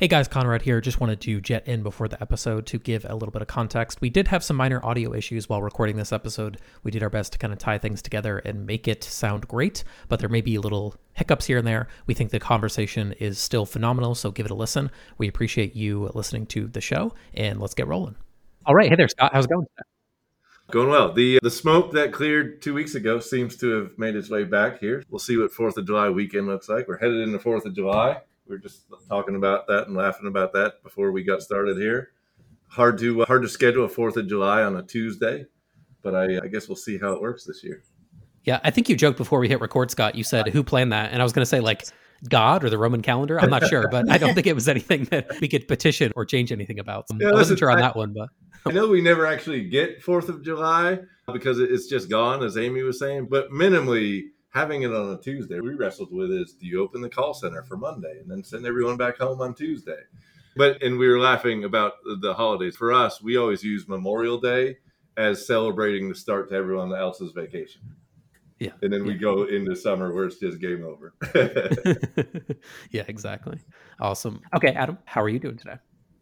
Hey 0.00 0.08
guys, 0.08 0.28
Conrad 0.28 0.62
here. 0.62 0.80
Just 0.80 0.98
wanted 0.98 1.20
to 1.20 1.42
jet 1.42 1.68
in 1.68 1.82
before 1.82 2.08
the 2.08 2.18
episode 2.22 2.64
to 2.68 2.78
give 2.78 3.04
a 3.04 3.12
little 3.12 3.32
bit 3.32 3.42
of 3.42 3.48
context. 3.48 4.00
We 4.00 4.08
did 4.08 4.28
have 4.28 4.42
some 4.42 4.56
minor 4.56 4.82
audio 4.82 5.12
issues 5.12 5.46
while 5.46 5.60
recording 5.60 5.96
this 5.96 6.10
episode. 6.10 6.56
We 6.82 6.90
did 6.90 7.02
our 7.02 7.10
best 7.10 7.34
to 7.34 7.38
kind 7.38 7.52
of 7.52 7.58
tie 7.58 7.76
things 7.76 8.00
together 8.00 8.38
and 8.38 8.66
make 8.66 8.88
it 8.88 9.04
sound 9.04 9.46
great, 9.46 9.84
but 10.08 10.18
there 10.18 10.30
may 10.30 10.40
be 10.40 10.56
little 10.56 10.94
hiccups 11.12 11.44
here 11.44 11.58
and 11.58 11.66
there. 11.66 11.86
We 12.06 12.14
think 12.14 12.30
the 12.30 12.40
conversation 12.40 13.12
is 13.20 13.38
still 13.38 13.66
phenomenal, 13.66 14.14
so 14.14 14.30
give 14.30 14.46
it 14.46 14.50
a 14.50 14.54
listen. 14.54 14.90
We 15.18 15.28
appreciate 15.28 15.76
you 15.76 16.10
listening 16.14 16.46
to 16.46 16.66
the 16.66 16.80
show, 16.80 17.12
and 17.34 17.60
let's 17.60 17.74
get 17.74 17.86
rolling. 17.86 18.16
All 18.64 18.74
right. 18.74 18.88
Hey 18.88 18.96
there, 18.96 19.08
Scott. 19.08 19.34
How's 19.34 19.44
it 19.44 19.50
going? 19.50 19.66
Going 20.70 20.88
well. 20.88 21.12
The 21.12 21.36
uh, 21.36 21.40
the 21.42 21.50
smoke 21.50 21.92
that 21.92 22.10
cleared 22.10 22.62
two 22.62 22.72
weeks 22.72 22.94
ago 22.94 23.20
seems 23.20 23.54
to 23.58 23.68
have 23.72 23.98
made 23.98 24.16
its 24.16 24.30
way 24.30 24.44
back 24.44 24.80
here. 24.80 25.04
We'll 25.10 25.18
see 25.18 25.36
what 25.36 25.52
Fourth 25.52 25.76
of 25.76 25.84
July 25.84 26.08
weekend 26.08 26.46
looks 26.46 26.70
like. 26.70 26.88
We're 26.88 26.96
headed 26.96 27.20
into 27.20 27.38
Fourth 27.38 27.66
of 27.66 27.74
July 27.74 28.22
we 28.50 28.56
were 28.56 28.60
just 28.60 28.82
talking 29.08 29.36
about 29.36 29.68
that 29.68 29.86
and 29.86 29.96
laughing 29.96 30.26
about 30.26 30.52
that 30.52 30.82
before 30.82 31.12
we 31.12 31.22
got 31.22 31.40
started 31.40 31.76
here. 31.76 32.10
Hard 32.68 32.98
to 32.98 33.22
uh, 33.22 33.26
hard 33.26 33.42
to 33.42 33.48
schedule 33.48 33.84
a 33.84 33.88
Fourth 33.88 34.16
of 34.16 34.28
July 34.28 34.62
on 34.62 34.76
a 34.76 34.82
Tuesday, 34.82 35.46
but 36.02 36.14
I, 36.14 36.38
I 36.42 36.48
guess 36.48 36.68
we'll 36.68 36.76
see 36.76 36.98
how 36.98 37.12
it 37.12 37.22
works 37.22 37.44
this 37.44 37.62
year. 37.64 37.82
Yeah, 38.44 38.60
I 38.64 38.70
think 38.70 38.88
you 38.88 38.96
joked 38.96 39.18
before 39.18 39.38
we 39.38 39.48
hit 39.48 39.60
record, 39.60 39.90
Scott. 39.90 40.14
You 40.14 40.24
said 40.24 40.48
who 40.48 40.62
planned 40.62 40.92
that, 40.92 41.12
and 41.12 41.22
I 41.22 41.24
was 41.24 41.32
going 41.32 41.42
to 41.42 41.48
say 41.48 41.60
like 41.60 41.84
God 42.28 42.64
or 42.64 42.70
the 42.70 42.78
Roman 42.78 43.02
calendar. 43.02 43.40
I'm 43.40 43.50
not 43.50 43.66
sure, 43.66 43.88
but 43.88 44.10
I 44.10 44.18
don't 44.18 44.34
think 44.34 44.46
it 44.46 44.54
was 44.54 44.68
anything 44.68 45.04
that 45.04 45.40
we 45.40 45.48
could 45.48 45.68
petition 45.68 46.12
or 46.16 46.24
change 46.24 46.52
anything 46.52 46.78
about. 46.78 47.06
Yeah, 47.18 47.28
I 47.28 47.32
wasn't 47.32 47.58
sure 47.60 47.70
on 47.70 47.78
I, 47.78 47.82
that 47.82 47.96
one, 47.96 48.12
but 48.12 48.28
I 48.66 48.72
know 48.72 48.88
we 48.88 49.00
never 49.00 49.26
actually 49.26 49.68
get 49.68 50.02
Fourth 50.02 50.28
of 50.28 50.44
July 50.44 50.98
because 51.32 51.60
it's 51.60 51.86
just 51.86 52.10
gone, 52.10 52.42
as 52.42 52.56
Amy 52.56 52.82
was 52.82 52.98
saying. 52.98 53.28
But 53.30 53.50
minimally, 53.50 54.24
having 54.50 54.82
it 54.82 54.92
on 54.92 55.12
a 55.12 55.18
Tuesday, 55.18 55.60
we 55.60 55.74
wrestled 55.74 56.12
with 56.12 56.30
is 56.30 56.52
do 56.52 56.66
you 56.66 56.82
open 56.82 57.00
the 57.00 57.08
call 57.08 57.34
center 57.34 57.62
for 57.62 57.76
Monday 57.76 58.18
and 58.20 58.30
then 58.30 58.44
send 58.44 58.66
everyone 58.66 58.96
back 58.96 59.18
home 59.18 59.40
on 59.40 59.54
Tuesday? 59.54 60.00
But 60.56 60.82
and 60.82 60.98
we 60.98 61.08
were 61.08 61.20
laughing 61.20 61.64
about 61.64 61.94
the 62.20 62.34
holidays. 62.34 62.76
For 62.76 62.92
us, 62.92 63.22
we 63.22 63.36
always 63.36 63.62
use 63.62 63.88
Memorial 63.88 64.38
Day 64.38 64.78
as 65.16 65.46
celebrating 65.46 66.08
the 66.08 66.14
start 66.14 66.50
to 66.50 66.56
everyone 66.56 66.92
else's 66.92 67.32
vacation. 67.32 67.82
Yeah. 68.58 68.72
And 68.82 68.92
then 68.92 69.04
yeah. 69.04 69.12
we 69.12 69.14
go 69.14 69.44
into 69.44 69.74
summer 69.74 70.12
where 70.12 70.26
it's 70.26 70.38
just 70.38 70.60
game 70.60 70.84
over. 70.84 71.14
yeah, 72.90 73.04
exactly. 73.08 73.58
Awesome. 74.00 74.42
Okay, 74.54 74.72
Adam, 74.72 74.98
how 75.06 75.22
are 75.22 75.30
you 75.30 75.38
doing 75.38 75.56
today? 75.56 75.76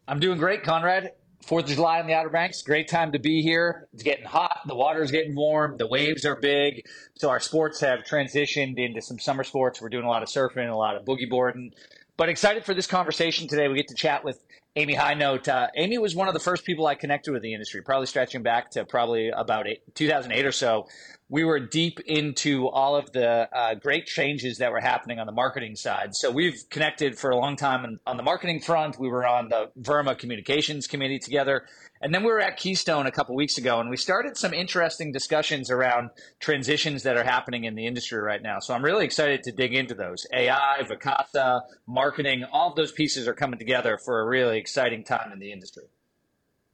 I'm 0.06 0.20
doing 0.20 0.38
great, 0.38 0.62
Conrad. 0.62 1.12
Fourth 1.42 1.64
of 1.64 1.70
July 1.70 2.00
on 2.00 2.06
the 2.06 2.12
Outer 2.12 2.28
Banks, 2.28 2.60
great 2.60 2.88
time 2.88 3.12
to 3.12 3.18
be 3.18 3.40
here. 3.40 3.88
It's 3.94 4.02
getting 4.02 4.26
hot, 4.26 4.60
the 4.66 4.74
water's 4.74 5.10
getting 5.10 5.34
warm, 5.34 5.78
the 5.78 5.86
waves 5.86 6.26
are 6.26 6.36
big. 6.36 6.86
So 7.14 7.30
our 7.30 7.40
sports 7.40 7.80
have 7.80 8.00
transitioned 8.00 8.78
into 8.78 9.00
some 9.00 9.18
summer 9.18 9.44
sports. 9.44 9.80
We're 9.80 9.88
doing 9.88 10.04
a 10.04 10.10
lot 10.10 10.22
of 10.22 10.28
surfing, 10.28 10.70
a 10.70 10.76
lot 10.76 10.96
of 10.96 11.04
boogie 11.04 11.30
boarding. 11.30 11.72
But 12.18 12.28
excited 12.28 12.64
for 12.64 12.74
this 12.74 12.88
conversation 12.88 13.46
today. 13.46 13.68
We 13.68 13.76
get 13.76 13.86
to 13.88 13.94
chat 13.94 14.24
with 14.24 14.42
Amy 14.74 14.96
Hinote. 14.96 15.46
Uh, 15.46 15.68
Amy 15.76 15.98
was 15.98 16.16
one 16.16 16.26
of 16.26 16.34
the 16.34 16.40
first 16.40 16.64
people 16.64 16.84
I 16.84 16.96
connected 16.96 17.30
with 17.30 17.42
the 17.42 17.52
industry, 17.52 17.80
probably 17.80 18.08
stretching 18.08 18.42
back 18.42 18.72
to 18.72 18.84
probably 18.84 19.28
about 19.28 19.68
eight, 19.68 19.82
2008 19.94 20.44
or 20.44 20.50
so 20.50 20.88
we 21.30 21.44
were 21.44 21.60
deep 21.60 22.00
into 22.00 22.68
all 22.68 22.96
of 22.96 23.12
the 23.12 23.48
uh, 23.54 23.74
great 23.74 24.06
changes 24.06 24.58
that 24.58 24.72
were 24.72 24.80
happening 24.80 25.18
on 25.18 25.26
the 25.26 25.32
marketing 25.32 25.76
side. 25.76 26.14
So 26.14 26.30
we've 26.30 26.58
connected 26.70 27.18
for 27.18 27.30
a 27.30 27.36
long 27.36 27.56
time 27.56 27.98
on 28.06 28.16
the 28.16 28.22
marketing 28.22 28.60
front. 28.60 28.98
We 28.98 29.08
were 29.08 29.26
on 29.26 29.50
the 29.50 29.70
VRMA 29.80 30.18
communications 30.18 30.86
committee 30.86 31.18
together. 31.18 31.66
And 32.00 32.14
then 32.14 32.22
we 32.22 32.30
were 32.30 32.40
at 32.40 32.56
Keystone 32.56 33.06
a 33.06 33.10
couple 33.10 33.34
weeks 33.34 33.58
ago 33.58 33.80
and 33.80 33.90
we 33.90 33.96
started 33.96 34.36
some 34.36 34.54
interesting 34.54 35.12
discussions 35.12 35.70
around 35.70 36.10
transitions 36.40 37.02
that 37.02 37.16
are 37.16 37.24
happening 37.24 37.64
in 37.64 37.74
the 37.74 37.86
industry 37.86 38.20
right 38.20 38.42
now. 38.42 38.60
So 38.60 38.74
I'm 38.74 38.84
really 38.84 39.04
excited 39.04 39.42
to 39.44 39.52
dig 39.52 39.74
into 39.74 39.94
those. 39.94 40.26
AI, 40.32 40.82
Vacasa, 40.82 41.62
marketing, 41.86 42.44
all 42.52 42.70
of 42.70 42.76
those 42.76 42.92
pieces 42.92 43.26
are 43.26 43.34
coming 43.34 43.58
together 43.58 43.98
for 43.98 44.20
a 44.20 44.26
really 44.26 44.58
exciting 44.58 45.04
time 45.04 45.32
in 45.32 45.38
the 45.38 45.52
industry 45.52 45.84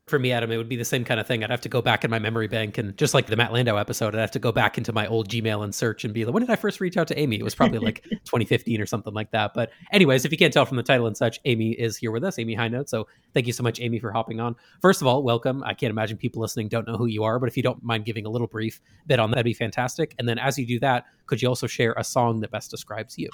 for 0.07 0.19
me, 0.19 0.33
Adam, 0.33 0.51
it 0.51 0.59
would 0.59 0.69
be 0.69 0.77
the 0.77 0.85
same 0.85 1.03
kind 1.03 1.19
of 1.19 1.27
thing. 1.27 1.43
I'd 1.43 1.51
have 1.51 1.63
to 1.63 1.69
go 1.71 1.81
back 1.81 2.05
in 2.05 2.11
my 2.11 2.19
memory 2.19 2.47
bank 2.47 2.77
and 2.77 2.97
just 2.99 3.15
like 3.15 3.27
the 3.27 3.37
Matt 3.37 3.55
Landau 3.55 3.77
episode, 3.77 4.15
I'd 4.15 4.21
have 4.21 4.31
to 4.33 4.39
go 4.39 4.53
back 4.53 4.77
into 4.77 4.93
my 4.93 5.07
old 5.07 5.31
Gmail 5.31 5.65
and 5.65 5.75
search 5.75 6.05
and 6.05 6.13
be 6.13 6.27
like, 6.27 6.35
when 6.35 6.43
did 6.43 6.51
I 6.51 6.57
first 6.57 6.79
reach 6.79 6.99
out 6.99 7.09
to 7.09 7.19
Amy? 7.19 7.37
It 7.37 7.43
was 7.43 7.55
probably 7.55 7.79
like 7.79 8.03
2015 8.11 8.83
or 8.83 8.87
something 8.87 9.15
like 9.15 9.31
that. 9.31 9.55
But 9.55 9.71
anyways, 9.93 10.27
if 10.27 10.33
you 10.33 10.37
can't 10.37 10.53
tell 10.53 10.67
from 10.67 10.77
the 10.77 10.83
title 10.83 11.07
and 11.07 11.17
such, 11.17 11.41
Amy 11.47 11.71
is 11.73 11.97
here 11.97 12.11
with 12.11 12.23
us, 12.23 12.39
Amy 12.39 12.55
Hinote. 12.55 12.91
So 12.91 13.07
thank 13.33 13.47
you 13.47 13.55
so 13.55 13.63
much, 13.63 13.81
Amy, 13.81 13.99
for 13.99 14.13
hopping 14.13 14.41
on. 14.41 14.57
First 14.83 15.01
of 15.01 15.07
all, 15.07 15.23
welcome. 15.23 15.63
I 15.65 15.73
can't 15.73 15.91
imagine 15.91 16.19
people 16.19 16.43
listening 16.43 16.69
don't 16.69 16.87
know 16.87 16.99
who 16.99 17.07
you 17.07 17.25
are, 17.25 17.39
but 17.39 17.49
if 17.49 17.57
you 17.57 17.63
don't 17.63 17.83
mind 17.83 18.05
giving 18.05 18.27
a 18.27 18.31
little 18.31 18.47
brief 18.47 18.83
bit 19.07 19.19
on 19.19 19.31
that, 19.31 19.37
that'd 19.37 19.45
be 19.45 19.55
fantastic. 19.55 20.15
And 20.19 20.29
then 20.29 20.39
as 20.39 20.59
you 20.59 20.67
do 20.67 20.79
that, 20.81 21.07
could 21.27 21.41
you 21.41 21.49
also 21.49 21.67
share 21.67 21.95
a 21.97 22.05
song 22.05 22.41
that 22.41 22.51
best 22.51 22.71
describes 22.71 23.17
you? 23.17 23.31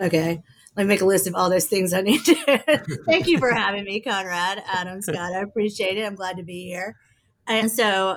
Okay 0.00 0.42
let 0.80 0.86
me 0.86 0.94
make 0.94 1.02
a 1.02 1.04
list 1.04 1.26
of 1.26 1.34
all 1.34 1.50
those 1.50 1.66
things 1.66 1.92
I 1.92 2.00
need 2.00 2.24
to. 2.24 3.02
Thank 3.06 3.26
you 3.26 3.38
for 3.38 3.52
having 3.52 3.84
me, 3.84 4.00
Conrad, 4.00 4.62
Adam, 4.66 5.02
Scott. 5.02 5.34
I 5.34 5.40
appreciate 5.40 5.98
it. 5.98 6.06
I'm 6.06 6.14
glad 6.14 6.38
to 6.38 6.42
be 6.42 6.64
here. 6.64 6.96
And 7.46 7.70
so 7.70 8.16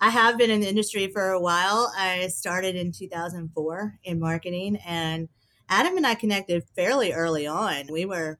I 0.00 0.10
have 0.10 0.38
been 0.38 0.48
in 0.48 0.60
the 0.60 0.68
industry 0.68 1.08
for 1.08 1.30
a 1.30 1.40
while. 1.40 1.92
I 1.98 2.28
started 2.28 2.76
in 2.76 2.92
2004 2.92 3.98
in 4.04 4.20
marketing, 4.20 4.78
and 4.86 5.28
Adam 5.68 5.96
and 5.96 6.06
I 6.06 6.14
connected 6.14 6.62
fairly 6.76 7.12
early 7.12 7.48
on. 7.48 7.88
We 7.90 8.04
were 8.04 8.38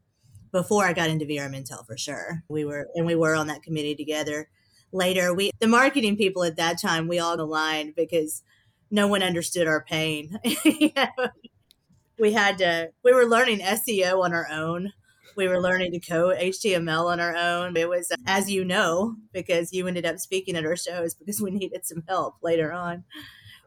before 0.52 0.84
I 0.84 0.92
got 0.92 1.10
into 1.10 1.24
VRM 1.24 1.60
Intel 1.60 1.84
for 1.84 1.96
sure. 1.96 2.44
We 2.48 2.64
were, 2.64 2.86
and 2.94 3.04
we 3.04 3.16
were 3.16 3.34
on 3.34 3.48
that 3.48 3.64
committee 3.64 3.96
together. 3.96 4.50
Later, 4.92 5.34
we 5.34 5.50
the 5.58 5.66
marketing 5.66 6.16
people 6.16 6.44
at 6.44 6.58
that 6.58 6.80
time 6.80 7.08
we 7.08 7.18
all 7.18 7.40
aligned 7.40 7.96
because 7.96 8.44
no 8.92 9.08
one 9.08 9.24
understood 9.24 9.66
our 9.66 9.82
pain. 9.82 10.38
you 10.64 10.92
know? 10.94 11.08
We 12.18 12.32
had 12.32 12.58
to 12.58 12.90
we 13.02 13.12
were 13.12 13.26
learning 13.26 13.60
SEO 13.60 14.22
on 14.22 14.32
our 14.32 14.48
own. 14.50 14.92
We 15.36 15.48
were 15.48 15.60
learning 15.60 15.92
to 15.92 16.00
code 16.00 16.36
HTML 16.38 17.10
on 17.10 17.18
our 17.18 17.34
own. 17.34 17.76
It 17.76 17.88
was 17.88 18.12
as 18.26 18.50
you 18.50 18.64
know 18.64 19.16
because 19.32 19.72
you 19.72 19.86
ended 19.86 20.06
up 20.06 20.18
speaking 20.18 20.56
at 20.56 20.64
our 20.64 20.76
shows 20.76 21.14
because 21.14 21.40
we 21.40 21.50
needed 21.50 21.84
some 21.84 22.04
help 22.08 22.36
later 22.42 22.72
on. 22.72 23.04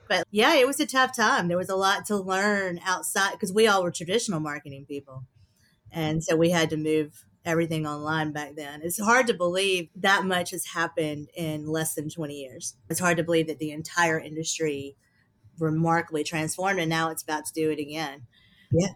But 0.08 0.26
yeah, 0.32 0.54
it 0.56 0.66
was 0.66 0.80
a 0.80 0.86
tough 0.86 1.16
time. 1.16 1.50
There 1.50 1.58
was 1.58 1.70
a 1.70 1.76
lot 1.76 2.06
to 2.06 2.16
learn 2.16 2.80
outside 2.86 3.34
because 3.34 3.52
we 3.52 3.68
all 3.68 3.84
were 3.84 3.92
traditional 3.92 4.40
marketing 4.40 4.86
people. 4.88 5.24
And 5.92 6.24
so 6.24 6.36
we 6.36 6.50
had 6.50 6.70
to 6.70 6.78
move 6.78 7.26
everything 7.44 7.86
online 7.86 8.32
back 8.32 8.56
then. 8.56 8.82
It's 8.84 9.00
hard 9.00 9.28
to 9.28 9.34
believe 9.34 9.90
that 9.96 10.26
much 10.26 10.52
has 10.52 10.66
happened 10.66 11.30
in 11.36 11.66
less 11.66 11.96
than 11.96 12.10
20 12.10 12.34
years. 12.34 12.76
It's 12.90 13.00
hard 13.00 13.18
to 13.18 13.24
believe 13.24 13.48
that 13.48 13.60
the 13.60 13.72
entire 13.72 14.20
industry 14.20 14.96
remarkably 15.60 16.24
transformed 16.24 16.80
and 16.80 16.90
now 16.90 17.10
it's 17.10 17.24
about 17.24 17.46
to 17.46 17.54
do 17.54 17.72
it 17.72 17.80
again. 17.80 18.28
Yeah. 18.72 18.88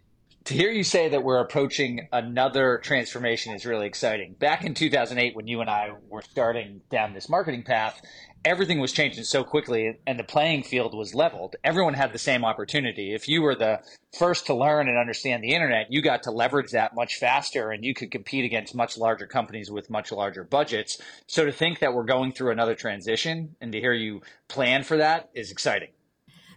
To 0.46 0.54
hear 0.56 0.72
you 0.72 0.84
say 0.84 1.08
that 1.10 1.24
we're 1.24 1.40
approaching 1.40 2.08
another 2.12 2.80
transformation 2.84 3.54
is 3.54 3.66
really 3.66 3.86
exciting. 3.86 4.34
Back 4.34 4.66
in 4.66 4.74
2008, 4.74 5.36
when 5.36 5.48
you 5.48 5.62
and 5.62 5.70
I 5.70 5.92
were 6.10 6.24
starting 6.24 6.82
down 6.90 7.14
this 7.14 7.30
marketing 7.30 7.62
path, 7.62 8.02
everything 8.44 8.80
was 8.80 8.92
changing 8.92 9.24
so 9.24 9.44
quickly 9.44 10.00
and 10.08 10.18
the 10.18 10.24
playing 10.24 10.64
field 10.64 10.96
was 10.96 11.14
leveled. 11.14 11.56
Everyone 11.64 11.94
had 11.94 12.12
the 12.12 12.18
same 12.18 12.44
opportunity. 12.44 13.14
If 13.14 13.28
you 13.28 13.44
were 13.44 13.54
the 13.54 13.82
first 14.18 14.48
to 14.48 14.56
learn 14.56 14.90
and 14.90 14.98
understand 14.98 15.44
the 15.44 15.54
internet, 15.54 15.92
you 15.92 16.02
got 16.02 16.24
to 16.24 16.32
leverage 16.32 16.72
that 16.72 16.96
much 16.96 17.18
faster 17.18 17.70
and 17.70 17.86
you 17.86 17.94
could 17.94 18.10
compete 18.10 18.44
against 18.44 18.74
much 18.74 18.98
larger 18.98 19.28
companies 19.28 19.70
with 19.70 19.92
much 19.92 20.12
larger 20.12 20.44
budgets. 20.44 21.00
So 21.28 21.46
to 21.46 21.52
think 21.52 21.80
that 21.80 21.94
we're 21.94 22.04
going 22.04 22.32
through 22.32 22.52
another 22.52 22.76
transition 22.76 23.56
and 23.62 23.72
to 23.74 23.80
hear 23.80 23.94
you 23.94 24.22
plan 24.48 24.84
for 24.84 24.98
that 24.98 25.30
is 25.36 25.52
exciting. 25.52 25.90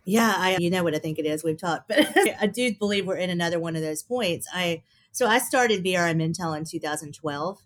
Yeah, 0.04 0.34
I 0.36 0.56
you 0.58 0.70
know 0.70 0.84
what 0.84 0.94
I 0.94 0.98
think 0.98 1.18
it 1.18 1.26
is. 1.26 1.42
We've 1.42 1.58
talked, 1.58 1.88
but 1.88 2.06
I 2.40 2.46
do 2.46 2.74
believe 2.74 3.06
we're 3.06 3.16
in 3.16 3.30
another 3.30 3.58
one 3.58 3.76
of 3.76 3.82
those 3.82 4.02
points. 4.02 4.46
I 4.52 4.82
so 5.12 5.26
I 5.26 5.38
started 5.38 5.84
VRM 5.84 6.22
Intel 6.22 6.56
in 6.56 6.64
2012, 6.64 7.58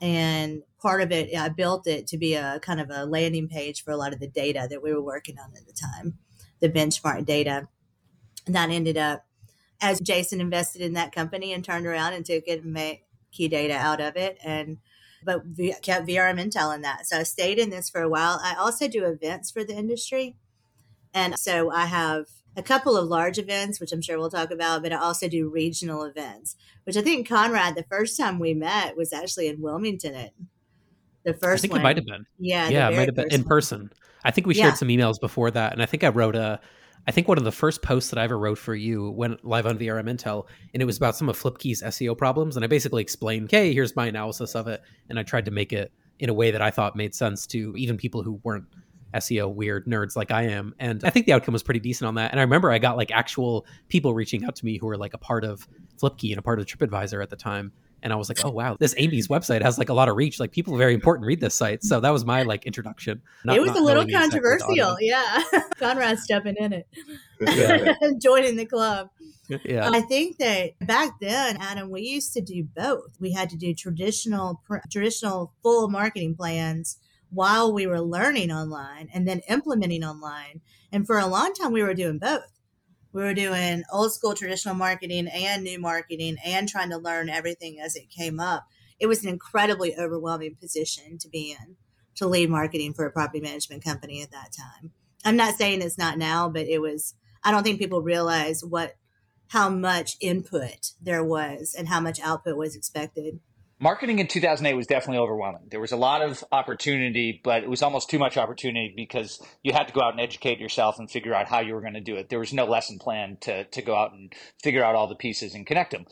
and 0.00 0.62
part 0.80 1.02
of 1.02 1.10
it 1.10 1.36
I 1.36 1.48
built 1.48 1.86
it 1.86 2.06
to 2.08 2.18
be 2.18 2.34
a 2.34 2.60
kind 2.60 2.80
of 2.80 2.90
a 2.90 3.06
landing 3.06 3.48
page 3.48 3.82
for 3.82 3.90
a 3.90 3.96
lot 3.96 4.12
of 4.12 4.20
the 4.20 4.28
data 4.28 4.66
that 4.70 4.82
we 4.82 4.92
were 4.92 5.02
working 5.02 5.38
on 5.38 5.52
at 5.56 5.66
the 5.66 5.72
time, 5.72 6.18
the 6.60 6.68
benchmark 6.68 7.24
data. 7.24 7.68
And 8.46 8.54
that 8.54 8.70
ended 8.70 8.96
up 8.96 9.24
as 9.80 10.00
Jason 10.00 10.40
invested 10.40 10.82
in 10.82 10.92
that 10.94 11.12
company 11.12 11.52
and 11.52 11.64
turned 11.64 11.86
around 11.86 12.12
and 12.12 12.24
took 12.24 12.44
it 12.46 12.62
and 12.62 12.72
made 12.72 13.00
key 13.32 13.48
data 13.48 13.74
out 13.74 14.00
of 14.00 14.16
it 14.16 14.38
and 14.44 14.78
but 15.24 15.42
kept 15.82 16.06
VRM 16.06 16.40
Intel 16.40 16.74
in 16.74 16.82
that. 16.82 17.06
So 17.06 17.18
I 17.18 17.22
stayed 17.24 17.58
in 17.58 17.70
this 17.70 17.90
for 17.90 18.00
a 18.00 18.08
while. 18.08 18.38
I 18.42 18.54
also 18.54 18.86
do 18.86 19.04
events 19.04 19.50
for 19.50 19.64
the 19.64 19.74
industry. 19.74 20.36
And 21.16 21.38
so 21.38 21.72
I 21.72 21.86
have 21.86 22.26
a 22.56 22.62
couple 22.62 22.94
of 22.94 23.08
large 23.08 23.38
events, 23.38 23.80
which 23.80 23.90
I'm 23.90 24.02
sure 24.02 24.18
we'll 24.18 24.30
talk 24.30 24.50
about, 24.50 24.82
but 24.82 24.92
I 24.92 24.96
also 24.96 25.28
do 25.28 25.48
regional 25.48 26.04
events, 26.04 26.56
which 26.84 26.94
I 26.94 27.00
think 27.00 27.26
Conrad, 27.26 27.74
the 27.74 27.84
first 27.84 28.18
time 28.18 28.38
we 28.38 28.52
met 28.52 28.98
was 28.98 29.14
actually 29.14 29.48
in 29.48 29.62
Wilmington. 29.62 30.14
It, 30.14 30.34
the 31.24 31.32
first 31.32 31.60
I 31.60 31.62
think 31.62 31.72
one. 31.72 31.80
it 31.80 31.84
might 31.84 31.96
have 31.96 32.04
been. 32.04 32.26
Yeah. 32.38 32.68
Yeah, 32.68 32.90
it 32.90 32.96
might 32.96 33.08
have 33.08 33.14
been 33.14 33.32
in 33.32 33.40
one. 33.40 33.48
person. 33.48 33.92
I 34.24 34.30
think 34.30 34.46
we 34.46 34.52
shared 34.52 34.72
yeah. 34.72 34.74
some 34.74 34.88
emails 34.88 35.18
before 35.18 35.50
that. 35.50 35.72
And 35.72 35.82
I 35.82 35.86
think 35.86 36.04
I 36.04 36.08
wrote 36.08 36.36
a, 36.36 36.60
I 37.06 37.12
think 37.12 37.28
one 37.28 37.38
of 37.38 37.44
the 37.44 37.52
first 37.52 37.80
posts 37.80 38.10
that 38.10 38.18
I 38.18 38.24
ever 38.24 38.38
wrote 38.38 38.58
for 38.58 38.74
you 38.74 39.10
went 39.10 39.42
live 39.42 39.64
on 39.64 39.78
VRM 39.78 40.10
Intel, 40.10 40.46
and 40.74 40.82
it 40.82 40.86
was 40.86 40.98
about 40.98 41.16
some 41.16 41.30
of 41.30 41.40
Flipkey's 41.40 41.82
SEO 41.82 42.18
problems. 42.18 42.56
And 42.56 42.64
I 42.64 42.68
basically 42.68 43.00
explained, 43.00 43.50
hey, 43.50 43.72
here's 43.72 43.96
my 43.96 44.06
analysis 44.06 44.54
of 44.54 44.68
it. 44.68 44.82
And 45.08 45.18
I 45.18 45.22
tried 45.22 45.46
to 45.46 45.50
make 45.50 45.72
it 45.72 45.92
in 46.18 46.28
a 46.28 46.34
way 46.34 46.50
that 46.50 46.60
I 46.60 46.70
thought 46.70 46.94
made 46.94 47.14
sense 47.14 47.46
to 47.48 47.74
even 47.76 47.96
people 47.96 48.22
who 48.22 48.40
weren't 48.42 48.66
SEO 49.16 49.52
weird 49.52 49.86
nerds 49.86 50.16
like 50.16 50.30
I 50.30 50.42
am. 50.44 50.74
And 50.78 51.04
I 51.04 51.10
think 51.10 51.26
the 51.26 51.32
outcome 51.32 51.52
was 51.52 51.62
pretty 51.62 51.80
decent 51.80 52.08
on 52.08 52.14
that. 52.16 52.30
And 52.30 52.40
I 52.40 52.42
remember 52.42 52.70
I 52.70 52.78
got 52.78 52.96
like 52.96 53.10
actual 53.10 53.66
people 53.88 54.14
reaching 54.14 54.44
out 54.44 54.56
to 54.56 54.64
me 54.64 54.78
who 54.78 54.86
were 54.86 54.96
like 54.96 55.14
a 55.14 55.18
part 55.18 55.44
of 55.44 55.66
Flipkey 56.00 56.30
and 56.30 56.38
a 56.38 56.42
part 56.42 56.58
of 56.58 56.66
TripAdvisor 56.66 57.22
at 57.22 57.30
the 57.30 57.36
time. 57.36 57.72
And 58.02 58.12
I 58.12 58.16
was 58.16 58.28
like, 58.28 58.44
oh 58.44 58.50
wow, 58.50 58.76
this 58.78 58.94
Amy's 58.98 59.26
website 59.28 59.62
has 59.62 59.78
like 59.78 59.88
a 59.88 59.94
lot 59.94 60.08
of 60.08 60.16
reach. 60.16 60.38
Like 60.38 60.52
people 60.52 60.76
very 60.76 60.94
important 60.94 61.26
read 61.26 61.40
this 61.40 61.54
site. 61.54 61.82
So 61.82 61.98
that 62.00 62.10
was 62.10 62.24
my 62.24 62.42
like 62.42 62.64
introduction. 62.64 63.22
Not, 63.44 63.56
it 63.56 63.60
was 63.60 63.70
a 63.70 63.80
little 63.80 64.06
controversial. 64.06 64.96
Yeah. 65.00 65.42
Conrad 65.78 66.18
stepping 66.18 66.56
in 66.56 66.72
it. 66.72 66.86
Joining 68.22 68.56
the 68.56 68.66
club. 68.66 69.10
Yeah. 69.64 69.90
I 69.92 70.00
think 70.02 70.38
that 70.38 70.78
back 70.80 71.18
then, 71.20 71.56
Adam, 71.60 71.90
we 71.90 72.02
used 72.02 72.32
to 72.34 72.40
do 72.40 72.64
both. 72.64 73.16
We 73.18 73.32
had 73.32 73.50
to 73.50 73.56
do 73.56 73.74
traditional 73.74 74.60
traditional 74.90 75.52
full 75.62 75.88
marketing 75.88 76.34
plans 76.34 76.98
while 77.36 77.72
we 77.72 77.86
were 77.86 78.00
learning 78.00 78.50
online 78.50 79.08
and 79.14 79.28
then 79.28 79.40
implementing 79.48 80.02
online. 80.02 80.60
And 80.90 81.06
for 81.06 81.18
a 81.18 81.26
long 81.26 81.52
time 81.54 81.72
we 81.72 81.82
were 81.82 81.94
doing 81.94 82.18
both 82.18 82.56
we 83.16 83.22
were 83.22 83.32
doing 83.32 83.82
old 83.90 84.12
school 84.12 84.34
traditional 84.34 84.74
marketing 84.74 85.26
and 85.26 85.64
new 85.64 85.80
marketing 85.80 86.36
and 86.44 86.68
trying 86.68 86.90
to 86.90 86.98
learn 86.98 87.30
everything 87.30 87.80
as 87.80 87.96
it 87.96 88.10
came 88.10 88.38
up. 88.38 88.66
It 89.00 89.06
was 89.06 89.22
an 89.22 89.30
incredibly 89.30 89.96
overwhelming 89.96 90.56
position 90.60 91.16
to 91.20 91.28
be 91.30 91.56
in 91.58 91.76
to 92.16 92.26
lead 92.26 92.50
marketing 92.50 92.92
for 92.92 93.06
a 93.06 93.10
property 93.10 93.40
management 93.40 93.82
company 93.82 94.20
at 94.20 94.32
that 94.32 94.52
time. 94.52 94.90
I'm 95.24 95.36
not 95.36 95.54
saying 95.54 95.80
it's 95.80 95.96
not 95.96 96.18
now, 96.18 96.50
but 96.50 96.66
it 96.66 96.82
was, 96.82 97.14
I 97.42 97.52
don't 97.52 97.62
think 97.62 97.78
people 97.78 98.02
realize 98.02 98.62
what, 98.62 98.96
how 99.48 99.70
much 99.70 100.18
input 100.20 100.92
there 101.00 101.24
was 101.24 101.74
and 101.76 101.88
how 101.88 102.00
much 102.00 102.20
output 102.20 102.58
was 102.58 102.76
expected 102.76 103.40
marketing 103.78 104.18
in 104.18 104.26
2008 104.26 104.74
was 104.74 104.86
definitely 104.86 105.18
overwhelming. 105.18 105.68
There 105.70 105.80
was 105.80 105.92
a 105.92 105.96
lot 105.96 106.22
of 106.22 106.42
opportunity, 106.52 107.40
but 107.42 107.62
it 107.62 107.70
was 107.70 107.82
almost 107.82 108.08
too 108.08 108.18
much 108.18 108.36
opportunity 108.36 108.92
because 108.94 109.40
you 109.62 109.72
had 109.72 109.88
to 109.88 109.94
go 109.94 110.00
out 110.00 110.12
and 110.12 110.20
educate 110.20 110.58
yourself 110.58 110.98
and 110.98 111.10
figure 111.10 111.34
out 111.34 111.48
how 111.48 111.60
you 111.60 111.74
were 111.74 111.80
going 111.80 111.94
to 111.94 112.00
do 112.00 112.16
it. 112.16 112.28
There 112.28 112.38
was 112.38 112.52
no 112.52 112.64
lesson 112.64 112.98
plan 112.98 113.38
to, 113.42 113.64
to 113.64 113.82
go 113.82 113.96
out 113.96 114.12
and 114.12 114.32
figure 114.62 114.84
out 114.84 114.94
all 114.94 115.08
the 115.08 115.14
pieces 115.14 115.54
and 115.54 115.66
connect 115.66 115.92
them. 115.92 116.06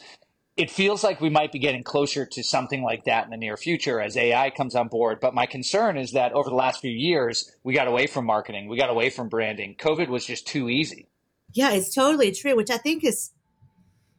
It 0.57 0.71
feels 0.71 1.03
like 1.03 1.21
we 1.21 1.31
might 1.31 1.51
be 1.51 1.59
getting 1.59 1.83
closer 1.83 2.25
to 2.27 2.45
something 2.45 2.85
like 2.85 3.05
that 3.05 3.25
in 3.25 3.31
the 3.31 3.37
near 3.37 3.57
future 3.57 4.01
as 4.01 4.17
AI 4.17 4.51
comes 4.51 4.77
on 4.77 4.87
board. 4.87 5.19
But 5.21 5.35
my 5.35 5.47
concern 5.47 5.97
is 5.97 6.13
that 6.13 6.33
over 6.33 6.49
the 6.49 6.55
last 6.55 6.81
few 6.81 6.93
years, 6.93 7.51
we 7.65 7.75
got 7.75 7.89
away 7.89 8.07
from 8.07 8.25
marketing, 8.25 8.69
we 8.69 8.77
got 8.77 8.91
away 8.91 9.11
from 9.11 9.29
branding. 9.29 9.75
COVID 9.77 10.09
was 10.09 10.25
just 10.25 10.47
too 10.47 10.69
easy. 10.69 11.09
Yeah, 11.53 11.73
it's 11.73 11.93
totally 11.93 12.31
true, 12.31 12.55
which 12.55 12.71
I 12.71 12.77
think 12.77 13.03
is 13.03 13.33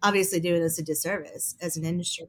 obviously 0.03 0.41
doing 0.41 0.62
us 0.62 0.77
a 0.77 0.83
disservice 0.83 1.56
as 1.62 1.77
an 1.77 1.86
industry. 1.86 2.25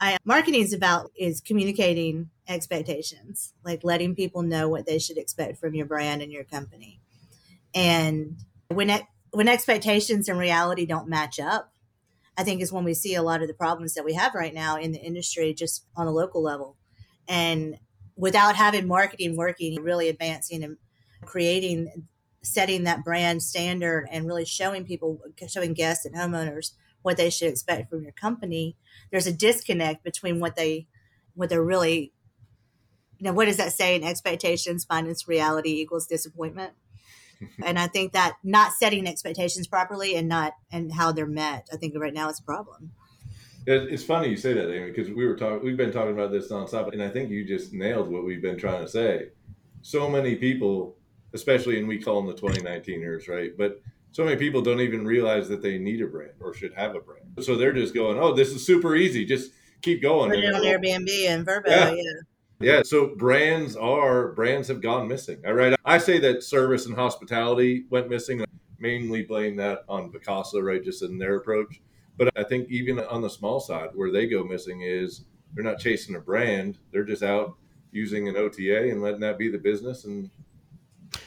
I, 0.00 0.18
marketing 0.24 0.62
is 0.62 0.72
about 0.72 1.10
is 1.16 1.40
communicating 1.40 2.30
expectations, 2.48 3.54
like 3.64 3.80
letting 3.82 4.14
people 4.14 4.42
know 4.42 4.68
what 4.68 4.86
they 4.86 4.98
should 4.98 5.18
expect 5.18 5.58
from 5.58 5.74
your 5.74 5.86
brand 5.86 6.22
and 6.22 6.32
your 6.32 6.44
company. 6.44 7.00
And 7.74 8.36
when 8.68 8.90
it, 8.90 9.02
when 9.30 9.48
expectations 9.48 10.28
and 10.28 10.38
reality 10.38 10.86
don't 10.86 11.08
match 11.08 11.40
up, 11.40 11.72
I 12.38 12.44
think 12.44 12.60
is 12.60 12.72
when 12.72 12.84
we 12.84 12.94
see 12.94 13.14
a 13.14 13.22
lot 13.22 13.42
of 13.42 13.48
the 13.48 13.54
problems 13.54 13.94
that 13.94 14.04
we 14.04 14.14
have 14.14 14.34
right 14.34 14.52
now 14.54 14.76
in 14.76 14.92
the 14.92 15.00
industry, 15.00 15.54
just 15.54 15.84
on 15.96 16.06
a 16.06 16.12
local 16.12 16.42
level. 16.42 16.76
And 17.28 17.78
without 18.16 18.56
having 18.56 18.86
marketing 18.86 19.36
working, 19.36 19.82
really 19.82 20.08
advancing 20.08 20.62
and 20.62 20.76
creating, 21.24 22.06
setting 22.42 22.84
that 22.84 23.04
brand 23.04 23.42
standard 23.42 24.06
and 24.10 24.26
really 24.26 24.44
showing 24.44 24.84
people, 24.84 25.20
showing 25.48 25.72
guests 25.72 26.04
and 26.04 26.14
homeowners 26.14 26.72
what 27.06 27.16
they 27.16 27.30
should 27.30 27.46
expect 27.48 27.88
from 27.88 28.02
your 28.02 28.10
company, 28.10 28.76
there's 29.12 29.28
a 29.28 29.32
disconnect 29.32 30.02
between 30.02 30.40
what 30.40 30.56
they 30.56 30.88
what 31.34 31.48
they're 31.48 31.62
really 31.62 32.12
you 33.18 33.24
know 33.24 33.32
what 33.32 33.44
does 33.44 33.58
that 33.58 33.72
say 33.72 33.94
in 33.94 34.02
expectations? 34.02 34.84
Minus 34.90 35.28
reality 35.28 35.70
equals 35.80 36.08
disappointment. 36.08 36.74
And 37.62 37.78
i 37.78 37.86
think 37.86 38.14
that 38.14 38.38
not 38.42 38.72
setting 38.72 39.06
expectations 39.06 39.66
properly 39.66 40.16
and 40.16 40.26
not 40.26 40.54
and 40.72 40.90
how 40.90 41.12
they're 41.12 41.26
met 41.26 41.68
i 41.70 41.76
think 41.76 41.92
right 41.94 42.14
now 42.14 42.30
is 42.30 42.40
a 42.40 42.42
problem. 42.42 42.92
It's 43.66 44.02
funny 44.02 44.30
you 44.30 44.38
say 44.38 44.54
that 44.54 44.72
amy 44.74 44.90
because 44.90 45.10
we 45.10 45.26
were 45.26 45.36
talking 45.36 45.62
we've 45.62 45.76
been 45.76 45.92
talking 45.92 46.14
about 46.14 46.32
this 46.32 46.50
nonstop 46.50 46.94
and 46.94 47.02
i 47.02 47.10
think 47.10 47.28
you 47.28 47.44
just 47.44 47.74
nailed 47.74 48.08
what 48.08 48.24
we've 48.24 48.40
been 48.40 48.58
trying 48.58 48.82
to 48.82 48.90
say. 48.90 49.28
So 49.82 50.08
many 50.08 50.34
people 50.34 50.96
especially 51.34 51.78
and 51.78 51.86
we 51.86 51.98
call 52.00 52.22
them 52.22 52.34
the 52.34 52.40
2019ers 52.40 53.28
right? 53.28 53.52
But 53.54 53.82
so 54.16 54.24
many 54.24 54.36
people 54.38 54.62
don't 54.62 54.80
even 54.80 55.04
realize 55.04 55.46
that 55.46 55.60
they 55.60 55.76
need 55.76 56.00
a 56.00 56.06
brand 56.06 56.32
or 56.40 56.54
should 56.54 56.72
have 56.72 56.94
a 56.94 57.00
brand. 57.00 57.26
So 57.42 57.54
they're 57.54 57.74
just 57.74 57.92
going, 57.92 58.18
"Oh, 58.18 58.32
this 58.32 58.48
is 58.48 58.64
super 58.64 58.96
easy. 58.96 59.26
Just 59.26 59.52
keep 59.82 60.00
going." 60.00 60.30
We're 60.30 60.40
doing 60.40 60.54
Airbnb 60.54 61.28
and 61.28 61.46
oh. 61.46 61.52
Vrbo, 61.52 61.66
yeah. 61.66 61.90
yeah. 61.90 62.12
Yeah, 62.58 62.82
so 62.82 63.14
brands 63.14 63.76
are 63.76 64.28
brands 64.28 64.68
have 64.68 64.80
gone 64.80 65.06
missing. 65.06 65.42
All 65.46 65.52
right, 65.52 65.78
I 65.84 65.98
say 65.98 66.18
that 66.20 66.42
service 66.42 66.86
and 66.86 66.94
hospitality 66.94 67.84
went 67.90 68.08
missing. 68.08 68.40
I 68.40 68.46
Mainly 68.78 69.22
blame 69.22 69.56
that 69.56 69.84
on 69.86 70.10
Vacasa, 70.10 70.62
right? 70.62 70.82
Just 70.82 71.02
in 71.02 71.18
their 71.18 71.36
approach. 71.36 71.82
But 72.16 72.30
I 72.38 72.42
think 72.42 72.70
even 72.70 72.98
on 72.98 73.20
the 73.20 73.28
small 73.28 73.60
side, 73.60 73.90
where 73.94 74.10
they 74.10 74.26
go 74.26 74.44
missing 74.44 74.80
is 74.80 75.26
they're 75.52 75.62
not 75.62 75.78
chasing 75.78 76.14
a 76.14 76.20
brand; 76.20 76.78
they're 76.90 77.04
just 77.04 77.22
out 77.22 77.56
using 77.92 78.28
an 78.28 78.36
OTA 78.38 78.88
and 78.90 79.02
letting 79.02 79.20
that 79.20 79.36
be 79.36 79.50
the 79.50 79.58
business, 79.58 80.06
and 80.06 80.30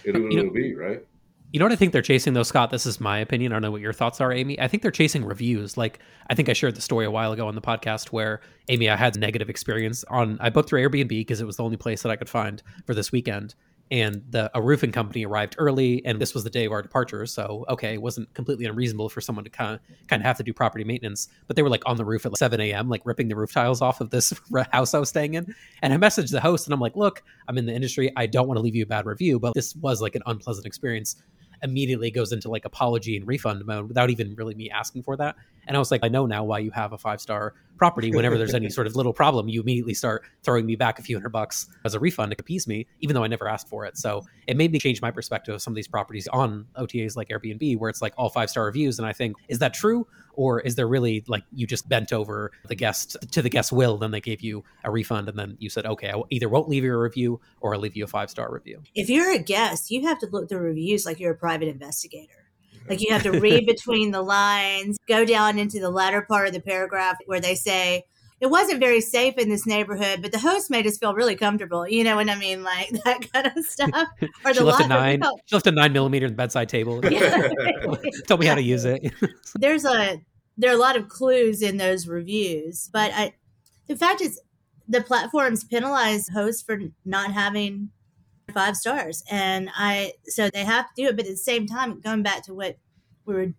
it'll, 0.04 0.26
it'll 0.36 0.52
be 0.52 0.74
right. 0.74 1.06
You 1.52 1.58
know 1.60 1.66
what 1.66 1.72
I 1.72 1.78
think 1.78 1.94
they're 1.94 2.04
chasing 2.04 2.34
though, 2.34 2.44
Scott? 2.44 2.70
This 2.70 2.86
is 2.86 3.00
my 3.00 3.18
opinion. 3.18 3.52
I 3.52 3.56
don't 3.56 3.64
know 3.64 3.72
what 3.72 3.82
your 3.82 3.94
thoughts 3.94 4.22
are, 4.22 4.32
Amy. 4.32 4.60
I 4.60 4.68
think 4.68 4.84
they're 4.84 4.92
chasing 4.92 5.26
reviews. 5.26 5.78
Like 5.78 5.98
I 6.30 6.36
think 6.36 6.48
I 6.48 6.54
shared 6.54 6.76
the 6.76 6.82
story 6.82 7.06
a 7.06 7.12
while 7.12 7.32
ago 7.32 7.48
on 7.48 7.56
the 7.56 7.62
podcast 7.62 8.12
where 8.12 8.42
Amy, 8.68 8.88
I 8.88 8.96
had 8.96 9.18
negative 9.18 9.50
experience 9.50 10.04
on 10.06 10.38
I 10.40 10.52
booked 10.52 10.70
through 10.70 10.88
Airbnb 10.88 11.10
because 11.10 11.42
it 11.42 11.46
was 11.46 11.58
the 11.58 11.64
only 11.64 11.78
place 11.78 12.04
that 12.04 12.12
I 12.12 12.18
could 12.18 12.30
find 12.30 12.62
for 12.86 12.94
this 12.94 13.12
weekend 13.12 13.56
and 13.92 14.22
the 14.30 14.52
a 14.54 14.62
roofing 14.62 14.92
company 14.92 15.26
arrived 15.26 15.56
early 15.58 16.04
and 16.06 16.22
this 16.22 16.34
was 16.34 16.44
the 16.44 16.50
day 16.50 16.66
of 16.66 16.72
our 16.72 16.82
departure 16.82 17.26
so 17.26 17.66
okay 17.70 17.94
it 17.94 18.02
wasn't 18.02 18.32
completely 18.34 18.66
unreasonable 18.66 19.10
for 19.10 19.22
someone 19.22 19.44
to 19.44 19.50
kind 19.50 19.74
of 19.74 20.08
kind 20.08 20.22
of 20.22 20.26
have 20.26 20.38
to 20.38 20.44
do 20.44 20.54
property 20.54 20.84
maintenance 20.84 21.28
but 21.48 21.56
they 21.56 21.64
were 21.64 21.70
like 21.70 21.82
on 21.86 21.98
the 21.98 22.06
roof 22.06 22.26
at 22.26 22.32
like 22.32 22.38
7 22.38 22.60
a.m 22.62 22.88
like 22.90 23.02
ripping 23.06 23.28
the 23.28 23.36
roof 23.36 23.52
tiles 23.52 23.82
off 23.82 24.00
of 24.02 24.10
this 24.12 24.34
house 24.72 24.94
i 24.94 25.00
was 25.00 25.10
staying 25.10 25.34
in 25.34 25.54
and 25.82 25.94
i 25.94 25.98
messaged 25.98 26.32
the 26.32 26.42
host 26.42 26.68
and 26.68 26.74
i'm 26.74 26.80
like 26.80 26.96
look 26.96 27.24
i'm 27.48 27.58
in 27.58 27.66
the 27.66 27.74
industry 27.74 28.12
i 28.16 28.26
don't 28.26 28.48
want 28.48 28.58
to 28.58 28.62
leave 28.62 28.76
you 28.76 28.84
a 28.84 28.88
bad 28.88 29.06
review 29.06 29.40
but 29.40 29.54
this 29.54 29.76
was 29.78 30.02
like 30.02 30.16
an 30.16 30.22
unpleasant 30.28 30.68
experience 30.68 31.16
immediately 31.64 32.12
goes 32.12 32.32
into 32.32 32.50
like 32.50 32.66
apology 32.66 33.16
and 33.18 33.28
refund 33.28 33.66
mode 33.66 33.88
without 33.88 34.10
even 34.10 34.36
really 34.36 34.56
me 34.56 34.70
asking 34.70 35.04
for 35.04 35.16
that. 35.18 35.36
And 35.68 35.76
I 35.76 35.80
was 35.80 35.92
like, 35.92 36.04
I 36.04 36.08
know 36.08 36.26
now 36.26 36.44
why 36.44 36.60
you 36.60 36.72
have 36.72 36.94
a 36.94 36.98
five 36.98 37.22
star 37.22 37.54
property. 37.78 38.12
Whenever 38.12 38.38
there's 38.38 38.54
any 38.54 38.70
sort 38.72 38.88
of 38.88 38.96
little 38.96 39.14
problem, 39.14 39.48
you 39.48 39.62
immediately 39.62 39.94
start 39.94 40.24
throwing 40.44 40.66
me 40.66 40.76
back 40.76 41.00
a 41.00 41.02
few 41.02 41.16
hundred 41.16 41.30
bucks 41.30 41.68
as 41.86 41.94
a 41.96 42.00
refund 42.00 42.32
to 42.32 42.38
appease 42.40 42.68
me, 42.68 42.88
even 43.00 43.14
though 43.14 43.24
I 43.24 43.28
never 43.28 43.48
asked 43.48 43.70
for 43.70 43.86
it. 43.86 43.98
So 43.98 44.26
it 44.48 44.58
made 44.58 44.72
me 44.72 44.80
change 44.80 45.02
my 45.02 45.12
perspective 45.12 45.56
of 45.56 45.62
some 45.62 45.74
of 45.74 45.76
these 45.76 45.88
properties 45.88 46.28
on 46.28 46.66
OTAs 46.78 47.16
like 47.16 47.30
Airbnb, 47.30 47.78
where 47.78 47.90
it's 47.90 48.02
like 48.02 48.14
all 48.18 48.30
five 48.30 48.50
star 48.50 48.66
reviews. 48.66 49.00
And 49.00 49.08
I 49.08 49.14
think, 49.14 49.38
is 49.48 49.60
that 49.60 49.74
true? 49.74 50.08
Or 50.34 50.62
is 50.62 50.76
there 50.76 50.88
really 50.88 51.24
like 51.28 51.44
you 51.54 51.68
just 51.68 51.90
bent 51.90 52.14
over 52.14 52.52
the 52.68 52.76
guest 52.76 53.18
to 53.32 53.42
the 53.42 53.50
guest's 53.50 53.74
will, 53.74 53.98
then 53.98 54.12
they 54.12 54.22
gave 54.22 54.40
you 54.40 54.64
a 54.86 54.92
refund, 54.92 55.28
and 55.28 55.38
then 55.38 55.58
you 55.60 55.70
said, 55.70 55.86
okay, 55.86 56.12
I 56.12 56.22
either 56.30 56.48
won't 56.48 56.70
leave 56.70 56.84
you 56.84 56.94
a 56.94 56.98
review 56.98 57.42
or 57.60 57.74
I'll 57.76 57.82
leave 57.82 57.98
you 57.98 58.06
a 58.06 58.08
five 58.08 58.30
star 58.30 58.52
review? 58.52 58.82
If 58.96 59.10
you're 59.10 59.32
a 59.34 59.40
guest, 59.40 59.92
you 59.92 60.08
have 60.08 60.18
to 60.20 60.28
look 60.28 60.48
through 60.48 60.60
reviews 60.60 61.06
like 61.06 61.20
you're 61.20 61.34
a 61.34 61.38
private 61.50 61.68
investigator. 61.68 62.46
Like 62.88 63.02
you 63.02 63.12
have 63.12 63.24
to 63.24 63.32
read 63.32 63.66
between 63.66 64.12
the 64.12 64.22
lines, 64.22 64.98
go 65.08 65.26
down 65.26 65.58
into 65.58 65.80
the 65.80 65.90
latter 65.90 66.22
part 66.22 66.48
of 66.48 66.54
the 66.54 66.60
paragraph 66.60 67.18
where 67.26 67.40
they 67.40 67.56
say, 67.56 68.04
it 68.40 68.52
wasn't 68.52 68.80
very 68.80 69.02
safe 69.02 69.36
in 69.40 69.50
this 69.50 69.66
neighborhood, 69.66 70.22
but 70.22 70.32
the 70.32 70.38
host 70.38 70.70
made 70.70 70.86
us 70.86 71.00
feel 71.00 71.16
really 71.16 71.36
comfortable. 71.36 71.88
You 71.88 72.04
know 72.04 72.18
what 72.18 72.30
I 72.30 72.36
mean? 72.36 72.62
Like 72.62 72.90
that 73.04 73.32
kind 73.34 73.48
of 73.48 73.66
stuff. 73.66 74.08
Or 74.46 74.54
she 74.54 74.60
left 74.60 74.82
a 74.82 74.88
nine. 74.88 75.22
Oh. 75.24 75.40
She 75.46 75.56
left 75.56 75.66
a 75.66 75.72
nine 75.72 75.92
millimeter 75.92 76.28
in 76.28 76.34
the 76.34 76.38
bedside 76.38 76.70
table. 76.70 77.02
Yeah. 77.10 77.48
Told 78.28 78.42
me 78.42 78.46
how 78.46 78.56
to 78.56 78.62
use 78.62 78.86
it. 78.86 79.12
There's 79.56 79.86
a 79.86 80.22
there 80.56 80.70
are 80.70 80.76
a 80.76 80.78
lot 80.78 80.98
of 80.98 81.10
clues 81.10 81.64
in 81.64 81.78
those 81.78 82.08
reviews, 82.08 82.92
but 82.94 83.12
I, 83.16 83.34
the 83.88 83.96
fact 83.96 84.22
is, 84.22 84.40
the 84.88 85.02
platforms 85.02 85.64
penalize 85.64 86.28
hosts 86.30 86.62
for 86.62 86.80
not 87.06 87.32
having 87.32 87.90
five 88.50 88.76
stars, 88.76 89.24
and 89.30 89.70
I 89.76 90.14
so 90.26 90.50
they 90.50 90.64
have 90.64 90.88
to 90.88 91.02
do 91.04 91.08
it. 91.10 91.16
But 91.16 91.26
at 91.26 91.32
the 91.32 91.38
same 91.38 91.68
time, 91.68 92.00
going 92.02 92.24
back 92.24 92.44
to 92.46 92.54
what 92.54 92.78
we 93.26 93.34
were 93.34 93.54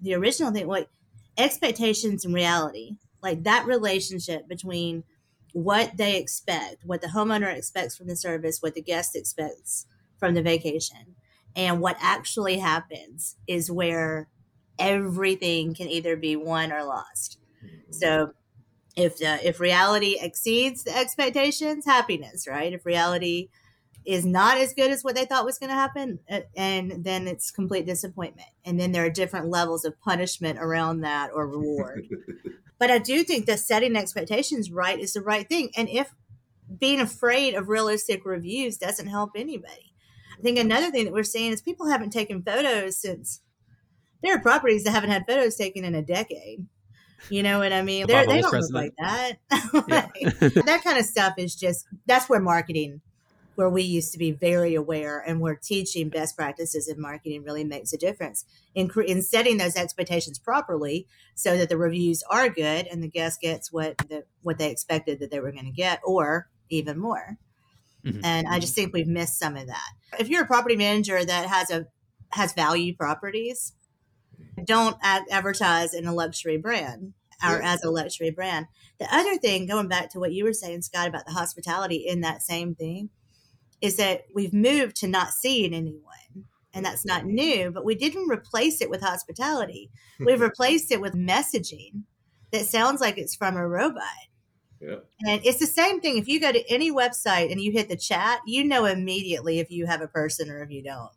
the 0.00 0.14
original 0.14 0.52
thing, 0.52 0.66
what 0.66 0.88
expectations 1.36 2.24
and 2.24 2.34
reality, 2.34 2.96
like 3.22 3.44
that 3.44 3.66
relationship 3.66 4.48
between 4.48 5.04
what 5.52 5.96
they 5.96 6.16
expect, 6.18 6.84
what 6.84 7.00
the 7.00 7.08
homeowner 7.08 7.54
expects 7.54 7.96
from 7.96 8.06
the 8.06 8.16
service, 8.16 8.58
what 8.60 8.74
the 8.74 8.82
guest 8.82 9.16
expects 9.16 9.86
from 10.18 10.34
the 10.34 10.42
vacation, 10.42 11.16
and 11.56 11.80
what 11.80 11.96
actually 12.00 12.58
happens 12.58 13.36
is 13.46 13.70
where 13.70 14.28
everything 14.78 15.74
can 15.74 15.88
either 15.88 16.16
be 16.16 16.36
won 16.36 16.72
or 16.72 16.84
lost. 16.84 17.38
So 17.90 18.06
mm-hmm. 18.06 19.02
if 19.02 19.18
the, 19.18 19.46
if 19.46 19.58
reality 19.58 20.16
exceeds 20.20 20.84
the 20.84 20.96
expectations, 20.96 21.84
happiness, 21.84 22.46
right? 22.46 22.72
If 22.72 22.86
reality 22.86 23.48
is 24.06 24.24
not 24.24 24.56
as 24.56 24.72
good 24.72 24.90
as 24.90 25.02
what 25.02 25.14
they 25.14 25.24
thought 25.24 25.44
was 25.44 25.58
going 25.58 25.70
to 25.70 25.74
happen, 25.74 26.18
and 26.56 27.04
then 27.04 27.28
it's 27.28 27.50
complete 27.50 27.86
disappointment. 27.86 28.48
And 28.64 28.80
then 28.80 28.92
there 28.92 29.04
are 29.04 29.10
different 29.10 29.50
levels 29.50 29.84
of 29.84 30.00
punishment 30.00 30.58
around 30.58 31.00
that 31.00 31.30
or 31.34 31.46
reward. 31.46 32.08
but 32.78 32.90
I 32.90 32.98
do 32.98 33.22
think 33.22 33.46
that 33.46 33.60
setting 33.60 33.96
expectations 33.96 34.70
right 34.70 34.98
is 34.98 35.12
the 35.12 35.20
right 35.20 35.48
thing. 35.48 35.70
And 35.76 35.88
if 35.88 36.14
being 36.78 37.00
afraid 37.00 37.54
of 37.54 37.68
realistic 37.68 38.24
reviews 38.24 38.76
doesn't 38.76 39.08
help 39.08 39.32
anybody. 39.34 39.92
I 40.38 40.42
think 40.42 40.58
another 40.58 40.90
thing 40.90 41.04
that 41.04 41.12
we're 41.12 41.24
seeing 41.24 41.52
is 41.52 41.62
people 41.62 41.88
haven't 41.88 42.10
taken 42.10 42.42
photos 42.42 42.96
since 42.96 43.40
there 44.22 44.34
are 44.36 44.40
properties 44.40 44.84
that 44.84 44.92
haven't 44.92 45.10
had 45.10 45.26
photos 45.26 45.56
taken 45.56 45.84
in 45.84 45.94
a 45.94 46.02
decade. 46.02 46.66
You 47.30 47.42
know 47.42 47.58
what 47.58 47.72
I 47.72 47.82
mean? 47.82 48.06
They're, 48.06 48.26
they 48.26 48.40
don't 48.40 48.50
president. 48.50 48.84
look 48.84 48.94
like 48.98 49.38
that. 49.38 49.38
Like, 49.88 50.64
that 50.64 50.82
kind 50.84 50.98
of 50.98 51.04
stuff 51.04 51.34
is 51.38 51.54
just 51.54 51.86
that's 52.06 52.28
where 52.28 52.40
marketing, 52.40 53.00
where 53.58 53.68
we 53.68 53.82
used 53.82 54.12
to 54.12 54.18
be 54.18 54.30
very 54.30 54.76
aware, 54.76 55.18
and 55.18 55.40
where 55.40 55.56
teaching 55.56 56.08
best 56.08 56.36
practices 56.36 56.86
in 56.86 57.00
marketing 57.00 57.42
really 57.42 57.64
makes 57.64 57.92
a 57.92 57.98
difference 57.98 58.44
in 58.72 58.88
in 59.04 59.20
setting 59.20 59.56
those 59.58 59.74
expectations 59.74 60.38
properly, 60.38 61.08
so 61.34 61.56
that 61.56 61.68
the 61.68 61.76
reviews 61.76 62.22
are 62.30 62.48
good 62.48 62.86
and 62.86 63.02
the 63.02 63.08
guest 63.08 63.40
gets 63.40 63.72
what 63.72 63.98
the 63.98 64.22
what 64.42 64.58
they 64.58 64.70
expected 64.70 65.18
that 65.18 65.32
they 65.32 65.40
were 65.40 65.50
going 65.50 65.64
to 65.64 65.72
get, 65.72 65.98
or 66.04 66.48
even 66.68 66.96
more. 66.98 67.36
Mhm. 68.04 68.20
And 68.22 68.46
I 68.46 68.60
just 68.60 68.76
think 68.76 68.92
we've 68.92 69.08
missed 69.08 69.40
some 69.40 69.56
of 69.56 69.66
that. 69.66 69.90
If 70.20 70.28
you're 70.28 70.44
a 70.44 70.46
property 70.46 70.76
manager 70.76 71.24
that 71.24 71.48
has 71.48 71.68
a 71.72 71.88
has 72.30 72.52
value 72.52 72.94
properties, 72.94 73.72
don't 74.64 74.96
ad- 75.02 75.24
advertise 75.32 75.94
in 75.94 76.06
a 76.06 76.14
luxury 76.14 76.58
brand 76.58 77.14
or 77.44 77.60
as 77.60 77.82
a 77.82 77.90
luxury 77.90 78.30
brand. 78.30 78.66
The 79.00 79.12
other 79.12 79.36
thing, 79.36 79.66
going 79.66 79.88
back 79.88 80.10
to 80.10 80.20
what 80.20 80.32
you 80.32 80.44
were 80.44 80.52
saying, 80.52 80.82
Scott, 80.82 81.08
about 81.08 81.26
the 81.26 81.32
hospitality 81.32 82.04
in 82.06 82.20
that 82.20 82.42
same 82.42 82.76
thing, 82.76 83.10
is 83.80 83.96
that 83.96 84.24
we've 84.34 84.52
moved 84.52 84.96
to 84.96 85.08
not 85.08 85.30
seeing 85.30 85.74
anyone. 85.74 86.02
And 86.74 86.84
that's 86.84 87.06
not 87.06 87.22
mm-hmm. 87.22 87.34
new, 87.34 87.70
but 87.70 87.84
we 87.84 87.94
didn't 87.94 88.28
replace 88.28 88.80
it 88.80 88.90
with 88.90 89.00
hospitality. 89.00 89.90
We've 90.20 90.40
replaced 90.40 90.92
it 90.92 91.00
with 91.00 91.14
messaging 91.14 92.02
that 92.52 92.66
sounds 92.66 93.00
like 93.00 93.18
it's 93.18 93.34
from 93.34 93.56
a 93.56 93.66
robot. 93.66 94.02
Yeah. 94.80 94.96
And 95.26 95.40
it's 95.44 95.58
the 95.58 95.66
same 95.66 96.00
thing. 96.00 96.18
If 96.18 96.28
you 96.28 96.40
go 96.40 96.52
to 96.52 96.70
any 96.70 96.92
website 96.92 97.50
and 97.50 97.60
you 97.60 97.72
hit 97.72 97.88
the 97.88 97.96
chat, 97.96 98.40
you 98.46 98.64
know 98.64 98.84
immediately 98.84 99.58
if 99.58 99.70
you 99.70 99.86
have 99.86 100.02
a 100.02 100.08
person 100.08 100.50
or 100.50 100.62
if 100.62 100.70
you 100.70 100.82
don't. 100.82 101.10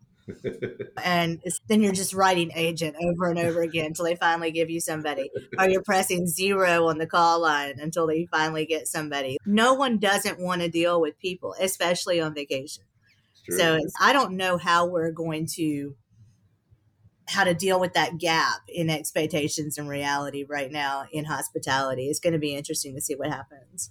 And 1.03 1.41
then 1.67 1.81
you're 1.81 1.93
just 1.93 2.13
writing 2.13 2.51
agent 2.55 2.95
over 3.01 3.29
and 3.29 3.39
over 3.39 3.61
again 3.61 3.87
until 3.87 4.05
they 4.05 4.15
finally 4.15 4.51
give 4.51 4.69
you 4.69 4.79
somebody. 4.79 5.29
Or 5.57 5.69
you're 5.69 5.83
pressing 5.83 6.27
zero 6.27 6.87
on 6.87 6.97
the 6.97 7.07
call 7.07 7.41
line 7.41 7.79
until 7.79 8.07
they 8.07 8.27
finally 8.31 8.65
get 8.65 8.87
somebody. 8.87 9.37
No 9.45 9.73
one 9.73 9.97
doesn't 9.97 10.39
want 10.39 10.61
to 10.61 10.69
deal 10.69 11.01
with 11.01 11.19
people, 11.19 11.55
especially 11.59 12.21
on 12.21 12.33
vacation. 12.33 12.83
So 13.49 13.75
it's, 13.75 13.93
I 13.99 14.13
don't 14.13 14.37
know 14.37 14.57
how 14.57 14.85
we're 14.85 15.11
going 15.11 15.47
to 15.55 15.95
how 17.27 17.43
to 17.43 17.53
deal 17.53 17.79
with 17.79 17.93
that 17.93 18.17
gap 18.17 18.61
in 18.67 18.89
expectations 18.89 19.77
and 19.77 19.87
reality 19.87 20.45
right 20.47 20.71
now 20.71 21.05
in 21.11 21.25
hospitality. 21.25 22.07
It's 22.07 22.19
going 22.19 22.33
to 22.33 22.39
be 22.39 22.55
interesting 22.55 22.93
to 22.95 23.01
see 23.01 23.15
what 23.15 23.29
happens. 23.29 23.89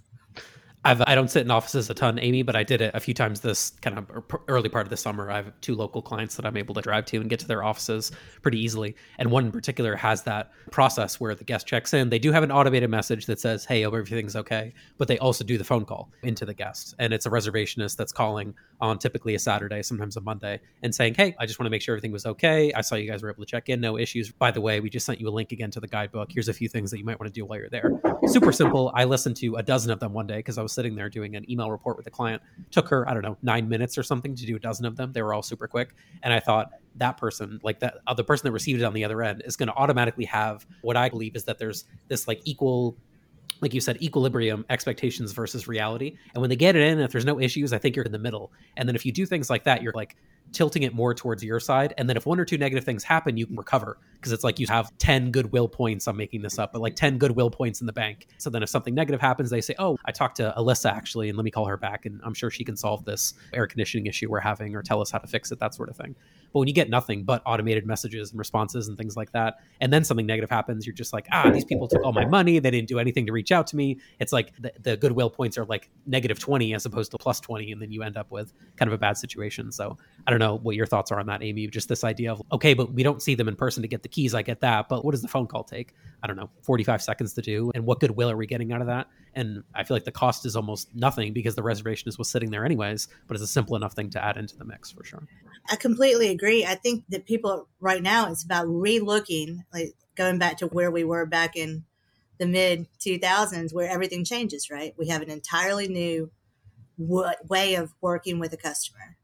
I've, 0.82 1.02
I 1.06 1.14
don't 1.14 1.30
sit 1.30 1.42
in 1.42 1.50
offices 1.50 1.90
a 1.90 1.94
ton, 1.94 2.18
Amy, 2.18 2.42
but 2.42 2.56
I 2.56 2.62
did 2.62 2.80
it 2.80 2.92
a 2.94 3.00
few 3.00 3.12
times 3.12 3.40
this 3.40 3.72
kind 3.82 3.98
of 3.98 4.10
er- 4.10 4.40
early 4.48 4.70
part 4.70 4.86
of 4.86 4.90
the 4.90 4.96
summer. 4.96 5.30
I 5.30 5.36
have 5.36 5.52
two 5.60 5.74
local 5.74 6.00
clients 6.00 6.36
that 6.36 6.46
I'm 6.46 6.56
able 6.56 6.74
to 6.74 6.80
drive 6.80 7.04
to 7.06 7.20
and 7.20 7.28
get 7.28 7.38
to 7.40 7.46
their 7.46 7.62
offices 7.62 8.12
pretty 8.40 8.58
easily. 8.58 8.96
And 9.18 9.30
one 9.30 9.44
in 9.44 9.52
particular 9.52 9.94
has 9.96 10.22
that 10.22 10.52
process 10.70 11.20
where 11.20 11.34
the 11.34 11.44
guest 11.44 11.66
checks 11.66 11.92
in. 11.92 12.08
They 12.08 12.18
do 12.18 12.32
have 12.32 12.42
an 12.42 12.50
automated 12.50 12.88
message 12.88 13.26
that 13.26 13.38
says, 13.38 13.66
Hey, 13.66 13.84
everything's 13.84 14.36
okay. 14.36 14.72
But 14.96 15.08
they 15.08 15.18
also 15.18 15.44
do 15.44 15.58
the 15.58 15.64
phone 15.64 15.84
call 15.84 16.10
into 16.22 16.46
the 16.46 16.54
guest. 16.54 16.94
And 16.98 17.12
it's 17.12 17.26
a 17.26 17.30
reservationist 17.30 17.96
that's 17.96 18.12
calling 18.12 18.54
on 18.80 18.98
typically 18.98 19.34
a 19.34 19.38
Saturday, 19.38 19.82
sometimes 19.82 20.16
a 20.16 20.20
Monday, 20.20 20.60
and 20.82 20.94
saying, 20.94 21.14
Hey, 21.14 21.34
I 21.38 21.46
just 21.46 21.58
want 21.58 21.66
to 21.66 21.70
make 21.70 21.82
sure 21.82 21.94
everything 21.94 22.12
was 22.12 22.26
okay. 22.26 22.72
I 22.72 22.80
saw 22.80 22.96
you 22.96 23.10
guys 23.10 23.22
were 23.22 23.30
able 23.30 23.44
to 23.44 23.50
check 23.50 23.68
in, 23.68 23.80
no 23.80 23.98
issues. 23.98 24.30
By 24.30 24.50
the 24.50 24.60
way, 24.60 24.80
we 24.80 24.90
just 24.90 25.06
sent 25.06 25.20
you 25.20 25.28
a 25.28 25.30
link 25.30 25.52
again 25.52 25.70
to 25.72 25.80
the 25.80 25.88
guidebook. 25.88 26.30
Here's 26.32 26.48
a 26.48 26.52
few 26.52 26.68
things 26.68 26.90
that 26.90 26.98
you 26.98 27.04
might 27.04 27.18
want 27.18 27.32
to 27.32 27.38
do 27.38 27.44
while 27.44 27.58
you're 27.58 27.68
there. 27.68 27.92
Super 28.26 28.52
simple. 28.52 28.92
I 28.94 29.04
listened 29.04 29.36
to 29.36 29.56
a 29.56 29.62
dozen 29.62 29.90
of 29.90 30.00
them 30.00 30.12
one 30.12 30.26
day 30.26 30.36
because 30.36 30.58
I 30.58 30.62
was 30.62 30.72
sitting 30.72 30.94
there 30.94 31.08
doing 31.08 31.36
an 31.36 31.50
email 31.50 31.70
report 31.70 31.96
with 31.96 32.06
a 32.06 32.10
client. 32.10 32.42
Took 32.70 32.88
her, 32.88 33.08
I 33.08 33.14
don't 33.14 33.22
know, 33.22 33.36
nine 33.42 33.68
minutes 33.68 33.98
or 33.98 34.02
something 34.02 34.34
to 34.34 34.46
do 34.46 34.56
a 34.56 34.60
dozen 34.60 34.86
of 34.86 34.96
them. 34.96 35.12
They 35.12 35.22
were 35.22 35.34
all 35.34 35.42
super 35.42 35.68
quick. 35.68 35.94
And 36.22 36.32
I 36.32 36.40
thought 36.40 36.72
that 36.96 37.16
person, 37.16 37.60
like 37.62 37.80
that, 37.80 37.98
uh, 38.06 38.14
the 38.14 38.24
person 38.24 38.46
that 38.46 38.52
received 38.52 38.80
it 38.80 38.84
on 38.84 38.94
the 38.94 39.04
other 39.04 39.22
end, 39.22 39.42
is 39.44 39.56
going 39.56 39.68
to 39.68 39.74
automatically 39.74 40.24
have 40.24 40.66
what 40.82 40.96
I 40.96 41.08
believe 41.08 41.36
is 41.36 41.44
that 41.44 41.58
there's 41.58 41.84
this 42.08 42.26
like 42.26 42.40
equal 42.44 42.96
like 43.60 43.74
you 43.74 43.80
said, 43.80 44.02
equilibrium, 44.02 44.64
expectations 44.70 45.32
versus 45.32 45.68
reality. 45.68 46.16
And 46.34 46.40
when 46.40 46.50
they 46.50 46.56
get 46.56 46.76
it 46.76 46.82
in, 46.82 47.00
if 47.00 47.12
there's 47.12 47.24
no 47.24 47.40
issues, 47.40 47.72
I 47.72 47.78
think 47.78 47.96
you're 47.96 48.04
in 48.04 48.12
the 48.12 48.18
middle. 48.18 48.52
And 48.76 48.88
then 48.88 48.96
if 48.96 49.04
you 49.04 49.12
do 49.12 49.26
things 49.26 49.50
like 49.50 49.64
that, 49.64 49.82
you're 49.82 49.92
like 49.92 50.16
tilting 50.52 50.82
it 50.82 50.94
more 50.94 51.14
towards 51.14 51.42
your 51.42 51.60
side. 51.60 51.94
And 51.96 52.08
then 52.08 52.16
if 52.16 52.26
one 52.26 52.40
or 52.40 52.44
two 52.44 52.58
negative 52.58 52.84
things 52.84 53.04
happen, 53.04 53.36
you 53.36 53.46
can 53.46 53.56
recover 53.56 53.98
because 54.14 54.32
it's 54.32 54.44
like 54.44 54.58
you 54.58 54.66
have 54.66 54.96
10 54.98 55.30
goodwill 55.30 55.68
points. 55.68 56.06
I'm 56.06 56.16
making 56.16 56.42
this 56.42 56.58
up, 56.58 56.72
but 56.72 56.82
like 56.82 56.96
10 56.96 57.18
goodwill 57.18 57.50
points 57.50 57.80
in 57.80 57.86
the 57.86 57.92
bank. 57.92 58.26
So 58.38 58.50
then 58.50 58.62
if 58.62 58.68
something 58.68 58.94
negative 58.94 59.20
happens, 59.20 59.50
they 59.50 59.60
say, 59.60 59.74
Oh, 59.78 59.96
I 60.04 60.12
talked 60.12 60.36
to 60.36 60.52
Alyssa 60.56 60.92
actually, 60.92 61.28
and 61.28 61.38
let 61.38 61.44
me 61.44 61.50
call 61.50 61.66
her 61.66 61.76
back. 61.76 62.06
And 62.06 62.20
I'm 62.24 62.34
sure 62.34 62.50
she 62.50 62.64
can 62.64 62.76
solve 62.76 63.04
this 63.04 63.34
air 63.52 63.66
conditioning 63.66 64.06
issue 64.06 64.30
we're 64.30 64.40
having 64.40 64.74
or 64.74 64.82
tell 64.82 65.00
us 65.00 65.10
how 65.10 65.18
to 65.18 65.26
fix 65.26 65.52
it, 65.52 65.58
that 65.60 65.74
sort 65.74 65.88
of 65.88 65.96
thing. 65.96 66.14
But 66.52 66.58
when 66.58 66.68
you 66.68 66.74
get 66.74 66.90
nothing 66.90 67.24
but 67.24 67.42
automated 67.46 67.86
messages 67.86 68.30
and 68.30 68.38
responses 68.38 68.88
and 68.88 68.98
things 68.98 69.16
like 69.16 69.32
that, 69.32 69.60
and 69.80 69.92
then 69.92 70.04
something 70.04 70.26
negative 70.26 70.50
happens, 70.50 70.86
you're 70.86 70.94
just 70.94 71.12
like, 71.12 71.26
ah, 71.32 71.48
these 71.50 71.64
people 71.64 71.86
took 71.86 72.02
all 72.04 72.12
my 72.12 72.24
money. 72.24 72.58
They 72.58 72.70
didn't 72.70 72.88
do 72.88 72.98
anything 72.98 73.26
to 73.26 73.32
reach 73.32 73.52
out 73.52 73.68
to 73.68 73.76
me. 73.76 73.98
It's 74.18 74.32
like 74.32 74.52
the, 74.58 74.72
the 74.82 74.96
goodwill 74.96 75.30
points 75.30 75.56
are 75.58 75.64
like 75.64 75.90
negative 76.06 76.38
20 76.38 76.74
as 76.74 76.84
opposed 76.86 77.12
to 77.12 77.18
plus 77.18 77.38
20. 77.40 77.70
And 77.72 77.80
then 77.80 77.92
you 77.92 78.02
end 78.02 78.16
up 78.16 78.30
with 78.32 78.52
kind 78.76 78.88
of 78.88 78.92
a 78.92 78.98
bad 78.98 79.16
situation. 79.16 79.70
So 79.70 79.96
I 80.26 80.30
don't 80.30 80.39
know 80.40 80.56
what 80.56 80.74
your 80.74 80.86
thoughts 80.86 81.12
are 81.12 81.20
on 81.20 81.26
that, 81.26 81.42
Amy. 81.42 81.68
Just 81.68 81.88
this 81.88 82.02
idea 82.02 82.32
of, 82.32 82.42
okay, 82.50 82.74
but 82.74 82.92
we 82.92 83.04
don't 83.04 83.22
see 83.22 83.36
them 83.36 83.46
in 83.46 83.54
person 83.54 83.82
to 83.82 83.88
get 83.88 84.02
the 84.02 84.08
keys. 84.08 84.34
I 84.34 84.42
get 84.42 84.60
that. 84.60 84.88
But 84.88 85.04
what 85.04 85.12
does 85.12 85.22
the 85.22 85.28
phone 85.28 85.46
call 85.46 85.62
take? 85.62 85.94
I 86.22 86.26
don't 86.26 86.36
know, 86.36 86.50
45 86.62 87.02
seconds 87.02 87.34
to 87.34 87.42
do. 87.42 87.70
And 87.74 87.86
what 87.86 88.00
goodwill 88.00 88.30
are 88.30 88.36
we 88.36 88.46
getting 88.46 88.72
out 88.72 88.80
of 88.80 88.88
that? 88.88 89.06
And 89.34 89.62
I 89.74 89.84
feel 89.84 89.94
like 89.94 90.04
the 90.04 90.12
cost 90.12 90.44
is 90.44 90.56
almost 90.56 90.92
nothing 90.94 91.32
because 91.32 91.54
the 91.54 91.62
reservationist 91.62 92.18
was 92.18 92.28
sitting 92.28 92.50
there 92.50 92.64
anyways, 92.64 93.06
but 93.28 93.36
it's 93.36 93.44
a 93.44 93.46
simple 93.46 93.76
enough 93.76 93.92
thing 93.92 94.10
to 94.10 94.24
add 94.24 94.36
into 94.36 94.56
the 94.56 94.64
mix 94.64 94.90
for 94.90 95.04
sure. 95.04 95.22
I 95.68 95.76
completely 95.76 96.30
agree. 96.30 96.64
I 96.64 96.74
think 96.74 97.04
that 97.10 97.26
people 97.26 97.68
right 97.80 98.02
now 98.02 98.30
it's 98.30 98.42
about 98.42 98.66
re-looking, 98.66 99.64
like 99.72 99.94
going 100.16 100.38
back 100.38 100.58
to 100.58 100.66
where 100.66 100.90
we 100.90 101.04
were 101.04 101.26
back 101.26 101.56
in 101.56 101.84
the 102.38 102.46
mid 102.46 102.86
2000s, 102.98 103.72
where 103.72 103.88
everything 103.88 104.24
changes. 104.24 104.70
Right, 104.70 104.94
we 104.96 105.08
have 105.08 105.22
an 105.22 105.30
entirely 105.30 105.88
new 105.88 106.30
w- 106.98 107.30
way 107.48 107.74
of 107.74 107.94
working 108.00 108.38
with 108.38 108.52
a 108.52 108.56
customer, 108.56 109.16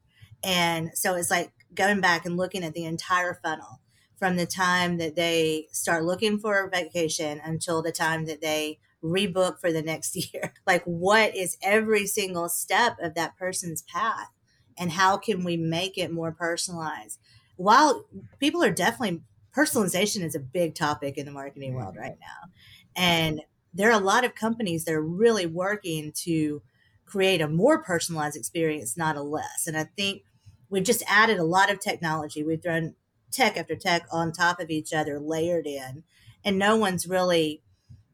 and 0.45 0.91
so 0.95 1.15
it's 1.15 1.31
like 1.31 1.53
going 1.75 2.01
back 2.01 2.25
and 2.27 2.37
looking 2.37 2.65
at 2.65 2.75
the 2.75 2.85
entire 2.85 3.39
funnel 3.43 3.81
from 4.17 4.37
the 4.37 4.47
time 4.47 4.99
that 4.99 5.15
they 5.15 5.67
start 5.73 6.05
looking 6.05 6.39
for 6.39 6.65
a 6.65 6.71
vacation 6.71 7.41
until 7.45 7.83
the 7.83 7.93
time 7.93 8.27
that 8.27 8.41
they 8.41 8.79
rebook 9.03 9.61
for 9.61 9.73
the 9.73 9.83
next 9.83 10.17
year. 10.33 10.55
Like, 10.67 10.83
what 10.85 11.37
is 11.37 11.59
every 11.63 12.07
single 12.07 12.49
step 12.49 12.97
of 13.01 13.15
that 13.15 13.37
person's 13.37 13.83
path? 13.83 14.31
and 14.79 14.93
how 14.93 15.17
can 15.17 15.45
we 15.45 15.57
make 15.57 15.97
it 15.99 16.13
more 16.13 16.33
personalized 16.33 17.19
while 17.57 18.07
people 18.39 18.63
are 18.63 18.71
definitely 18.71 19.23
personalization 19.57 20.23
is 20.23 20.35
a 20.35 20.41
big 20.41 20.75
topic 20.75 21.17
in 21.17 21.27
the 21.27 21.33
marketing 21.33 21.71
mm-hmm. 21.71 21.81
world 21.81 21.97
right 21.97 22.19
now 22.21 22.51
and 22.95 23.43
there 23.73 23.91
are 23.91 24.01
a 24.01 24.05
lot 24.05 24.25
of 24.25 24.35
companies 24.35 24.85
that 24.85 24.95
are 24.95 25.03
really 25.03 25.47
working 25.47 26.13
to 26.13 26.63
create 27.07 27.41
a 27.41 27.49
more 27.49 27.83
personalized 27.83 28.37
experience 28.37 28.97
not 28.97 29.17
a 29.17 29.23
less. 29.23 29.67
And 29.67 29.77
i 29.77 29.85
think 29.97 30.23
we've 30.69 30.85
just 30.85 31.05
added 31.09 31.39
a 31.39 31.45
lot 31.45 31.71
of 31.71 31.81
technology. 31.81 32.43
We've 32.43 32.63
thrown 32.63 32.95
tech 33.31 33.57
after 33.57 33.77
tech 33.77 34.07
on 34.13 34.33
top 34.33 34.61
of 34.61 34.71
each 34.71 34.93
other 34.93 35.19
layered 35.21 35.67
in 35.67 36.05
and 36.45 36.59
no 36.59 36.77
one's 36.77 37.07
really 37.07 37.63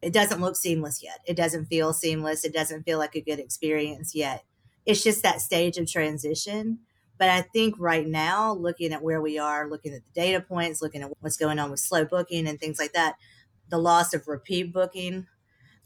it 0.02 0.12
doesn't 0.12 0.40
look 0.40 0.56
seamless 0.56 1.02
yet. 1.02 1.20
It 1.26 1.37
doesn't 1.37 1.66
feel 1.66 1.92
seamless. 1.92 2.44
It 2.44 2.52
doesn't 2.52 2.82
feel 2.82 2.99
like 2.99 3.14
a 3.14 3.20
good 3.20 3.38
experience 3.38 4.16
yet. 4.16 4.44
It's 4.84 5.04
just 5.04 5.22
that 5.22 5.40
stage 5.40 5.78
of 5.78 5.87
transition. 5.87 6.80
But 7.18 7.28
I 7.28 7.42
think 7.42 7.76
right 7.78 8.06
now, 8.06 8.52
looking 8.52 8.92
at 8.92 9.02
where 9.02 9.20
we 9.20 9.38
are, 9.38 9.70
looking 9.70 9.94
at 9.94 10.02
the 10.02 10.20
data 10.20 10.40
points, 10.40 10.82
looking 10.82 11.02
at 11.02 11.12
what's 11.20 11.37
going 11.37 11.61
on 11.61 11.70
with 11.70 11.78
slow 11.78 12.04
booking 12.04 12.49
and 12.49 12.58
things 12.58 12.80
like 12.80 12.94
that, 12.94 13.14
the 13.68 13.78
loss 13.78 14.12
of 14.12 14.26
repeat 14.26 14.72
booking, 14.72 15.28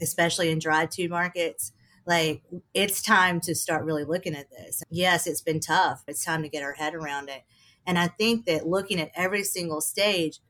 especially 0.00 0.50
in 0.50 0.58
drive 0.58 0.88
to 0.90 1.08
markets, 1.10 1.72
like 2.06 2.42
it's 2.72 3.02
time 3.02 3.40
to 3.40 3.54
start 3.54 3.84
really 3.84 4.04
looking 4.04 4.34
at 4.34 4.50
this. 4.50 4.82
Yes, 4.90 5.26
it's 5.26 5.40
been 5.40 5.60
tough. 5.60 6.04
It's 6.06 6.24
time 6.24 6.42
to 6.42 6.48
get 6.48 6.62
our 6.62 6.74
head 6.74 6.94
around 6.94 7.28
it. 7.28 7.42
And 7.86 7.98
I 7.98 8.08
think 8.08 8.46
that 8.46 8.66
looking 8.66 9.00
at 9.00 9.10
every 9.14 9.44
single 9.44 9.80
stage, 9.80 10.40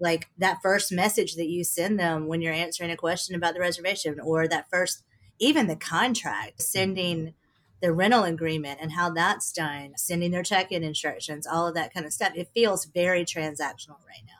like 0.00 0.28
that 0.38 0.58
first 0.62 0.92
message 0.92 1.34
that 1.34 1.48
you 1.48 1.64
send 1.64 1.98
them 1.98 2.28
when 2.28 2.40
you're 2.40 2.52
answering 2.52 2.90
a 2.90 2.96
question 2.96 3.34
about 3.34 3.54
the 3.54 3.60
reservation, 3.60 4.20
or 4.20 4.46
that 4.46 4.70
first, 4.70 5.02
even 5.38 5.66
the 5.66 5.76
contract, 5.76 6.62
sending 6.62 7.34
the 7.80 7.92
rental 7.92 8.24
agreement 8.24 8.78
and 8.80 8.92
how 8.92 9.10
that's 9.10 9.52
done, 9.52 9.92
sending 9.96 10.30
their 10.30 10.42
check 10.42 10.72
in 10.72 10.82
instructions, 10.82 11.46
all 11.46 11.66
of 11.66 11.74
that 11.74 11.92
kind 11.92 12.06
of 12.06 12.12
stuff. 12.12 12.32
It 12.34 12.50
feels 12.54 12.86
very 12.86 13.24
transactional 13.24 14.00
right 14.06 14.24
now. 14.26 14.32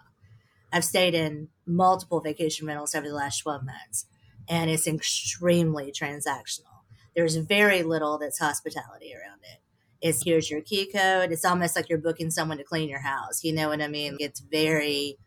I've 0.72 0.84
stayed 0.84 1.14
in 1.14 1.48
multiple 1.66 2.20
vacation 2.20 2.66
rentals 2.66 2.94
over 2.94 3.08
the 3.08 3.14
last 3.14 3.38
12 3.38 3.64
months, 3.64 4.06
and 4.48 4.70
it's 4.70 4.86
extremely 4.86 5.92
transactional. 5.92 6.82
There's 7.14 7.36
very 7.36 7.82
little 7.82 8.18
that's 8.18 8.38
hospitality 8.38 9.12
around 9.14 9.40
it. 9.42 9.60
It's 10.00 10.24
here's 10.24 10.50
your 10.50 10.60
key 10.60 10.90
code. 10.90 11.32
It's 11.32 11.44
almost 11.44 11.74
like 11.74 11.88
you're 11.88 11.98
booking 11.98 12.30
someone 12.30 12.58
to 12.58 12.64
clean 12.64 12.88
your 12.88 13.00
house. 13.00 13.42
You 13.42 13.52
know 13.52 13.68
what 13.68 13.82
I 13.82 13.88
mean? 13.88 14.16
It's 14.20 14.40
very, 14.40 15.18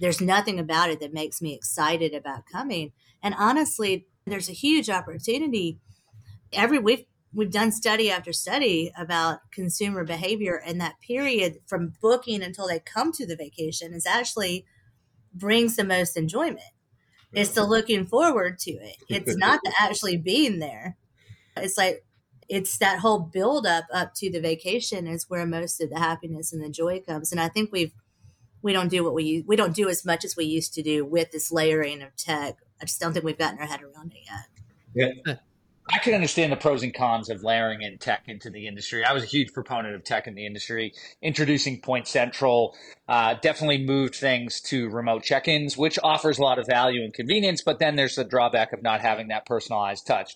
there's 0.00 0.20
nothing 0.20 0.58
about 0.58 0.90
it 0.90 1.00
that 1.00 1.12
makes 1.12 1.42
me 1.42 1.54
excited 1.54 2.14
about 2.14 2.46
coming. 2.50 2.92
And 3.22 3.34
honestly, 3.38 4.06
there's 4.26 4.48
a 4.48 4.54
huge 4.54 4.88
opportunity. 4.88 5.78
Every, 6.52 6.78
we've, 6.78 7.04
we've 7.34 7.50
done 7.50 7.70
study 7.70 8.10
after 8.10 8.32
study 8.32 8.90
about 8.98 9.40
consumer 9.52 10.04
behavior 10.04 10.60
and 10.64 10.80
that 10.80 11.00
period 11.00 11.58
from 11.66 11.92
booking 12.00 12.42
until 12.42 12.66
they 12.66 12.80
come 12.80 13.12
to 13.12 13.26
the 13.26 13.36
vacation 13.36 13.92
is 13.92 14.06
actually 14.06 14.64
brings 15.34 15.76
the 15.76 15.84
most 15.84 16.16
enjoyment 16.16 16.62
It's 17.32 17.50
the 17.50 17.64
looking 17.64 18.06
forward 18.06 18.58
to 18.60 18.72
it. 18.72 18.96
It's 19.08 19.36
not 19.36 19.60
the 19.62 19.72
actually 19.80 20.16
being 20.16 20.58
there. 20.58 20.96
It's 21.56 21.76
like 21.76 22.04
it's 22.48 22.78
that 22.78 23.00
whole 23.00 23.18
build 23.18 23.66
up 23.66 23.84
up 23.92 24.14
to 24.16 24.30
the 24.30 24.40
vacation 24.40 25.06
is 25.06 25.26
where 25.28 25.46
most 25.46 25.80
of 25.80 25.90
the 25.90 25.98
happiness 25.98 26.52
and 26.52 26.62
the 26.62 26.70
joy 26.70 27.00
comes. 27.00 27.32
And 27.32 27.40
I 27.40 27.48
think 27.48 27.72
we've 27.72 27.92
we 28.62 28.72
don't 28.72 28.88
do 28.88 29.04
what 29.04 29.14
we 29.14 29.44
we 29.46 29.56
don't 29.56 29.74
do 29.74 29.88
as 29.88 30.04
much 30.04 30.24
as 30.24 30.36
we 30.36 30.44
used 30.44 30.74
to 30.74 30.82
do 30.82 31.04
with 31.04 31.32
this 31.32 31.52
layering 31.52 32.02
of 32.02 32.16
tech. 32.16 32.56
I 32.80 32.84
just 32.84 33.00
don't 33.00 33.12
think 33.12 33.24
we've 33.24 33.38
gotten 33.38 33.58
our 33.58 33.66
head 33.66 33.82
around 33.82 34.12
it 34.14 34.28
yet. 34.94 35.12
Yeah. 35.26 35.34
I 35.88 35.98
can 35.98 36.14
understand 36.14 36.50
the 36.50 36.56
pros 36.56 36.82
and 36.82 36.92
cons 36.92 37.30
of 37.30 37.44
layering 37.44 37.82
in 37.82 37.98
tech 37.98 38.24
into 38.26 38.50
the 38.50 38.66
industry. 38.66 39.04
I 39.04 39.12
was 39.12 39.22
a 39.22 39.26
huge 39.26 39.52
proponent 39.52 39.94
of 39.94 40.02
tech 40.02 40.26
in 40.26 40.34
the 40.34 40.44
industry. 40.44 40.92
Introducing 41.22 41.80
Point 41.80 42.08
Central 42.08 42.74
uh, 43.08 43.34
definitely 43.40 43.84
moved 43.84 44.16
things 44.16 44.60
to 44.62 44.88
remote 44.88 45.22
check 45.22 45.46
ins, 45.46 45.76
which 45.76 45.96
offers 46.02 46.38
a 46.38 46.42
lot 46.42 46.58
of 46.58 46.66
value 46.66 47.04
and 47.04 47.14
convenience, 47.14 47.62
but 47.62 47.78
then 47.78 47.94
there's 47.94 48.16
the 48.16 48.24
drawback 48.24 48.72
of 48.72 48.82
not 48.82 49.00
having 49.00 49.28
that 49.28 49.46
personalized 49.46 50.06
touch 50.06 50.34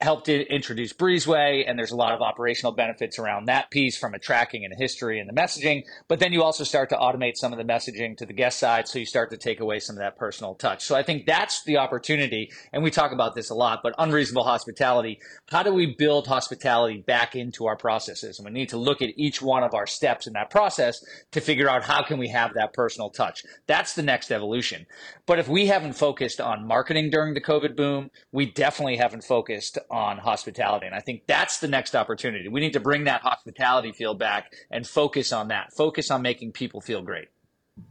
helped 0.00 0.26
to 0.26 0.46
introduce 0.52 0.92
Breezeway, 0.92 1.64
and 1.66 1.78
there's 1.78 1.90
a 1.90 1.96
lot 1.96 2.12
of 2.12 2.22
operational 2.22 2.72
benefits 2.72 3.18
around 3.18 3.46
that 3.46 3.70
piece 3.70 3.98
from 3.98 4.14
a 4.14 4.18
tracking 4.18 4.64
and 4.64 4.72
a 4.72 4.76
history 4.76 5.20
and 5.20 5.28
the 5.28 5.38
messaging. 5.38 5.82
But 6.08 6.20
then 6.20 6.32
you 6.32 6.42
also 6.42 6.64
start 6.64 6.88
to 6.88 6.96
automate 6.96 7.36
some 7.36 7.52
of 7.52 7.58
the 7.58 7.64
messaging 7.64 8.16
to 8.16 8.26
the 8.26 8.32
guest 8.32 8.58
side, 8.58 8.88
so 8.88 8.98
you 8.98 9.04
start 9.04 9.30
to 9.30 9.36
take 9.36 9.60
away 9.60 9.78
some 9.78 9.96
of 9.96 10.00
that 10.00 10.16
personal 10.16 10.54
touch. 10.54 10.84
So 10.84 10.96
I 10.96 11.02
think 11.02 11.26
that's 11.26 11.62
the 11.64 11.76
opportunity, 11.76 12.50
and 12.72 12.82
we 12.82 12.90
talk 12.90 13.12
about 13.12 13.34
this 13.34 13.50
a 13.50 13.54
lot. 13.54 13.80
But 13.82 13.94
unreasonable 13.98 14.44
hospitality, 14.44 15.20
how 15.50 15.62
do 15.62 15.74
we 15.74 15.94
build 15.94 16.26
hospitality 16.26 17.04
back 17.06 17.36
into 17.36 17.66
our 17.66 17.76
processes? 17.76 18.38
And 18.38 18.46
we 18.46 18.52
need 18.52 18.70
to 18.70 18.78
look 18.78 19.02
at 19.02 19.10
each 19.16 19.42
one 19.42 19.62
of 19.62 19.74
our 19.74 19.86
steps 19.86 20.26
in 20.26 20.32
that 20.32 20.50
process 20.50 21.04
to 21.32 21.40
figure 21.40 21.68
out 21.68 21.84
how 21.84 22.02
can 22.02 22.18
we 22.18 22.28
have 22.28 22.54
that 22.54 22.72
personal 22.72 23.10
touch. 23.10 23.44
That's 23.66 23.94
the 23.94 24.02
next 24.02 24.30
evolution. 24.30 24.86
But 25.26 25.38
if 25.38 25.48
we 25.48 25.66
haven't 25.66 25.92
focused 25.92 26.40
on 26.40 26.66
marketing 26.66 27.10
during 27.10 27.34
the 27.34 27.40
COVID 27.40 27.76
boom, 27.76 28.10
we 28.32 28.50
definitely 28.50 28.96
haven't 28.96 29.24
focused 29.24 29.78
on 29.90 30.18
hospitality. 30.18 30.86
And 30.86 30.94
I 30.94 31.00
think 31.00 31.22
that's 31.26 31.58
the 31.58 31.68
next 31.68 31.94
opportunity. 31.94 32.48
We 32.48 32.60
need 32.60 32.74
to 32.74 32.80
bring 32.80 33.04
that 33.04 33.22
hospitality 33.22 33.92
feel 33.92 34.14
back 34.14 34.52
and 34.70 34.86
focus 34.86 35.32
on 35.32 35.48
that, 35.48 35.72
focus 35.76 36.10
on 36.10 36.22
making 36.22 36.52
people 36.52 36.80
feel 36.80 37.02
great. 37.02 37.28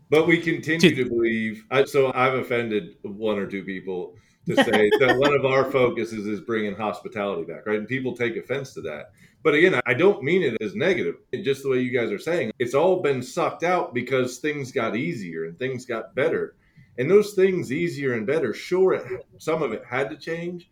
But 0.10 0.28
we 0.28 0.40
continue 0.40 0.96
to 0.96 1.10
believe. 1.10 1.64
So 1.86 2.12
I've 2.14 2.34
offended 2.34 2.96
one 3.04 3.38
or 3.38 3.48
two 3.48 3.64
people 3.64 4.16
to 4.48 4.56
say 4.56 4.90
that 5.00 5.18
one 5.18 5.34
of 5.34 5.46
our 5.46 5.70
focuses 5.72 6.26
is 6.26 6.40
bringing 6.42 6.76
hospitality 6.76 7.44
back, 7.44 7.66
right? 7.66 7.78
And 7.78 7.88
people 7.88 8.16
take 8.16 8.36
offense 8.36 8.74
to 8.74 8.82
that. 8.82 9.12
But 9.42 9.54
again, 9.54 9.80
I 9.86 9.94
don't 9.94 10.24
mean 10.24 10.44
it 10.44 10.58
as 10.62 10.76
negative. 10.76 11.16
Just 11.44 11.64
the 11.64 11.70
way 11.70 11.80
you 11.80 11.98
guys 11.98 12.12
are 12.12 12.20
saying, 12.20 12.52
it's 12.60 12.74
all 12.74 13.02
been 13.02 13.22
sucked 13.22 13.64
out 13.64 13.94
because 13.94 14.40
things 14.40 14.72
got 14.72 14.96
easier 14.96 15.46
and 15.46 15.58
things 15.58 15.86
got 15.86 16.14
better. 16.14 16.56
And 16.98 17.10
those 17.10 17.34
things 17.34 17.72
easier 17.72 18.14
and 18.14 18.28
better, 18.28 18.54
sure, 18.54 18.94
it, 18.94 19.26
some 19.38 19.64
of 19.64 19.72
it 19.72 19.84
had 19.90 20.10
to 20.10 20.18
change, 20.18 20.70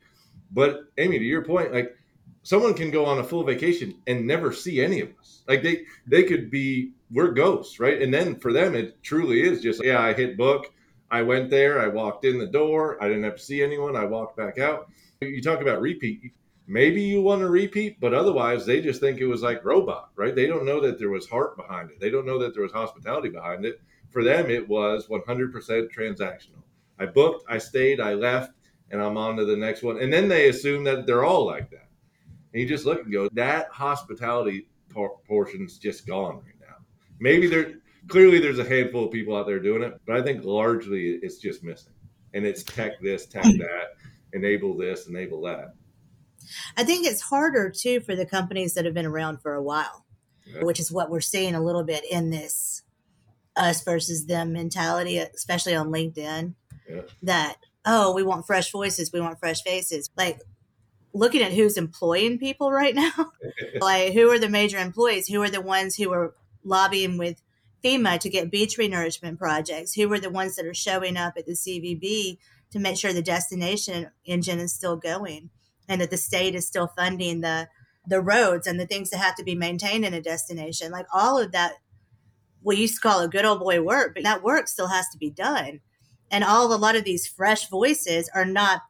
but 0.51 0.85
Amy, 0.97 1.19
to 1.19 1.25
your 1.25 1.43
point, 1.43 1.73
like 1.73 1.95
someone 2.43 2.73
can 2.73 2.91
go 2.91 3.05
on 3.05 3.19
a 3.19 3.23
full 3.23 3.43
vacation 3.43 3.93
and 4.07 4.25
never 4.25 4.53
see 4.53 4.81
any 4.81 5.01
of 5.01 5.09
us. 5.19 5.43
Like 5.47 5.63
they 5.63 5.83
they 6.05 6.23
could 6.23 6.49
be 6.49 6.93
we're 7.11 7.31
ghosts, 7.31 7.79
right? 7.79 8.01
And 8.01 8.13
then 8.13 8.39
for 8.39 8.53
them 8.53 8.75
it 8.75 9.01
truly 9.03 9.41
is 9.41 9.61
just 9.61 9.83
yeah, 9.83 10.01
I 10.01 10.13
hit 10.13 10.37
book, 10.37 10.73
I 11.11 11.21
went 11.21 11.49
there, 11.49 11.81
I 11.81 11.87
walked 11.87 12.25
in 12.25 12.39
the 12.39 12.47
door, 12.47 13.01
I 13.03 13.07
didn't 13.07 13.23
have 13.23 13.35
to 13.35 13.41
see 13.43 13.61
anyone, 13.61 13.95
I 13.95 14.05
walked 14.05 14.37
back 14.37 14.59
out. 14.59 14.89
You 15.21 15.41
talk 15.41 15.61
about 15.61 15.81
repeat. 15.81 16.31
Maybe 16.67 17.01
you 17.01 17.21
want 17.21 17.41
to 17.41 17.49
repeat, 17.49 17.99
but 17.99 18.13
otherwise 18.13 18.65
they 18.65 18.81
just 18.81 18.99
think 19.01 19.19
it 19.19 19.27
was 19.27 19.41
like 19.41 19.65
robot, 19.65 20.09
right? 20.15 20.35
They 20.35 20.47
don't 20.47 20.65
know 20.65 20.81
that 20.81 20.99
there 20.99 21.09
was 21.09 21.27
heart 21.27 21.55
behind 21.57 21.89
it. 21.91 21.99
They 21.99 22.09
don't 22.09 22.25
know 22.25 22.39
that 22.39 22.53
there 22.53 22.63
was 22.63 22.73
hospitality 22.73 23.29
behind 23.29 23.65
it. 23.65 23.81
For 24.09 24.23
them 24.23 24.49
it 24.49 24.67
was 24.67 25.07
100% 25.07 25.51
transactional. 25.91 26.61
I 26.99 27.05
booked, 27.05 27.45
I 27.49 27.57
stayed, 27.57 27.99
I 27.99 28.13
left 28.15 28.51
and 28.91 29.01
I'm 29.01 29.17
on 29.17 29.35
to 29.37 29.45
the 29.45 29.57
next 29.57 29.83
one. 29.83 30.01
And 30.01 30.11
then 30.11 30.27
they 30.27 30.49
assume 30.49 30.83
that 30.85 31.05
they're 31.05 31.25
all 31.25 31.45
like 31.45 31.69
that. 31.71 31.89
And 32.53 32.61
you 32.61 32.67
just 32.67 32.85
look 32.85 33.03
and 33.03 33.11
go, 33.11 33.29
that 33.33 33.69
hospitality 33.69 34.67
por- 34.89 35.19
portion's 35.27 35.77
just 35.77 36.07
gone 36.07 36.37
right 36.37 36.55
now. 36.59 36.75
Maybe 37.19 37.47
there 37.47 37.73
clearly 38.07 38.39
there's 38.39 38.59
a 38.59 38.67
handful 38.67 39.05
of 39.05 39.11
people 39.11 39.35
out 39.35 39.45
there 39.45 39.59
doing 39.59 39.83
it, 39.83 39.99
but 40.05 40.15
I 40.15 40.21
think 40.21 40.43
largely 40.43 41.19
it's 41.21 41.37
just 41.37 41.63
missing. 41.63 41.93
And 42.33 42.45
it's 42.45 42.63
tech 42.63 42.99
this, 43.01 43.25
tech 43.25 43.45
hmm. 43.45 43.57
that, 43.57 43.95
enable 44.33 44.77
this, 44.77 45.07
enable 45.07 45.41
that. 45.43 45.73
I 46.77 46.83
think 46.83 47.05
it's 47.05 47.21
harder 47.21 47.69
too 47.69 47.99
for 48.01 48.15
the 48.15 48.25
companies 48.25 48.73
that 48.73 48.85
have 48.85 48.93
been 48.93 49.05
around 49.05 49.41
for 49.41 49.53
a 49.53 49.63
while, 49.63 50.05
yeah. 50.45 50.63
which 50.63 50.79
is 50.79 50.91
what 50.91 51.09
we're 51.09 51.19
seeing 51.19 51.55
a 51.55 51.63
little 51.63 51.83
bit 51.83 52.03
in 52.09 52.29
this 52.29 52.83
us 53.55 53.83
versus 53.83 54.27
them 54.27 54.53
mentality, 54.53 55.17
especially 55.17 55.75
on 55.75 55.89
LinkedIn. 55.89 56.53
Yeah. 56.89 57.01
That 57.23 57.57
oh, 57.87 58.13
we 58.13 58.21
want 58.21 58.45
fresh 58.45 58.71
voices, 58.71 59.11
we 59.11 59.21
want 59.21 59.39
fresh 59.39 59.63
faces. 59.63 60.09
Like 60.15 60.41
looking 61.13 61.41
at 61.41 61.53
who's 61.53 61.77
employing 61.77 62.37
people 62.37 62.71
right 62.71 62.93
now, 62.93 63.31
like 63.81 64.13
who 64.13 64.29
are 64.29 64.37
the 64.37 64.49
major 64.49 64.77
employees? 64.77 65.27
Who 65.27 65.41
are 65.41 65.49
the 65.49 65.61
ones 65.61 65.95
who 65.95 66.11
are 66.11 66.35
lobbying 66.63 67.17
with 67.17 67.41
FEMA 67.83 68.19
to 68.19 68.29
get 68.29 68.51
beach 68.51 68.77
renourishment 68.77 69.39
projects? 69.39 69.93
Who 69.93 70.11
are 70.11 70.19
the 70.19 70.29
ones 70.29 70.55
that 70.57 70.65
are 70.65 70.73
showing 70.73 71.17
up 71.17 71.33
at 71.37 71.45
the 71.45 71.53
CVB 71.53 72.37
to 72.71 72.79
make 72.79 72.97
sure 72.97 73.13
the 73.13 73.21
destination 73.21 74.11
engine 74.25 74.59
is 74.59 74.73
still 74.73 74.97
going 74.97 75.49
and 75.87 76.01
that 76.01 76.11
the 76.11 76.17
state 76.17 76.53
is 76.53 76.67
still 76.67 76.91
funding 76.95 77.41
the 77.41 77.69
the 78.09 78.21
roads 78.21 78.67
and 78.67 78.79
the 78.79 78.87
things 78.87 79.09
that 79.09 79.17
have 79.17 79.35
to 79.35 79.43
be 79.43 79.55
maintained 79.55 80.05
in 80.05 80.13
a 80.13 80.21
destination? 80.21 80.91
Like 80.91 81.07
all 81.13 81.39
of 81.39 81.53
that, 81.53 81.73
we 82.61 82.77
used 82.77 82.95
to 82.95 83.01
call 83.01 83.21
it 83.21 83.31
good 83.31 83.45
old 83.45 83.59
boy 83.59 83.81
work, 83.81 84.13
but 84.13 84.23
that 84.23 84.43
work 84.43 84.67
still 84.67 84.87
has 84.87 85.07
to 85.09 85.17
be 85.17 85.29
done 85.29 85.81
and 86.31 86.43
all 86.43 86.73
a 86.73 86.75
lot 86.75 86.95
of 86.95 87.03
these 87.03 87.27
fresh 87.27 87.69
voices 87.69 88.29
are 88.33 88.45
not 88.45 88.81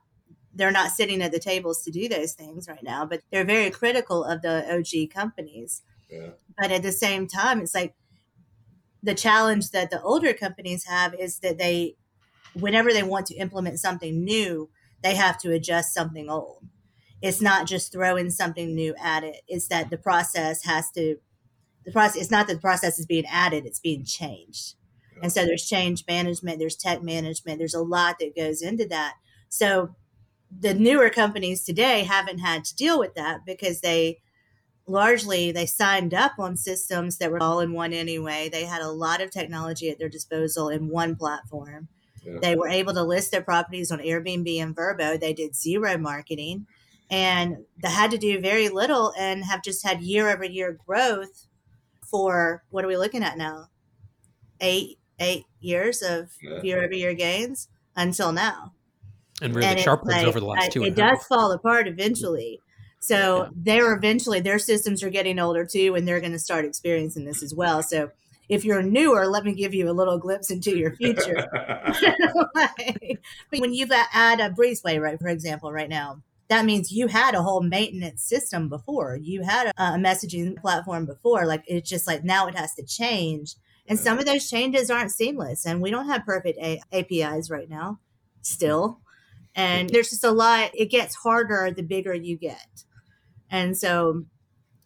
they're 0.53 0.71
not 0.71 0.89
sitting 0.89 1.21
at 1.21 1.31
the 1.31 1.39
tables 1.39 1.83
to 1.83 1.91
do 1.91 2.09
those 2.09 2.33
things 2.33 2.67
right 2.67 2.83
now 2.83 3.05
but 3.05 3.21
they're 3.31 3.45
very 3.45 3.69
critical 3.69 4.23
of 4.23 4.41
the 4.41 4.65
og 4.73 5.13
companies. 5.13 5.83
Yeah. 6.09 6.29
but 6.57 6.71
at 6.71 6.83
the 6.83 6.91
same 6.91 7.27
time 7.27 7.59
it's 7.59 7.75
like 7.75 7.93
the 9.03 9.13
challenge 9.13 9.71
that 9.71 9.89
the 9.89 10.01
older 10.01 10.33
companies 10.33 10.85
have 10.85 11.13
is 11.13 11.39
that 11.39 11.57
they 11.57 11.95
whenever 12.53 12.93
they 12.93 13.03
want 13.03 13.25
to 13.27 13.35
implement 13.35 13.79
something 13.79 14.23
new 14.23 14.69
they 15.03 15.15
have 15.15 15.37
to 15.37 15.51
adjust 15.51 15.93
something 15.93 16.27
old. 16.29 16.63
It's 17.21 17.41
not 17.41 17.67
just 17.67 17.91
throwing 17.91 18.31
something 18.31 18.73
new 18.73 18.95
at 18.99 19.23
it. 19.23 19.41
It's 19.47 19.67
that 19.67 19.89
the 19.89 19.97
process 19.97 20.63
has 20.63 20.89
to 20.91 21.17
the 21.87 21.91
process 21.93 22.21
it's 22.21 22.31
not 22.31 22.47
that 22.47 22.55
the 22.55 22.59
process 22.59 22.99
is 22.99 23.05
being 23.05 23.25
added 23.25 23.65
it's 23.65 23.79
being 23.79 24.03
changed 24.03 24.75
and 25.21 25.31
so 25.31 25.45
there's 25.45 25.65
change 25.65 26.03
management, 26.07 26.59
there's 26.59 26.75
tech 26.75 27.01
management, 27.01 27.59
there's 27.59 27.73
a 27.73 27.81
lot 27.81 28.17
that 28.19 28.35
goes 28.35 28.61
into 28.61 28.85
that. 28.87 29.15
So 29.49 29.95
the 30.51 30.73
newer 30.73 31.09
companies 31.09 31.63
today 31.63 32.03
haven't 32.03 32.39
had 32.39 32.63
to 32.65 32.75
deal 32.75 32.99
with 32.99 33.15
that 33.15 33.45
because 33.45 33.81
they 33.81 34.19
largely 34.87 35.51
they 35.51 35.65
signed 35.65 36.13
up 36.13 36.33
on 36.39 36.55
systems 36.55 37.17
that 37.17 37.31
were 37.31 37.41
all 37.41 37.59
in 37.59 37.73
one 37.73 37.93
anyway. 37.93 38.49
They 38.49 38.65
had 38.65 38.81
a 38.81 38.89
lot 38.89 39.21
of 39.21 39.31
technology 39.31 39.89
at 39.89 39.99
their 39.99 40.09
disposal 40.09 40.69
in 40.69 40.89
one 40.89 41.15
platform. 41.15 41.89
Yeah. 42.23 42.39
They 42.41 42.55
were 42.55 42.69
able 42.69 42.93
to 42.93 43.03
list 43.03 43.31
their 43.31 43.41
properties 43.41 43.91
on 43.91 43.99
Airbnb 43.99 44.61
and 44.61 44.75
Vrbo. 44.75 45.19
They 45.19 45.33
did 45.33 45.55
zero 45.55 45.97
marketing 45.97 46.67
and 47.09 47.57
they 47.81 47.89
had 47.89 48.11
to 48.11 48.17
do 48.17 48.39
very 48.39 48.69
little 48.69 49.13
and 49.17 49.43
have 49.45 49.63
just 49.63 49.85
had 49.85 50.01
year 50.01 50.29
over 50.29 50.43
year 50.43 50.77
growth 50.85 51.47
for 52.09 52.63
what 52.69 52.83
are 52.83 52.87
we 52.87 52.97
looking 52.97 53.23
at 53.23 53.37
now? 53.37 53.67
Eight 54.61 54.97
eight 55.19 55.45
years 55.59 56.01
of 56.01 56.31
yeah. 56.41 56.61
year 56.61 56.83
over 56.83 56.93
year 56.93 57.13
gains 57.13 57.67
until 57.95 58.31
now. 58.31 58.73
And 59.41 59.53
really 59.53 59.67
and 59.67 59.79
sharp 59.79 60.03
like, 60.05 60.25
over 60.25 60.39
the 60.39 60.45
last 60.45 60.71
two. 60.71 60.83
It 60.83 60.95
does 60.95 61.23
fall 61.25 61.51
apart 61.51 61.87
eventually. 61.87 62.59
So 62.99 63.43
yeah. 63.43 63.49
they're 63.55 63.93
eventually 63.93 64.39
their 64.39 64.59
systems 64.59 65.03
are 65.03 65.09
getting 65.09 65.39
older 65.39 65.65
too, 65.65 65.95
and 65.95 66.07
they're 66.07 66.19
going 66.19 66.31
to 66.31 66.39
start 66.39 66.65
experiencing 66.65 67.25
this 67.25 67.43
as 67.43 67.53
well. 67.53 67.83
So 67.83 68.09
if 68.49 68.63
you're 68.65 68.81
newer, 68.81 69.27
let 69.27 69.43
me 69.43 69.53
give 69.53 69.73
you 69.73 69.89
a 69.89 69.93
little 69.93 70.17
glimpse 70.17 70.49
into 70.49 70.77
your 70.77 70.95
future. 70.95 71.47
like, 72.55 73.19
when 73.49 73.73
you 73.73 73.87
add 73.91 74.39
a 74.39 74.49
breezeway, 74.49 74.99
right, 74.99 75.19
for 75.19 75.27
example, 75.27 75.71
right 75.71 75.89
now, 75.89 76.21
that 76.49 76.65
means 76.65 76.91
you 76.91 77.07
had 77.07 77.35
a 77.35 77.41
whole 77.41 77.61
maintenance 77.61 78.23
system 78.23 78.69
before. 78.69 79.17
You 79.21 79.43
had 79.43 79.67
a, 79.67 79.71
a 79.77 79.97
messaging 79.97 80.55
platform 80.57 81.05
before. 81.05 81.45
Like 81.45 81.63
it's 81.67 81.89
just 81.89 82.07
like 82.07 82.23
now 82.23 82.47
it 82.47 82.55
has 82.55 82.73
to 82.75 82.85
change 82.85 83.55
and 83.87 83.99
some 83.99 84.19
of 84.19 84.25
those 84.25 84.49
changes 84.49 84.89
aren't 84.89 85.11
seamless, 85.11 85.65
and 85.65 85.81
we 85.81 85.91
don't 85.91 86.07
have 86.07 86.25
perfect 86.25 86.59
a- 86.59 86.81
APIs 86.91 87.49
right 87.49 87.69
now, 87.69 87.99
still. 88.41 88.99
And 89.55 89.89
there's 89.89 90.09
just 90.09 90.23
a 90.23 90.31
lot, 90.31 90.71
it 90.73 90.91
gets 90.91 91.15
harder 91.15 91.71
the 91.71 91.81
bigger 91.81 92.13
you 92.13 92.37
get. 92.37 92.83
And 93.49 93.77
so 93.77 94.25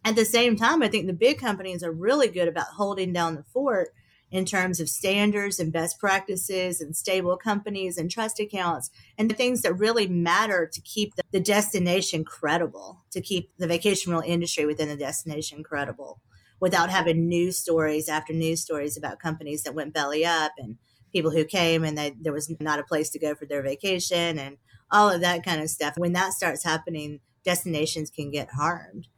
at 0.04 0.16
the 0.16 0.24
same 0.24 0.56
time, 0.56 0.82
I 0.82 0.88
think 0.88 1.06
the 1.06 1.12
big 1.12 1.38
companies 1.38 1.82
are 1.82 1.92
really 1.92 2.28
good 2.28 2.48
about 2.48 2.68
holding 2.76 3.12
down 3.12 3.34
the 3.34 3.44
fort 3.52 3.90
in 4.30 4.46
terms 4.46 4.80
of 4.80 4.88
standards 4.88 5.60
and 5.60 5.72
best 5.72 5.98
practices 5.98 6.80
and 6.80 6.96
stable 6.96 7.36
companies 7.36 7.98
and 7.98 8.10
trust 8.10 8.40
accounts 8.40 8.90
and 9.18 9.30
the 9.30 9.34
things 9.34 9.60
that 9.60 9.74
really 9.74 10.08
matter 10.08 10.66
to 10.72 10.80
keep 10.80 11.14
the, 11.16 11.22
the 11.32 11.40
destination 11.40 12.24
credible, 12.24 13.02
to 13.10 13.20
keep 13.20 13.50
the 13.58 13.66
vacation 13.66 14.10
rental 14.10 14.28
industry 14.28 14.64
within 14.64 14.88
the 14.88 14.96
destination 14.96 15.62
credible 15.62 16.20
without 16.62 16.90
having 16.90 17.28
news 17.28 17.58
stories 17.58 18.08
after 18.08 18.32
news 18.32 18.62
stories 18.62 18.96
about 18.96 19.18
companies 19.18 19.64
that 19.64 19.74
went 19.74 19.92
belly 19.92 20.24
up 20.24 20.52
and 20.58 20.76
people 21.12 21.32
who 21.32 21.44
came 21.44 21.82
and 21.82 21.98
they, 21.98 22.14
there 22.20 22.32
was 22.32 22.54
not 22.60 22.78
a 22.78 22.84
place 22.84 23.10
to 23.10 23.18
go 23.18 23.34
for 23.34 23.46
their 23.46 23.62
vacation 23.62 24.38
and 24.38 24.56
all 24.88 25.10
of 25.10 25.20
that 25.20 25.44
kind 25.44 25.60
of 25.60 25.68
stuff. 25.68 25.94
When 25.98 26.12
that 26.12 26.32
starts 26.32 26.62
happening, 26.62 27.18
destinations 27.44 28.10
can 28.10 28.30
get 28.30 28.50
harmed. 28.52 29.08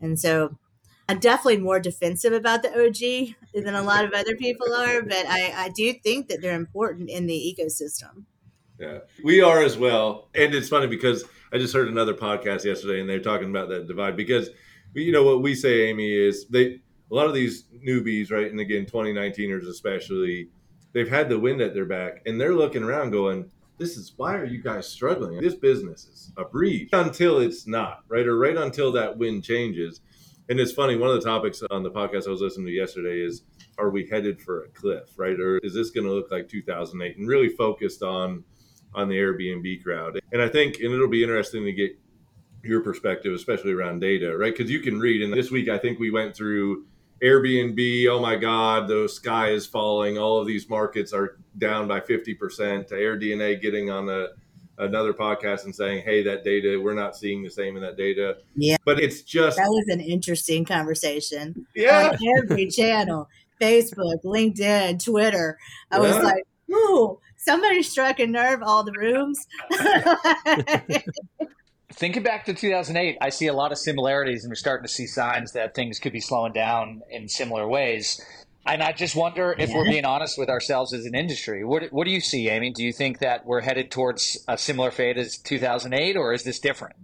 And 0.00 0.18
so 0.18 0.56
I'm 1.06 1.18
definitely 1.18 1.58
more 1.58 1.78
defensive 1.78 2.32
about 2.32 2.62
the 2.62 2.70
OG 2.70 3.34
than 3.52 3.74
a 3.74 3.82
lot 3.82 4.06
of 4.06 4.12
other 4.14 4.34
people 4.34 4.72
are, 4.72 5.02
but 5.02 5.26
I, 5.26 5.52
I 5.54 5.68
do 5.76 5.92
think 5.92 6.28
that 6.28 6.40
they're 6.40 6.56
important 6.56 7.10
in 7.10 7.26
the 7.26 7.56
ecosystem. 7.58 8.24
Yeah, 8.80 9.00
we 9.22 9.42
are 9.42 9.62
as 9.62 9.76
well. 9.76 10.30
And 10.34 10.54
it's 10.54 10.70
funny 10.70 10.86
because 10.86 11.24
I 11.52 11.58
just 11.58 11.74
heard 11.74 11.88
another 11.88 12.14
podcast 12.14 12.64
yesterday 12.64 13.00
and 13.00 13.08
they're 13.08 13.20
talking 13.20 13.50
about 13.50 13.68
that 13.68 13.86
divide 13.86 14.16
because, 14.16 14.48
you 14.94 15.12
know, 15.12 15.24
what 15.24 15.42
we 15.42 15.54
say, 15.54 15.88
Amy, 15.88 16.10
is 16.10 16.46
they, 16.48 16.80
a 17.10 17.14
lot 17.14 17.26
of 17.26 17.34
these 17.34 17.64
newbies, 17.86 18.30
right? 18.30 18.50
And 18.50 18.60
again, 18.60 18.86
2019ers 18.86 19.68
especially, 19.68 20.48
they've 20.92 21.08
had 21.08 21.28
the 21.28 21.38
wind 21.38 21.60
at 21.60 21.74
their 21.74 21.84
back 21.84 22.22
and 22.26 22.40
they're 22.40 22.54
looking 22.54 22.82
around 22.82 23.10
going, 23.10 23.50
this 23.78 23.96
is 23.96 24.14
why 24.16 24.34
are 24.34 24.44
you 24.44 24.62
guys 24.62 24.88
struggling? 24.88 25.40
This 25.40 25.54
business 25.54 26.06
is 26.06 26.32
a 26.36 26.44
breeze 26.44 26.88
until 26.92 27.40
it's 27.40 27.66
not, 27.66 28.00
right? 28.08 28.26
Or 28.26 28.38
right 28.38 28.56
until 28.56 28.90
that 28.92 29.18
wind 29.18 29.44
changes. 29.44 30.00
And 30.48 30.58
it's 30.60 30.72
funny, 30.72 30.96
one 30.96 31.10
of 31.10 31.16
the 31.16 31.28
topics 31.28 31.62
on 31.70 31.82
the 31.82 31.90
podcast 31.90 32.26
I 32.26 32.30
was 32.30 32.40
listening 32.40 32.66
to 32.66 32.72
yesterday 32.72 33.20
is 33.20 33.42
are 33.78 33.90
we 33.90 34.06
headed 34.08 34.40
for 34.40 34.64
a 34.64 34.68
cliff, 34.68 35.10
right? 35.18 35.38
Or 35.38 35.58
is 35.58 35.74
this 35.74 35.90
going 35.90 36.06
to 36.06 36.12
look 36.12 36.30
like 36.30 36.48
2008? 36.48 37.18
And 37.18 37.28
really 37.28 37.48
focused 37.48 38.02
on 38.02 38.44
on 38.94 39.08
the 39.08 39.16
Airbnb 39.16 39.82
crowd. 39.82 40.18
And 40.32 40.40
I 40.40 40.48
think 40.48 40.76
and 40.80 40.92
it'll 40.92 41.08
be 41.08 41.22
interesting 41.22 41.64
to 41.64 41.72
get 41.72 41.98
your 42.62 42.80
perspective, 42.80 43.34
especially 43.34 43.72
around 43.72 44.00
data, 44.00 44.36
right? 44.36 44.56
Because 44.56 44.70
you 44.70 44.80
can 44.80 44.98
read. 44.98 45.22
And 45.22 45.32
this 45.32 45.50
week, 45.50 45.68
I 45.68 45.78
think 45.78 45.98
we 45.98 46.10
went 46.10 46.34
through 46.34 46.86
Airbnb, 47.22 48.06
oh 48.08 48.20
my 48.20 48.36
God, 48.36 48.88
the 48.88 49.08
sky 49.08 49.50
is 49.50 49.66
falling. 49.66 50.18
All 50.18 50.38
of 50.38 50.46
these 50.46 50.68
markets 50.68 51.12
are 51.12 51.38
down 51.58 51.88
by 51.88 52.00
50%. 52.00 52.88
To 52.88 52.94
AirDNA 52.94 53.60
getting 53.62 53.90
on 53.90 54.08
a, 54.08 54.28
another 54.78 55.12
podcast 55.14 55.64
and 55.64 55.74
saying, 55.74 56.04
hey, 56.04 56.22
that 56.24 56.44
data, 56.44 56.78
we're 56.82 56.94
not 56.94 57.16
seeing 57.16 57.42
the 57.42 57.50
same 57.50 57.76
in 57.76 57.82
that 57.82 57.96
data. 57.96 58.38
Yeah. 58.54 58.76
But 58.84 59.00
it's 59.00 59.22
just. 59.22 59.56
That 59.56 59.68
was 59.68 59.86
an 59.88 60.00
interesting 60.00 60.64
conversation. 60.64 61.66
Yeah. 61.74 62.10
On 62.10 62.18
every 62.38 62.66
channel 62.70 63.28
Facebook, 63.60 64.22
LinkedIn, 64.24 65.02
Twitter. 65.02 65.58
I 65.90 65.98
was 65.98 66.16
like, 66.22 66.44
ooh, 66.70 67.18
somebody 67.36 67.82
struck 67.82 68.20
a 68.20 68.26
nerve 68.26 68.60
AllTheRooms. 68.60 69.36
Thinking 71.96 72.22
back 72.22 72.44
to 72.44 72.52
2008, 72.52 73.16
I 73.22 73.30
see 73.30 73.46
a 73.46 73.54
lot 73.54 73.72
of 73.72 73.78
similarities, 73.78 74.44
and 74.44 74.50
we're 74.50 74.56
starting 74.56 74.86
to 74.86 74.92
see 74.92 75.06
signs 75.06 75.52
that 75.52 75.74
things 75.74 75.98
could 75.98 76.12
be 76.12 76.20
slowing 76.20 76.52
down 76.52 77.00
in 77.10 77.26
similar 77.26 77.66
ways. 77.66 78.20
And 78.66 78.82
I 78.82 78.92
just 78.92 79.16
wonder 79.16 79.54
if 79.58 79.72
we're 79.72 79.84
being 79.84 80.04
honest 80.04 80.36
with 80.36 80.50
ourselves 80.50 80.92
as 80.92 81.06
an 81.06 81.14
industry. 81.14 81.64
What, 81.64 81.84
what 81.92 82.04
do 82.04 82.10
you 82.10 82.20
see, 82.20 82.50
Amy? 82.50 82.70
Do 82.70 82.84
you 82.84 82.92
think 82.92 83.20
that 83.20 83.46
we're 83.46 83.62
headed 83.62 83.90
towards 83.90 84.44
a 84.46 84.58
similar 84.58 84.90
fate 84.90 85.16
as 85.16 85.38
2008, 85.38 86.16
or 86.16 86.34
is 86.34 86.42
this 86.42 86.60
different? 86.60 86.96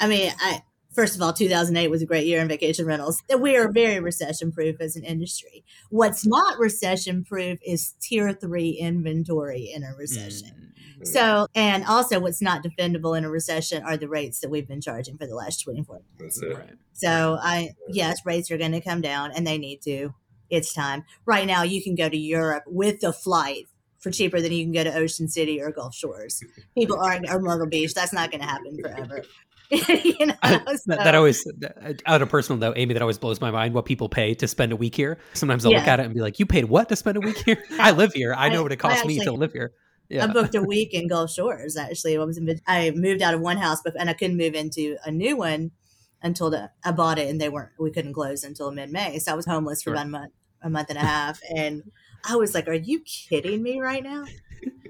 I 0.00 0.06
mean, 0.06 0.32
I 0.40 0.62
first 0.94 1.14
of 1.14 1.22
all, 1.22 1.32
2008 1.32 1.90
was 1.90 2.02
a 2.02 2.06
great 2.06 2.26
year 2.26 2.40
in 2.40 2.48
vacation 2.48 2.86
rentals. 2.86 3.22
We 3.38 3.56
are 3.56 3.70
very 3.70 4.00
recession 4.00 4.50
proof 4.50 4.80
as 4.80 4.96
an 4.96 5.04
industry. 5.04 5.64
What's 5.90 6.26
not 6.26 6.58
recession 6.58 7.22
proof 7.24 7.58
is 7.66 7.94
tier 8.00 8.32
three 8.32 8.70
inventory 8.70 9.70
in 9.74 9.82
a 9.82 9.94
recession. 9.94 10.48
Mm. 10.48 10.57
So, 11.04 11.46
and 11.54 11.84
also 11.84 12.20
what's 12.20 12.42
not 12.42 12.62
defendable 12.64 13.16
in 13.16 13.24
a 13.24 13.30
recession 13.30 13.82
are 13.82 13.96
the 13.96 14.08
rates 14.08 14.40
that 14.40 14.50
we've 14.50 14.66
been 14.66 14.80
charging 14.80 15.16
for 15.16 15.26
the 15.26 15.34
last 15.34 15.62
24 15.62 16.00
That's 16.18 16.42
it. 16.42 16.56
Right. 16.56 16.70
So 16.92 17.38
I 17.40 17.70
yes, 17.88 18.24
rates 18.24 18.50
are 18.50 18.58
going 18.58 18.72
to 18.72 18.80
come 18.80 19.00
down 19.00 19.30
and 19.32 19.46
they 19.46 19.58
need 19.58 19.82
to. 19.82 20.14
It's 20.50 20.72
time. 20.72 21.04
Right 21.26 21.46
now 21.46 21.62
you 21.62 21.82
can 21.82 21.94
go 21.94 22.08
to 22.08 22.16
Europe 22.16 22.64
with 22.66 23.00
the 23.00 23.12
flight 23.12 23.66
for 23.98 24.10
cheaper 24.10 24.40
than 24.40 24.52
you 24.52 24.64
can 24.64 24.72
go 24.72 24.84
to 24.84 24.94
Ocean 24.94 25.28
City 25.28 25.60
or 25.60 25.70
Gulf 25.70 25.94
Shores. 25.94 26.42
People 26.76 26.98
aren't 27.00 27.28
or 27.28 27.40
Myrtle 27.40 27.66
Beach. 27.66 27.94
That's 27.94 28.12
not 28.12 28.30
going 28.30 28.40
to 28.40 28.46
happen 28.46 28.78
forever. 28.80 29.24
you 29.70 30.26
know, 30.26 30.34
that, 30.42 30.64
so- 30.66 30.96
that 30.96 31.14
always, 31.14 31.46
out 32.06 32.22
of 32.22 32.28
personal 32.30 32.58
note, 32.58 32.78
Amy, 32.78 32.94
that 32.94 33.02
always 33.02 33.18
blows 33.18 33.40
my 33.40 33.50
mind 33.50 33.74
what 33.74 33.84
people 33.84 34.08
pay 34.08 34.34
to 34.34 34.48
spend 34.48 34.72
a 34.72 34.76
week 34.76 34.94
here. 34.94 35.18
Sometimes 35.34 35.66
I'll 35.66 35.72
look 35.72 35.86
at 35.86 36.00
it 36.00 36.06
and 36.06 36.14
be 36.14 36.20
like, 36.22 36.38
"You 36.38 36.46
paid 36.46 36.64
what 36.66 36.88
to 36.88 36.96
spend 36.96 37.18
a 37.18 37.20
week 37.20 37.36
here? 37.44 37.62
I 37.78 37.90
live 37.90 38.14
here. 38.14 38.32
I 38.34 38.48
know 38.48 38.60
I- 38.60 38.62
what 38.62 38.72
it 38.72 38.82
I 38.82 38.88
costs 38.88 39.04
me 39.04 39.18
to 39.20 39.32
live 39.32 39.52
here." 39.52 39.72
Yeah, 40.08 40.24
I 40.24 40.26
booked 40.28 40.54
a 40.54 40.62
week 40.74 40.94
in 40.94 41.08
Gulf 41.08 41.30
Shores. 41.30 41.76
Actually, 41.76 42.16
I 42.16 42.24
was 42.24 42.38
in, 42.38 42.60
I 42.66 42.90
moved 42.92 43.22
out 43.22 43.34
of 43.34 43.40
one 43.40 43.58
house, 43.58 43.80
but 43.82 43.94
and 43.98 44.08
I 44.08 44.14
couldn't 44.14 44.36
move 44.36 44.54
into 44.54 44.96
a 45.04 45.10
new 45.10 45.36
one 45.36 45.72
until 46.22 46.50
the, 46.50 46.70
I 46.84 46.92
bought 46.92 47.18
it, 47.18 47.28
and 47.28 47.40
they 47.40 47.48
weren't. 47.48 47.70
We 47.78 47.90
couldn't 47.90 48.14
close 48.14 48.42
until 48.42 48.70
mid 48.70 48.90
May, 48.90 49.18
so 49.18 49.32
I 49.32 49.34
was 49.34 49.46
homeless 49.46 49.82
for 49.82 49.90
Sure. 49.90 49.94
about 49.94 50.06
a 50.06 50.10
month, 50.10 50.32
a 50.62 50.70
month 50.70 50.90
and 50.90 50.98
a 50.98 51.02
half, 51.02 51.40
and 51.54 51.90
I 52.24 52.36
was 52.36 52.54
like, 52.54 52.68
"Are 52.68 52.74
you 52.74 53.00
kidding 53.00 53.62
me 53.62 53.80
right 53.80 54.02
now? 54.02 54.24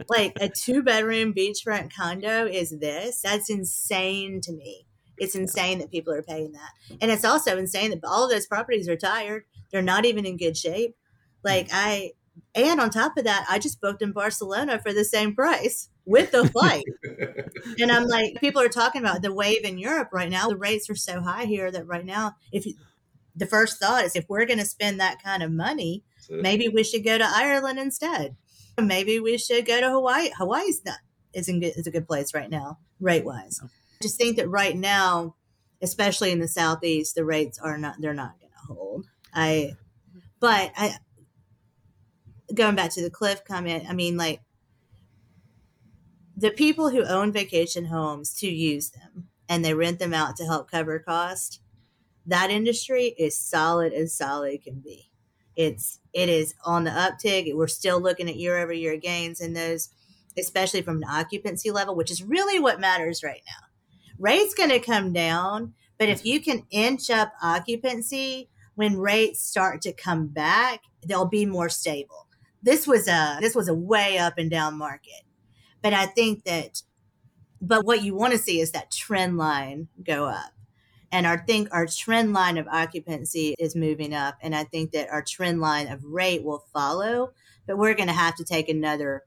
like 0.08 0.36
a 0.40 0.48
two 0.48 0.82
bedroom 0.82 1.34
beachfront 1.34 1.92
condo 1.94 2.46
is 2.46 2.70
this? 2.78 3.20
That's 3.20 3.50
insane 3.50 4.40
to 4.42 4.52
me. 4.52 4.86
It's 5.18 5.34
insane 5.34 5.80
that 5.80 5.90
people 5.90 6.14
are 6.14 6.22
paying 6.22 6.52
that, 6.52 6.98
and 7.00 7.10
it's 7.10 7.24
also 7.24 7.58
insane 7.58 7.90
that 7.90 8.04
all 8.04 8.24
of 8.24 8.30
those 8.30 8.46
properties 8.46 8.88
are 8.88 8.96
tired. 8.96 9.44
They're 9.70 9.82
not 9.82 10.04
even 10.04 10.24
in 10.24 10.36
good 10.36 10.56
shape. 10.56 10.96
Like 11.44 11.66
mm-hmm. 11.66 11.76
I, 11.76 12.12
and 12.54 12.80
on 12.80 12.90
top 12.90 13.16
of 13.16 13.24
that, 13.24 13.46
I 13.48 13.58
just 13.58 13.80
booked 13.80 14.02
in 14.02 14.12
Barcelona 14.12 14.80
for 14.80 14.92
the 14.92 15.04
same 15.04 15.34
price 15.34 15.88
with 16.04 16.30
the 16.30 16.48
flight. 16.48 16.84
and 17.78 17.92
I'm 17.92 18.06
like, 18.06 18.40
people 18.40 18.62
are 18.62 18.68
talking 18.68 19.02
about 19.02 19.22
the 19.22 19.32
wave 19.32 19.64
in 19.64 19.78
Europe 19.78 20.08
right 20.12 20.30
now. 20.30 20.48
The 20.48 20.56
rates 20.56 20.88
are 20.88 20.96
so 20.96 21.20
high 21.20 21.44
here 21.44 21.70
that 21.70 21.86
right 21.86 22.04
now, 22.04 22.36
if 22.50 22.66
you, 22.66 22.74
the 23.36 23.46
first 23.46 23.78
thought 23.78 24.04
is 24.04 24.16
if 24.16 24.28
we're 24.28 24.46
going 24.46 24.58
to 24.58 24.64
spend 24.64 24.98
that 25.00 25.22
kind 25.22 25.42
of 25.42 25.52
money, 25.52 26.02
maybe 26.30 26.68
we 26.68 26.82
should 26.82 27.04
go 27.04 27.18
to 27.18 27.26
Ireland 27.26 27.78
instead. 27.78 28.36
Maybe 28.80 29.20
we 29.20 29.38
should 29.38 29.66
go 29.66 29.80
to 29.80 29.90
Hawaii. 29.90 30.30
Hawaii's 30.36 30.84
not 30.84 30.98
is 31.34 31.48
in 31.48 31.60
good, 31.60 31.72
is 31.76 31.86
a 31.86 31.90
good 31.90 32.06
place 32.06 32.34
right 32.34 32.50
now, 32.50 32.78
rate 33.00 33.24
wise. 33.24 33.60
Just 34.02 34.16
think 34.16 34.36
that 34.36 34.48
right 34.48 34.76
now, 34.76 35.34
especially 35.82 36.30
in 36.30 36.40
the 36.40 36.48
southeast, 36.48 37.14
the 37.14 37.24
rates 37.24 37.58
are 37.58 37.78
not 37.78 37.96
they're 38.00 38.14
not 38.14 38.38
going 38.40 38.52
to 38.52 38.72
hold. 38.72 39.06
I, 39.34 39.72
but 40.40 40.72
I, 40.76 40.96
going 42.54 42.74
back 42.74 42.92
to 42.94 43.02
the 43.02 43.10
cliff 43.10 43.44
comment, 43.44 43.84
I 43.88 43.92
mean, 43.94 44.16
like 44.16 44.40
the 46.36 46.50
people 46.50 46.90
who 46.90 47.04
own 47.04 47.32
vacation 47.32 47.86
homes 47.86 48.32
to 48.34 48.48
use 48.48 48.90
them 48.90 49.28
and 49.48 49.64
they 49.64 49.74
rent 49.74 49.98
them 49.98 50.14
out 50.14 50.36
to 50.36 50.44
help 50.44 50.70
cover 50.70 50.98
cost, 50.98 51.60
that 52.26 52.50
industry 52.50 53.14
is 53.18 53.38
solid 53.38 53.92
as 53.92 54.14
solid 54.14 54.62
can 54.62 54.80
be. 54.80 55.10
It's 55.56 55.98
it 56.12 56.28
is 56.28 56.54
on 56.64 56.84
the 56.84 56.90
uptick. 56.90 57.52
We're 57.54 57.66
still 57.66 58.00
looking 58.00 58.28
at 58.28 58.36
year 58.36 58.58
over 58.58 58.72
year 58.72 58.96
gains 58.96 59.40
in 59.40 59.54
those, 59.54 59.88
especially 60.38 60.82
from 60.82 60.98
an 60.98 61.08
occupancy 61.08 61.72
level, 61.72 61.96
which 61.96 62.12
is 62.12 62.22
really 62.22 62.60
what 62.60 62.78
matters 62.78 63.24
right 63.24 63.42
now. 63.46 63.66
Rates 64.18 64.54
going 64.54 64.70
to 64.70 64.78
come 64.78 65.12
down, 65.12 65.74
but 65.98 66.08
if 66.08 66.24
you 66.24 66.40
can 66.40 66.64
inch 66.70 67.10
up 67.10 67.32
occupancy 67.42 68.48
when 68.76 68.96
rates 68.96 69.40
start 69.40 69.82
to 69.82 69.92
come 69.92 70.28
back, 70.28 70.82
they'll 71.04 71.24
be 71.24 71.44
more 71.44 71.68
stable. 71.68 72.27
This 72.62 72.86
was 72.86 73.08
a 73.08 73.38
this 73.40 73.54
was 73.54 73.68
a 73.68 73.74
way 73.74 74.18
up 74.18 74.34
and 74.38 74.50
down 74.50 74.76
market, 74.76 75.22
but 75.82 75.92
I 75.92 76.06
think 76.06 76.44
that, 76.44 76.82
but 77.60 77.84
what 77.84 78.02
you 78.02 78.14
want 78.14 78.32
to 78.32 78.38
see 78.38 78.60
is 78.60 78.72
that 78.72 78.90
trend 78.90 79.38
line 79.38 79.88
go 80.02 80.26
up 80.26 80.52
and 81.10 81.26
I 81.26 81.36
think 81.36 81.68
our 81.72 81.86
trend 81.86 82.32
line 82.32 82.58
of 82.58 82.68
occupancy 82.68 83.54
is 83.58 83.74
moving 83.74 84.12
up, 84.12 84.36
and 84.42 84.54
I 84.54 84.64
think 84.64 84.92
that 84.92 85.08
our 85.10 85.22
trend 85.22 85.60
line 85.60 85.88
of 85.88 86.04
rate 86.04 86.44
will 86.44 86.64
follow. 86.72 87.32
But 87.66 87.78
we're 87.78 87.94
going 87.94 88.08
to 88.08 88.14
have 88.14 88.34
to 88.36 88.44
take 88.44 88.68
another 88.68 89.24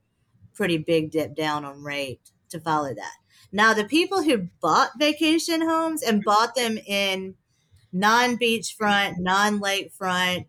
pretty 0.54 0.78
big 0.78 1.10
dip 1.10 1.34
down 1.34 1.64
on 1.64 1.82
rate 1.82 2.30
to 2.50 2.60
follow 2.60 2.94
that. 2.94 3.16
Now, 3.50 3.74
the 3.74 3.84
people 3.84 4.22
who 4.22 4.48
bought 4.60 4.98
vacation 4.98 5.62
homes 5.62 6.02
and 6.02 6.24
bought 6.24 6.54
them 6.54 6.78
in 6.86 7.34
non 7.92 8.36
beachfront, 8.36 9.16
non 9.18 9.60
lakefront, 9.60 10.46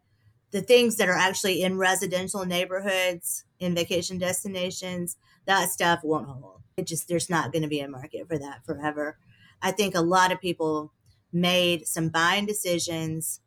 the 0.54 0.62
things 0.62 0.96
that 0.98 1.10
are 1.10 1.18
actually 1.18 1.64
in 1.64 1.78
residential 1.78 2.46
neighborhoods, 2.46 3.44
in 3.60 3.76
vacation 3.76 4.20
destinations, 4.20 5.18
that 5.46 5.70
stuff 5.70 6.00
won't 6.04 6.28
hold. 6.28 6.62
It 6.78 6.88
just, 6.88 7.08
there's 7.08 7.30
not 7.30 7.52
going 7.52 7.64
to 7.64 7.68
be 7.68 7.80
a 7.80 7.90
market 7.90 8.28
for 8.28 8.38
that 8.38 8.64
forever. 8.66 9.18
I 9.62 9.72
think 9.72 9.96
a 9.96 10.02
lot 10.02 10.32
of 10.32 10.40
people 10.40 10.94
made 11.32 11.88
some 11.88 12.10
buying 12.10 12.46
decisions 12.46 13.42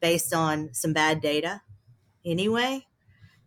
based 0.00 0.32
on 0.32 0.72
some 0.72 0.92
bad 0.92 1.20
data 1.20 1.62
anyway. 2.24 2.86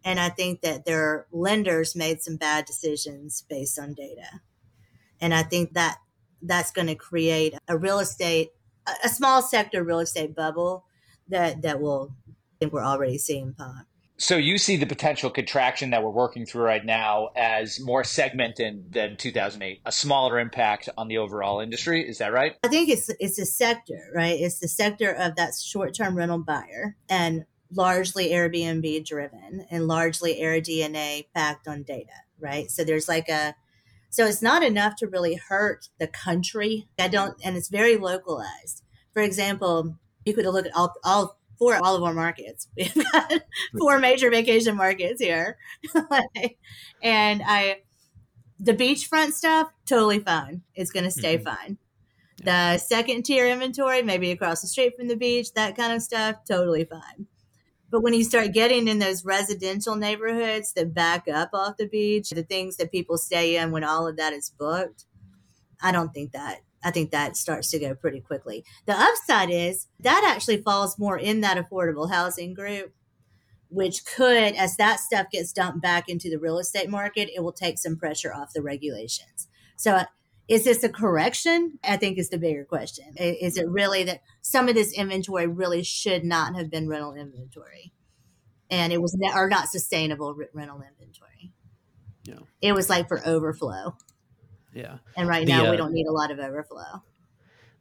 And 0.03 0.19
I 0.19 0.29
think 0.29 0.61
that 0.61 0.85
their 0.85 1.27
lenders 1.31 1.95
made 1.95 2.21
some 2.21 2.35
bad 2.35 2.65
decisions 2.65 3.43
based 3.49 3.79
on 3.79 3.93
data. 3.93 4.41
And 5.21 5.33
I 5.33 5.43
think 5.43 5.73
that 5.73 5.99
that's 6.41 6.71
going 6.71 6.87
to 6.87 6.95
create 6.95 7.55
a 7.69 7.77
real 7.77 7.99
estate, 7.99 8.49
a, 9.03 9.07
small 9.07 9.41
sector 9.41 9.81
real 9.83 9.99
estate 9.99 10.35
bubble 10.35 10.83
that, 11.29 11.61
that 11.61 11.79
will, 11.79 12.13
think 12.63 12.73
we're 12.73 12.83
already 12.83 13.17
seeing 13.17 13.53
pop. 13.53 13.85
So 14.17 14.37
you 14.37 14.57
see 14.57 14.77
the 14.77 14.85
potential 14.85 15.29
contraction 15.29 15.89
that 15.89 16.03
we're 16.03 16.11
working 16.11 16.45
through 16.45 16.63
right 16.63 16.85
now 16.85 17.29
as 17.35 17.79
more 17.79 18.03
segmented 18.03 18.93
than 18.93 19.17
2008, 19.17 19.81
a 19.85 19.91
smaller 19.91 20.39
impact 20.39 20.87
on 20.97 21.07
the 21.07 21.17
overall 21.17 21.59
industry. 21.59 22.07
Is 22.07 22.19
that 22.19 22.31
right? 22.31 22.55
I 22.63 22.67
think 22.67 22.89
it's 22.89 23.09
it's 23.19 23.39
a 23.39 23.45
sector, 23.45 23.99
right? 24.15 24.39
It's 24.39 24.59
the 24.59 24.67
sector 24.67 25.11
of 25.11 25.35
that 25.35 25.53
short 25.61 25.93
term 25.93 26.15
rental 26.15 26.37
buyer, 26.37 26.95
and 27.09 27.45
largely 27.71 28.29
Airbnb 28.29 29.05
driven 29.05 29.65
and 29.69 29.87
largely 29.87 30.35
AirDNA 30.39 31.25
backed 31.33 31.67
on 31.67 31.83
data, 31.83 32.13
right? 32.39 32.69
So 32.69 32.83
there's 32.83 33.09
like 33.09 33.27
a, 33.29 33.55
so 34.11 34.25
it's 34.27 34.43
not 34.43 34.63
enough 34.63 34.95
to 34.97 35.07
really 35.07 35.35
hurt 35.35 35.89
the 35.99 36.07
country. 36.07 36.87
I 36.99 37.07
don't, 37.07 37.35
and 37.43 37.57
it's 37.57 37.69
very 37.69 37.97
localized. 37.97 38.83
For 39.11 39.23
example, 39.23 39.97
you 40.23 40.35
could 40.35 40.45
look 40.45 40.67
at 40.67 40.75
all, 40.75 40.93
all 41.03 41.39
four, 41.57 41.75
all 41.83 41.95
of 41.95 42.03
our 42.03 42.13
markets. 42.13 42.67
We've 42.77 43.11
got 43.11 43.31
four 43.77 43.99
major 43.99 44.29
vacation 44.29 44.75
markets 44.75 45.21
here. 45.21 45.57
and 47.03 47.41
I, 47.45 47.81
the 48.59 48.73
beachfront 48.73 49.33
stuff, 49.33 49.69
totally 49.87 50.19
fine. 50.19 50.61
It's 50.75 50.91
going 50.91 51.05
to 51.05 51.11
stay 51.11 51.37
mm-hmm. 51.37 51.45
fine. 51.45 51.77
The 52.43 52.77
second 52.77 53.23
tier 53.23 53.47
inventory, 53.47 54.01
maybe 54.01 54.31
across 54.31 54.61
the 54.61 54.67
street 54.67 54.97
from 54.97 55.07
the 55.07 55.15
beach, 55.15 55.53
that 55.53 55.77
kind 55.77 55.93
of 55.93 56.01
stuff, 56.01 56.37
totally 56.47 56.83
fine. 56.83 57.27
But 57.89 58.01
when 58.01 58.15
you 58.15 58.23
start 58.23 58.53
getting 58.53 58.87
in 58.87 58.97
those 58.99 59.23
residential 59.23 59.95
neighborhoods 59.95 60.73
that 60.73 60.95
back 60.95 61.27
up 61.27 61.51
off 61.53 61.77
the 61.77 61.87
beach, 61.87 62.31
the 62.31 62.41
things 62.41 62.77
that 62.77 62.91
people 62.91 63.17
stay 63.19 63.57
in 63.57 63.71
when 63.71 63.83
all 63.83 64.07
of 64.07 64.17
that 64.17 64.33
is 64.33 64.49
booked, 64.49 65.05
I 65.81 65.91
don't 65.91 66.11
think 66.11 66.31
that. 66.31 66.61
I 66.83 66.91
think 66.91 67.11
that 67.11 67.37
starts 67.37 67.71
to 67.71 67.79
go 67.79 67.95
pretty 67.95 68.19
quickly. 68.19 68.65
The 68.85 68.99
upside 68.99 69.49
is 69.49 69.87
that 69.99 70.23
actually 70.25 70.61
falls 70.61 70.99
more 70.99 71.17
in 71.17 71.41
that 71.41 71.57
affordable 71.57 72.11
housing 72.11 72.53
group, 72.53 72.93
which 73.69 74.05
could, 74.05 74.53
as 74.55 74.75
that 74.77 74.99
stuff 74.99 75.27
gets 75.31 75.53
dumped 75.53 75.81
back 75.81 76.09
into 76.09 76.29
the 76.29 76.39
real 76.39 76.59
estate 76.59 76.89
market, 76.89 77.29
it 77.35 77.41
will 77.41 77.53
take 77.53 77.79
some 77.79 77.97
pressure 77.97 78.33
off 78.33 78.53
the 78.53 78.61
regulations. 78.61 79.47
So 79.77 80.01
is 80.47 80.65
this 80.65 80.83
a 80.83 80.89
correction? 80.89 81.79
I 81.83 81.97
think 81.97 82.17
is 82.17 82.29
the 82.29 82.37
bigger 82.37 82.65
question. 82.65 83.13
Is 83.17 83.57
it 83.57 83.67
really 83.67 84.03
that 84.03 84.21
some 84.41 84.67
of 84.67 84.75
this 84.75 84.93
inventory 84.93 85.47
really 85.47 85.83
should 85.83 86.23
not 86.23 86.55
have 86.55 86.69
been 86.69 86.87
rental 86.87 87.13
inventory, 87.13 87.93
and 88.69 88.91
it 88.91 89.01
was 89.01 89.17
or 89.33 89.47
not 89.47 89.69
sustainable 89.69 90.35
rental 90.53 90.81
inventory? 90.81 91.53
Yeah, 92.25 92.39
it 92.61 92.73
was 92.73 92.89
like 92.89 93.07
for 93.07 93.25
overflow. 93.25 93.95
Yeah, 94.73 94.97
and 95.15 95.27
right 95.27 95.45
the, 95.45 95.51
now 95.51 95.67
uh, 95.67 95.71
we 95.71 95.77
don't 95.77 95.93
need 95.93 96.07
a 96.07 96.11
lot 96.11 96.31
of 96.31 96.39
overflow 96.39 97.01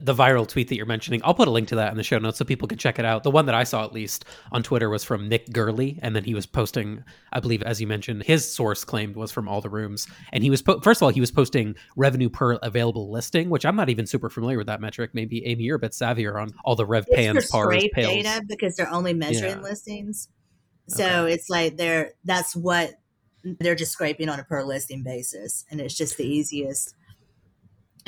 the 0.03 0.15
viral 0.15 0.47
tweet 0.47 0.69
that 0.69 0.77
you're 0.77 0.85
mentioning, 0.85 1.21
I'll 1.23 1.33
put 1.33 1.47
a 1.47 1.51
link 1.51 1.69
to 1.69 1.77
that 1.77 1.93
in 1.93 1.97
the 1.97 2.03
show 2.03 2.19
notes 2.19 2.39
so 2.39 2.45
people 2.45 2.67
can 2.67 2.77
check 2.77 2.99
it 2.99 3.05
out. 3.05 3.23
The 3.23 3.31
one 3.31 3.47
that 3.47 3.55
I 3.55 3.63
saw 3.63 3.85
at 3.85 3.93
least 3.93 4.25
on 4.51 4.65
Twitter 4.65 4.91
was 4.91 5.05
from 5.05 5.29
Nick 5.29 5.47
Gerli, 5.47 5.99
and 6.03 6.17
then 6.17 6.25
he 6.25 6.35
was 6.35 6.45
posting, 6.45 7.05
I 7.33 7.39
believe, 7.39 7.63
as 7.63 7.81
you 7.81 7.87
mentioned, 7.87 8.25
his 8.25 8.53
source 8.53 8.85
claimed 8.85 9.15
was 9.15 9.31
from 9.31 9.47
AllTheRooms, 9.47 10.11
and 10.33 10.43
he 10.43 10.51
was 10.51 10.61
po- 10.61 10.81
first 10.81 10.99
of 10.99 11.05
all 11.05 11.11
he 11.11 11.21
was 11.21 11.31
posting 11.31 11.77
revenue 11.95 12.29
per 12.29 12.55
available 12.55 13.13
listing, 13.13 13.49
which 13.49 13.65
I'm 13.65 13.77
not 13.77 13.89
even 13.89 14.07
super 14.07 14.29
familiar 14.29 14.59
with 14.59 14.67
that 14.67 14.81
metric. 14.81 15.13
Maybe 15.15 15.47
Amy, 15.47 15.65
you're 15.65 15.77
a 15.77 15.81
bit 15.81 15.93
savvier 15.93 16.41
on 16.41 16.51
all 16.65 16.75
the 16.75 16.87
rev 16.87 17.07
pans, 17.13 17.49
pars, 17.49 17.85
pails. 17.93 18.25
data 18.25 18.43
because 18.49 18.75
they're 18.75 18.93
only 18.93 19.15
measuring 19.15 19.59
yeah. 19.59 19.63
listings, 19.63 20.29
so 20.89 21.25
okay. 21.25 21.35
it's 21.35 21.49
like 21.49 21.77
they're 21.77 22.13
that's 22.25 22.57
what 22.57 22.95
they're 23.45 23.75
just 23.75 23.93
scraping 23.93 24.29
on 24.29 24.41
a 24.41 24.45
per 24.45 24.63
listing 24.63 25.03
basis, 25.03 25.65
and 25.71 25.81
it's 25.81 25.95
just 25.95 26.17
the 26.17 26.27
easiest 26.27 26.95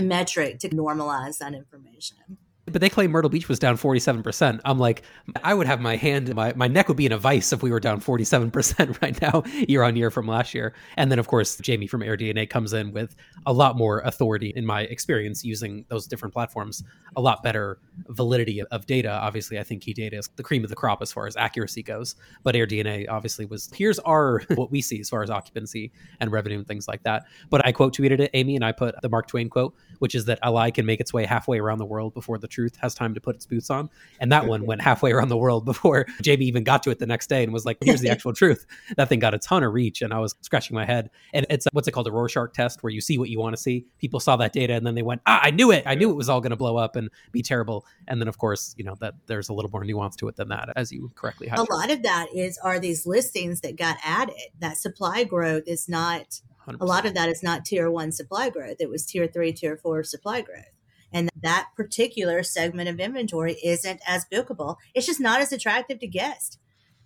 metric 0.01 0.59
to 0.61 0.69
normalize 0.71 1.39
that 1.39 1.55
information. 1.55 2.39
But 2.67 2.81
they 2.81 2.89
claim 2.89 3.11
Myrtle 3.11 3.29
Beach 3.29 3.49
was 3.49 3.59
down 3.59 3.77
47%. 3.77 4.61
I'm 4.65 4.79
like, 4.79 5.03
I 5.43 5.53
would 5.53 5.67
have 5.67 5.81
my 5.81 5.97
hand, 5.97 6.35
my, 6.35 6.55
my 6.55 6.67
neck 6.67 6.89
would 6.89 6.97
be 6.97 7.05
in 7.05 7.13
a 7.13 7.19
vice 7.19 7.53
if 7.53 7.63
we 7.63 7.71
were 7.71 7.81
down 7.81 8.01
47% 8.01 9.03
right 9.03 9.21
now, 9.21 9.43
year 9.69 9.83
on 9.83 9.97
year 9.97 10.11
from 10.11 10.27
last 10.27 10.55
year. 10.55 10.75
And 10.97 11.11
then, 11.11 11.19
of 11.19 11.29
course, 11.29 11.59
Jamie 11.59 11.87
from 11.87 12.01
AirDNA 12.01 12.49
comes 12.49 12.73
in 12.73 12.93
with 12.93 13.17
a 13.45 13.53
lot 13.53 13.77
more 13.77 14.01
authority, 14.01 14.53
in 14.57 14.65
my 14.65 14.83
experience, 14.83 15.45
using 15.45 15.85
those 15.89 16.07
different 16.07 16.33
platforms, 16.33 16.83
a 17.17 17.21
lot 17.21 17.43
better 17.43 17.79
validity 18.09 18.63
of 18.63 18.87
data. 18.87 19.11
Obviously, 19.11 19.59
I 19.59 19.63
think 19.63 19.83
key 19.83 19.93
data 19.93 20.17
is 20.17 20.31
the 20.37 20.43
cream 20.43 20.65
of 20.65 20.71
the 20.71 20.77
crop 20.77 21.03
as 21.03 21.13
far 21.13 21.27
as 21.27 21.37
accuracy 21.37 21.83
goes. 21.83 22.17
But 22.45 22.55
AirDNA 22.55 23.11
obviously 23.11 23.45
was 23.45 23.71
here's 23.75 23.99
our 24.01 24.43
what 24.55 24.71
we 24.71 24.81
see 24.81 25.01
as 25.01 25.11
far 25.11 25.23
as 25.23 25.29
occupancy 25.29 25.93
and 26.21 26.33
revenue 26.33 26.59
and 26.59 26.67
things 26.67 26.89
like 26.89 27.03
that. 27.03 27.27
But 27.51 27.67
I 27.67 27.73
quote 27.73 27.95
tweeted 27.95 28.21
it, 28.21 28.31
Amy, 28.33 28.57
and 28.57 28.65
I 28.65 28.73
put 28.73 28.95
the 29.03 29.09
Mark 29.11 29.27
Twain 29.27 29.51
quote, 29.51 29.75
which 29.99 30.15
is 30.15 30.25
that 30.25 30.39
a 30.43 30.51
lie 30.51 30.71
can 30.71 30.87
make 30.87 31.01
its 31.01 31.13
way 31.13 31.27
halfway 31.27 31.59
around 31.59 31.79
the 31.79 31.85
world 31.85 32.15
before 32.15 32.39
the 32.39 32.49
truth 32.55 32.77
has 32.81 32.95
time 32.95 33.15
to 33.15 33.21
put 33.21 33.37
its 33.37 33.47
boots 33.47 33.71
on. 33.71 33.91
And 34.21 34.31
that 34.33 34.47
one 34.47 34.65
went 34.67 34.81
halfway 34.81 35.13
around 35.13 35.29
the 35.29 35.37
world 35.37 35.65
before 35.75 36.07
Jamie 36.23 36.47
even 36.47 36.65
got 36.65 36.83
to 36.85 36.91
it 36.91 36.99
the 36.99 37.07
next 37.07 37.29
day 37.29 37.43
and 37.43 37.53
was 37.53 37.65
like, 37.65 37.79
here's 37.83 38.01
the 38.01 38.09
actual 38.15 38.33
truth. 38.33 38.67
That 38.97 39.09
thing 39.09 39.19
got 39.19 39.35
a 39.35 39.39
ton 39.39 39.63
of 39.63 39.73
reach. 39.73 40.03
And 40.03 40.13
I 40.13 40.19
was 40.19 40.35
scratching 40.41 40.75
my 40.75 40.85
head. 40.85 41.11
And 41.33 41.47
it's 41.51 41.67
what's 41.73 41.89
it 41.89 41.93
called? 41.93 42.07
The 42.07 42.13
Rorschach 42.13 42.53
test, 42.53 42.83
where 42.83 42.93
you 42.93 43.01
see 43.01 43.19
what 43.19 43.29
you 43.29 43.39
want 43.39 43.57
to 43.57 43.61
see. 43.61 43.87
People 43.99 44.21
saw 44.21 44.37
that 44.37 44.53
data 44.53 44.75
and 44.75 44.87
then 44.87 44.95
they 44.95 45.03
went, 45.03 45.21
ah, 45.27 45.41
I 45.43 45.51
knew 45.51 45.71
it. 45.71 45.85
I 45.87 45.95
knew 45.95 46.11
it 46.11 46.15
was 46.17 46.29
all 46.29 46.41
going 46.41 46.51
to 46.51 46.57
blow 46.57 46.77
up 46.77 46.97
and 46.97 47.11
be 47.33 47.43
terrible. 47.43 47.87
And 48.09 48.21
then, 48.21 48.29
of 48.29 48.39
course, 48.39 48.75
you 48.79 48.85
know, 48.85 48.95
that 49.01 49.15
there's 49.27 49.49
a 49.49 49.53
little 49.53 49.71
more 49.71 49.85
nuance 49.85 50.17
to 50.17 50.29
it 50.29 50.37
than 50.37 50.49
that, 50.49 50.71
as 50.77 50.93
you 50.93 51.11
correctly 51.15 51.49
had. 51.49 51.59
A 51.59 51.73
lot 51.73 51.91
of 51.91 52.03
that 52.03 52.29
is 52.35 52.59
are 52.59 52.79
these 52.79 53.07
listings 53.07 53.61
that 53.61 53.77
got 53.77 53.97
added. 54.05 54.35
That 54.61 54.77
supply 54.77 55.25
growth 55.25 55.65
is 55.67 55.89
not 55.89 56.41
100%. 56.67 56.81
a 56.81 56.85
lot 56.85 57.07
of 57.07 57.15
that 57.15 57.29
is 57.29 57.43
not 57.43 57.65
tier 57.65 57.91
one 57.91 58.13
supply 58.13 58.51
growth. 58.51 58.77
It 58.81 58.89
was 58.89 59.05
tier 59.07 59.27
three, 59.27 59.53
tier 59.53 59.77
four 59.77 60.03
supply 60.03 60.41
growth. 60.41 60.74
And 61.15 61.31
that 61.43 61.69
particular 61.77 62.43
segment 62.43 62.89
of 62.89 62.99
inventory 62.99 63.57
isn't 63.65 64.01
as 64.05 64.27
bookable. 64.31 64.77
It's 64.95 65.07
just 65.07 65.21
not 65.21 65.41
as 65.41 65.53
attractive 65.53 66.01
to 66.01 66.09
guests. 66.09 66.59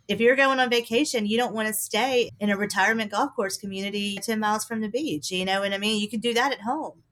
If 0.09 0.19
you're 0.19 0.35
going 0.35 0.59
on 0.59 0.71
vacation, 0.71 1.27
you 1.27 1.37
don't 1.37 1.55
want 1.55 1.69
to 1.69 1.75
stay 1.75 2.31
in 2.41 2.49
a 2.49 2.57
retirement 2.57 3.11
golf 3.11 3.37
course 3.37 3.59
community 3.59 4.19
10 4.23 4.41
miles 4.41 4.65
from 4.65 4.81
the 4.81 4.89
beach. 4.89 5.31
You 5.31 5.45
know 5.45 5.61
what 5.61 5.75
I 5.75 5.79
mean? 5.79 6.01
You 6.01 6.09
can 6.09 6.21
do 6.21 6.33
that 6.33 6.53
at 6.53 6.63
home. 6.63 7.03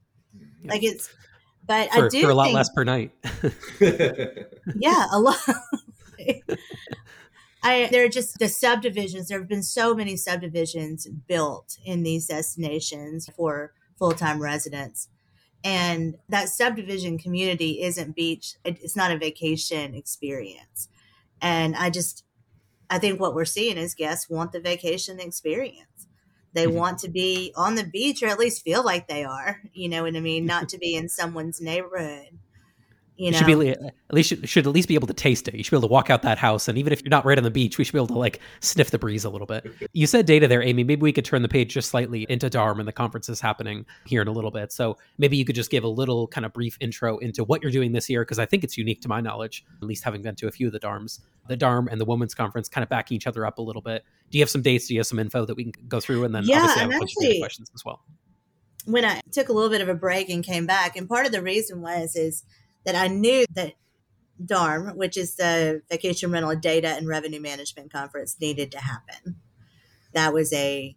Yeah. 0.63 0.73
Like 0.73 0.83
it's, 0.83 1.11
but 1.67 1.91
for, 1.91 2.07
I 2.07 2.09
do 2.09 2.23
for 2.23 2.31
a 2.31 2.35
lot 2.35 2.45
think, 2.45 2.57
less 2.57 2.71
per 2.71 2.85
night. 2.85 3.13
yeah, 4.77 5.05
a 5.13 5.21
lot. 5.21 5.37
I, 7.63 7.89
there 7.93 8.07
are 8.07 8.09
just 8.09 8.39
the 8.39 8.49
subdivisions. 8.49 9.29
There 9.29 9.39
have 9.39 9.49
been 9.49 9.63
so 9.63 9.95
many 9.95 10.17
subdivisions 10.17 11.07
built 11.07 11.77
in 11.85 12.05
these 12.05 12.29
destinations 12.29 13.29
for 13.37 13.75
full 13.99 14.13
time 14.13 14.41
residents 14.41 15.09
and 15.67 16.17
that 16.29 16.49
subdivision 16.49 17.19
community 17.19 17.83
isn't 17.83 18.15
beach 18.15 18.55
it's 18.65 18.95
not 18.95 19.11
a 19.11 19.19
vacation 19.19 19.95
experience. 19.95 20.89
And 21.43 21.75
i 21.75 21.91
just 21.91 22.25
i 22.89 22.99
think 22.99 23.19
what 23.21 23.35
we're 23.35 23.45
seeing 23.45 23.77
is 23.77 23.95
guests 23.95 24.31
want 24.31 24.53
the 24.53 24.61
vacation 24.61 25.19
experience. 25.19 26.07
They 26.53 26.67
mm-hmm. 26.67 26.77
want 26.77 26.99
to 27.01 27.09
be 27.09 27.53
on 27.57 27.75
the 27.75 27.85
beach 27.85 28.23
or 28.23 28.29
at 28.29 28.39
least 28.39 28.63
feel 28.63 28.85
like 28.85 29.09
they 29.09 29.25
are 29.25 29.61
you 29.73 29.89
know 29.89 30.05
what 30.05 30.17
i 30.17 30.21
mean? 30.21 30.47
Not 30.47 30.69
to 30.71 30.79
be 30.79 30.95
in 30.95 31.09
someone's 31.09 31.61
neighborhood 31.61 32.39
you, 33.17 33.31
know? 33.31 33.39
should 33.39 33.47
be 33.47 33.69
at 33.71 33.95
least 34.13 34.29
should, 34.29 34.49
should 34.49 34.67
at 34.67 34.73
least 34.73 34.89
be 34.89 34.95
able 34.95 35.07
to 35.07 35.15
taste 35.15 35.49
it. 35.49 35.55
You 35.55 35.63
should 35.63 35.71
be 35.71 35.77
able 35.79 35.89
to 35.89 35.93
walk 35.93 36.11
out 36.11 36.23
that 36.23 36.39
house, 36.39 36.69
and 36.69 36.77
even 36.79 36.93
if 36.93 37.03
you're 37.03 37.11
not 37.11 37.25
right 37.25 37.39
on 37.39 37.45
the 37.45 37.51
beach, 37.51 37.79
we 37.79 37.85
should 37.85 37.93
be 37.93 37.99
able 37.99 38.09
to 38.09 38.19
like 38.19 38.41
sniff 38.61 38.91
the 38.91 38.99
breeze 38.99 39.25
a 39.25 39.31
little 39.31 39.47
bit. 39.47 39.67
You 39.93 40.07
said 40.07 40.27
data 40.27 40.47
there, 40.47 40.63
Amy. 40.63 40.85
Maybe 40.85 41.01
we 41.01 41.13
could 41.13 41.25
turn 41.25 41.41
the 41.41 41.49
page 41.49 41.73
just 41.73 41.89
slightly 41.89 42.27
into 42.29 42.51
DARM 42.51 42.81
and 42.81 42.89
the 42.89 42.93
conference 42.93 43.31
is 43.31 43.41
happening 43.41 43.87
here 44.05 44.21
in 44.21 44.29
a 44.29 44.33
little 44.33 44.51
bit. 44.51 44.73
So 44.73 44.99
maybe 45.17 45.39
you 45.39 45.45
could 45.45 45.55
just 45.55 45.71
give 45.71 45.85
a 45.85 45.89
little 45.89 46.27
kind 46.27 46.45
of 46.45 46.53
brief 46.53 46.77
intro 46.81 47.17
into 47.19 47.45
what 47.45 47.63
you're 47.63 47.73
doing 47.73 47.93
this 47.93 48.11
year, 48.11 48.23
because 48.23 48.39
I 48.39 48.45
think 48.45 48.63
it's 48.63 48.77
unique 48.77 49.01
to 49.03 49.09
my 49.09 49.23
knowledge, 49.23 49.65
at 49.81 49.87
least 49.87 50.05
having 50.05 50.21
been 50.21 50.35
to 50.37 50.49
a 50.49 50.51
few 50.51 50.67
of 50.67 50.73
the 50.75 50.81
DARMs. 50.81 51.21
The 51.49 51.57
DARM 51.57 51.89
and 51.89 51.99
the 51.99 52.05
Women's 52.05 52.35
Conference 52.35 52.69
kind 52.69 52.83
of 52.83 52.91
backing 52.91 53.17
each 53.17 53.27
other 53.27 53.47
up 53.47 53.57
a 53.57 53.63
little 53.63 53.81
bit. 53.81 54.05
Do 54.31 54.39
you 54.39 54.43
have 54.43 54.51
some 54.51 54.63
dates? 54.63 54.89
Do 54.89 54.95
you 54.95 55.01
have 55.01 55.07
some 55.07 55.19
info 55.19 55.47
that 55.47 55.55
we 55.55 55.65
can 55.65 55.73
go 55.89 56.01
through? 56.01 56.25
And 56.25 56.35
then 56.35 56.45
yeah, 56.45 56.59
obviously 56.59 56.83
I 56.83 56.85
have 56.85 57.03
actually, 57.03 57.39
questions 57.39 57.71
as 57.75 57.85
well. 57.85 58.03
When 58.85 59.05
I 59.05 59.21
took 59.33 59.49
a 59.49 59.53
little 59.53 59.71
bit 59.71 59.81
of 59.81 59.89
a 59.89 59.95
break 59.95 60.29
and 60.29 60.45
came 60.45 60.67
back, 60.67 60.97
and 60.97 61.09
part 61.09 61.25
of 61.25 61.33
the 61.33 61.43
reason 61.43 61.81
was 61.81 62.17
is 62.17 62.45
that 62.87 62.95
I 62.95 63.09
knew 63.09 63.45
that 63.55 63.75
DARM, 64.43 64.97
which 64.97 65.17
is 65.19 65.37
the 65.37 65.83
Vacation 65.91 66.31
Rental 66.31 66.57
Data 66.57 66.89
and 66.89 67.07
Revenue 67.07 67.41
Management 67.41 67.93
Conference, 67.93 68.37
needed 68.41 68.71
to 68.73 68.79
happen. 68.79 69.37
That 70.15 70.33
was 70.33 70.53
a 70.55 70.97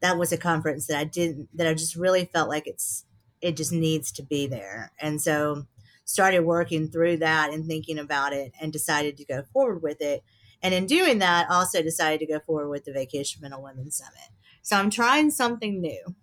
that 0.00 0.16
was 0.16 0.32
a 0.32 0.38
conference 0.38 0.86
that 0.86 0.98
I 0.98 1.04
didn't 1.04 1.48
that 1.54 1.66
I 1.66 1.74
just 1.74 1.96
really 1.96 2.24
felt 2.24 2.48
like 2.48 2.66
it's 2.66 3.04
it 3.42 3.56
just 3.56 3.72
needs 3.72 4.12
to 4.12 4.22
be 4.22 4.46
there. 4.46 4.92
And 5.00 5.20
so 5.20 5.66
started 6.04 6.40
working 6.40 6.88
through 6.88 7.18
that 7.18 7.52
and 7.52 7.66
thinking 7.66 7.98
about 7.98 8.32
it 8.32 8.52
and 8.60 8.72
decided 8.72 9.16
to 9.16 9.24
go 9.24 9.42
forward 9.52 9.82
with 9.82 10.00
it. 10.00 10.22
And 10.62 10.74
in 10.74 10.86
doing 10.86 11.20
that, 11.20 11.48
also 11.50 11.82
decided 11.82 12.20
to 12.20 12.32
go 12.32 12.40
forward 12.40 12.68
with 12.68 12.84
the 12.84 12.92
Vacation 12.92 13.40
Rental 13.42 13.62
Women's 13.62 13.96
Summit. 13.96 14.30
So 14.62 14.76
I'm 14.76 14.90
trying 14.90 15.30
something 15.30 15.80
new. 15.80 16.14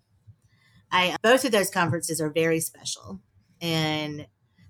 I 0.90 1.16
both 1.22 1.44
of 1.44 1.52
those 1.52 1.70
conferences 1.70 2.20
are 2.20 2.30
very 2.30 2.60
special. 2.60 3.20
And 3.60 4.26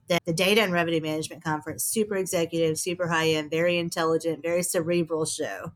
the, 0.08 0.18
the 0.24 0.32
Data 0.32 0.62
and 0.62 0.72
Revenue 0.72 1.00
Management 1.00 1.44
Conference, 1.44 1.84
super 1.84 2.16
executive, 2.16 2.78
super 2.78 3.08
high 3.08 3.28
end, 3.28 3.50
very 3.50 3.78
intelligent, 3.78 4.42
very 4.42 4.62
cerebral 4.62 5.24
show. 5.24 5.72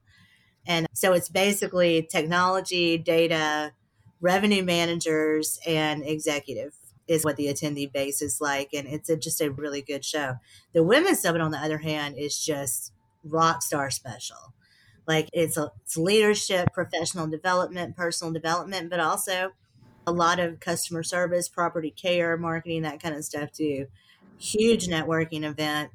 And 0.66 0.86
so 0.92 1.12
it's 1.12 1.28
basically 1.28 2.08
technology, 2.10 2.96
data, 2.98 3.72
revenue 4.20 4.62
managers, 4.62 5.58
and 5.66 6.04
executive 6.04 6.74
is 7.08 7.24
what 7.24 7.36
the 7.36 7.46
attendee 7.46 7.92
base 7.92 8.22
is 8.22 8.40
like. 8.40 8.70
And 8.72 8.86
it's 8.86 9.10
a, 9.10 9.16
just 9.16 9.40
a 9.40 9.50
really 9.50 9.82
good 9.82 10.04
show. 10.04 10.36
The 10.72 10.84
Women's 10.84 11.20
Summit, 11.20 11.40
on 11.40 11.50
the 11.50 11.58
other 11.58 11.78
hand, 11.78 12.16
is 12.16 12.38
just 12.38 12.92
rock 13.24 13.62
star 13.62 13.90
special. 13.90 14.54
Like 15.06 15.28
it's, 15.32 15.56
a, 15.56 15.72
it's 15.84 15.96
leadership, 15.96 16.72
professional 16.72 17.26
development, 17.26 17.96
personal 17.96 18.32
development, 18.32 18.88
but 18.88 19.00
also 19.00 19.50
a 20.06 20.12
lot 20.12 20.38
of 20.38 20.60
customer 20.60 21.02
service, 21.02 21.48
property 21.48 21.90
care, 21.90 22.36
marketing, 22.36 22.82
that 22.82 23.02
kind 23.02 23.16
of 23.16 23.24
stuff 23.24 23.50
too 23.50 23.86
huge 24.42 24.88
networking 24.88 25.44
event. 25.44 25.90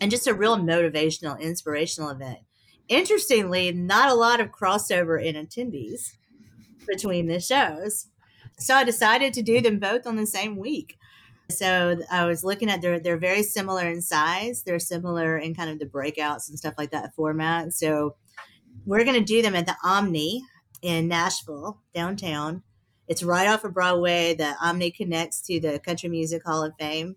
and 0.00 0.10
just 0.10 0.26
a 0.26 0.34
real 0.34 0.56
motivational, 0.58 1.40
inspirational 1.40 2.10
event. 2.10 2.38
Interestingly, 2.88 3.72
not 3.72 4.10
a 4.10 4.14
lot 4.14 4.40
of 4.40 4.50
crossover 4.50 5.22
in 5.22 5.36
attendees 5.36 6.12
between 6.88 7.26
the 7.26 7.40
shows. 7.40 8.08
So 8.58 8.74
I 8.74 8.84
decided 8.84 9.34
to 9.34 9.42
do 9.42 9.60
them 9.60 9.78
both 9.78 10.06
on 10.06 10.16
the 10.16 10.26
same 10.26 10.56
week. 10.56 10.96
So 11.50 11.98
I 12.10 12.26
was 12.26 12.44
looking 12.44 12.70
at 12.70 12.82
they're 12.82 13.00
they're 13.00 13.18
very 13.18 13.42
similar 13.42 13.86
in 13.88 14.02
size. 14.02 14.62
They're 14.64 14.78
similar 14.78 15.38
in 15.38 15.54
kind 15.54 15.70
of 15.70 15.78
the 15.78 15.86
breakouts 15.86 16.48
and 16.48 16.58
stuff 16.58 16.74
like 16.78 16.92
that 16.92 17.14
format. 17.14 17.74
So 17.74 18.16
we're 18.86 19.04
going 19.04 19.18
to 19.18 19.24
do 19.24 19.42
them 19.42 19.56
at 19.56 19.66
the 19.66 19.76
Omni 19.84 20.44
in 20.82 21.08
Nashville 21.08 21.80
downtown. 21.94 22.62
It's 23.08 23.22
right 23.22 23.48
off 23.48 23.64
of 23.64 23.74
Broadway. 23.74 24.34
The 24.34 24.54
Omni 24.62 24.92
connects 24.92 25.42
to 25.42 25.60
the 25.60 25.78
Country 25.80 26.08
Music 26.08 26.42
Hall 26.46 26.64
of 26.64 26.72
Fame. 26.78 27.16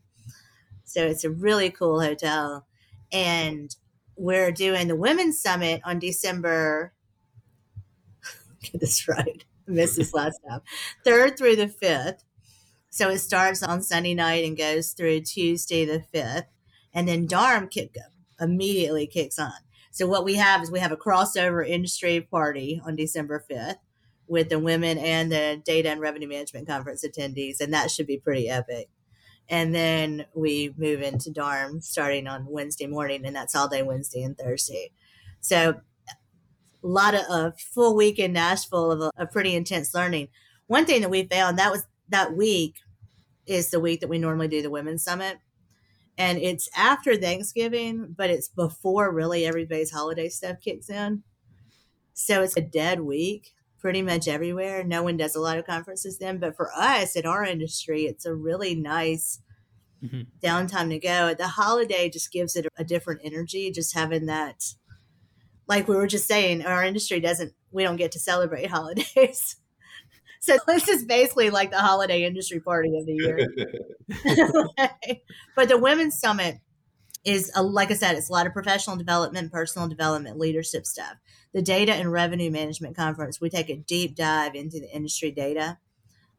So 0.94 1.08
it's 1.08 1.24
a 1.24 1.30
really 1.32 1.72
cool 1.72 2.02
hotel. 2.02 2.68
And 3.12 3.76
we're 4.16 4.52
doing 4.52 4.88
the 4.88 4.96
Women's 4.96 5.40
Summit 5.40 5.82
on 5.84 5.98
December. 5.98 6.94
Get 8.62 8.80
this 8.80 9.08
right. 9.08 9.44
Missed 9.66 9.98
this 9.98 10.14
last 10.14 10.40
time. 10.48 10.62
Third 11.04 11.36
through 11.38 11.56
the 11.56 11.68
fifth. 11.68 12.24
So 12.92 13.10
it 13.10 13.20
starts 13.20 13.64
on 13.64 13.82
Sunday 13.82 14.14
night 14.14 14.46
and 14.46 14.56
goes 14.56 14.92
through 14.92 15.22
Tuesday 15.22 15.84
the 15.84 16.04
5th. 16.14 16.46
And 16.94 17.08
then 17.08 17.26
DARM 17.26 17.70
kick, 17.70 17.98
immediately 18.40 19.08
kicks 19.08 19.40
on. 19.40 19.52
So 19.90 20.06
what 20.06 20.24
we 20.24 20.36
have 20.36 20.62
is 20.62 20.70
we 20.70 20.80
have 20.80 20.92
a 20.92 20.98
crossover 20.98 21.68
industry 21.68 22.22
party 22.22 22.80
on 22.86 22.96
December 22.96 23.44
5th 23.50 23.78
with 24.28 24.50
the 24.50 24.60
women 24.60 25.00
and 25.00 25.32
the 25.32 25.60
data 25.66 25.90
and 25.90 26.00
revenue 26.00 26.28
management 26.28 26.68
conference 26.68 27.04
attendees. 27.04 27.60
And 27.60 27.74
that 27.74 27.90
should 27.90 28.06
be 28.06 28.20
pretty 28.20 28.48
epic. 28.48 28.90
And 29.50 29.76
then 29.76 30.26
we 30.34 30.74
move 30.78 31.02
into 31.02 31.30
DARM 31.30 31.82
starting 31.82 32.28
on 32.28 32.46
Wednesday 32.48 32.88
morning, 32.88 33.26
and 33.26 33.36
that's 33.36 33.56
all 33.56 33.68
day 33.68 33.84
Wednesday 33.84 34.24
and 34.24 34.38
Thursday. 34.38 34.92
So 35.42 35.82
a 36.84 36.88
lot 36.88 37.14
of 37.14 37.22
a 37.30 37.54
full 37.58 37.96
week 37.96 38.20
in 38.20 38.34
Nashville 38.34 38.92
of 38.92 39.02
a, 39.02 39.12
a 39.18 39.28
pretty 39.28 39.56
intense 39.56 39.94
learning. 39.94 40.30
One 40.68 40.86
thing 40.86 41.02
that 41.02 41.10
we 41.10 41.24
found 41.24 41.60
that 41.60 41.72
was 41.72 41.84
that 42.10 42.36
week 42.36 42.76
is 43.46 43.70
the 43.70 43.80
week 43.80 44.00
that 44.02 44.10
we 44.10 44.18
normally 44.18 44.48
do 44.48 44.62
the 44.62 44.70
women's 44.70 45.04
summit. 45.04 45.38
And 46.18 46.38
it's 46.38 46.70
after 46.76 47.16
Thanksgiving, 47.16 48.14
but 48.18 48.30
it's 48.30 48.48
before 48.48 49.12
really 49.12 49.46
everybody's 49.46 49.92
holiday 49.92 50.30
stuff 50.30 50.58
kicks 50.62 50.90
in. 50.90 51.24
So 52.14 52.44
it's 52.44 52.56
a 52.56 52.62
dead 52.62 53.02
week 53.02 53.54
pretty 53.84 54.02
much 54.02 54.30
everywhere. 54.30 54.82
No 54.86 55.04
one 55.04 55.18
does 55.18 55.36
a 55.36 55.42
lot 55.42 55.58
of 55.58 55.68
conferences 55.68 56.18
then. 56.18 56.40
But 56.40 56.56
for 56.56 56.72
us 56.74 57.18
in 57.18 57.26
our 57.26 57.44
industry, 57.44 58.06
it's 58.06 58.26
a 58.26 58.34
really 58.34 58.76
nice 58.76 59.42
mm-hmm. 60.02 60.22
downtime 60.42 60.90
to 60.90 61.00
go. 61.00 61.34
The 61.34 61.50
holiday 61.50 62.10
just 62.10 62.32
gives 62.32 62.56
it 62.56 62.66
a 62.78 62.86
different 62.86 63.20
energy, 63.26 63.72
just 63.72 63.94
having 63.94 64.28
that. 64.28 64.64
Like 65.68 65.90
we 65.90 65.98
were 65.98 66.08
just 66.08 66.30
saying, 66.30 66.66
our 66.66 66.82
industry 66.82 67.20
doesn't, 67.20 67.52
we 67.72 67.84
don't 67.84 67.98
get 67.98 68.14
to 68.14 68.20
celebrate 68.20 68.68
holidays. 68.72 69.58
So 70.40 70.58
this 70.66 70.88
is 70.88 71.04
basically 71.04 71.50
like 71.50 71.72
the 71.72 71.80
holiday 71.82 72.24
industry 72.24 72.62
party 72.62 72.98
of 72.98 73.06
the 73.06 73.14
year. 73.14 73.38
but 75.58 75.68
the 75.68 75.78
Women's 75.78 76.18
Summit 76.18 76.56
is, 77.26 77.52
a, 77.54 77.62
like 77.62 77.92
I 77.92 77.96
said, 77.96 78.16
it's 78.16 78.30
a 78.30 78.34
lot 78.34 78.48
of 78.48 78.54
professional 78.54 78.96
development, 78.96 79.52
personal 79.52 79.90
development, 79.90 80.40
leadership 80.40 80.86
stuff. 80.86 81.16
The 81.54 81.62
Data 81.62 81.94
and 81.94 82.12
Revenue 82.12 82.52
Management 82.52 82.96
Conference, 82.96 83.40
we 83.40 83.50
take 83.50 83.70
a 83.70 83.76
deep 83.76 84.16
dive 84.16 84.56
into 84.56 84.80
the 84.80 84.90
industry 84.92 85.32
data, 85.32 85.78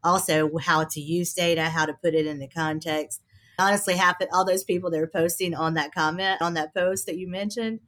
also 0.03 0.57
how 0.57 0.83
to 0.83 0.99
use 0.99 1.33
data, 1.33 1.63
how 1.63 1.85
to 1.85 1.93
put 1.93 2.13
it 2.13 2.27
into 2.27 2.47
context. 2.47 3.21
Honestly, 3.57 3.95
half 3.95 4.17
all 4.33 4.45
those 4.45 4.65
people 4.65 4.91
that 4.91 4.99
are 4.99 5.07
posting 5.07 5.53
on 5.53 5.75
that 5.75 5.93
comment 5.93 6.41
on 6.41 6.55
that 6.55 6.73
post 6.73 7.05
that 7.05 7.17
you 7.17 7.27
mentioned, 7.27 7.79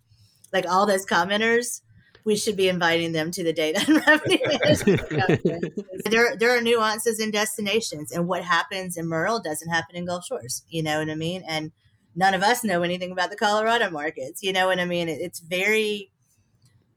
like 0.53 0.65
all 0.65 0.85
those 0.85 1.05
commenters, 1.05 1.81
we 2.27 2.35
should 2.35 2.57
be 2.57 2.67
inviting 2.67 3.13
them 3.13 3.31
to 3.31 3.41
the 3.41 3.53
data 3.53 3.83
and 3.87 4.05
revenue 4.05 4.37
management. 4.45 5.09
Conference. 5.09 5.83
There, 6.05 6.35
there 6.35 6.57
are 6.57 6.61
nuances 6.61 7.21
in 7.21 7.31
destinations, 7.31 8.11
and 8.11 8.27
what 8.27 8.43
happens 8.43 8.97
in 8.97 9.07
Myrtle 9.07 9.41
doesn't 9.41 9.69
happen 9.69 9.95
in 9.95 10.05
Gulf 10.05 10.25
Shores. 10.25 10.63
You 10.67 10.83
know 10.83 10.99
what 10.99 11.09
I 11.09 11.15
mean? 11.15 11.43
And 11.47 11.71
none 12.17 12.33
of 12.33 12.43
us 12.43 12.65
know 12.65 12.81
anything 12.81 13.13
about 13.13 13.29
the 13.29 13.37
Colorado 13.37 13.89
markets. 13.89 14.43
You 14.43 14.51
know 14.51 14.67
what 14.67 14.77
I 14.77 14.83
mean? 14.83 15.07
It, 15.07 15.21
it's 15.21 15.39
very, 15.39 16.11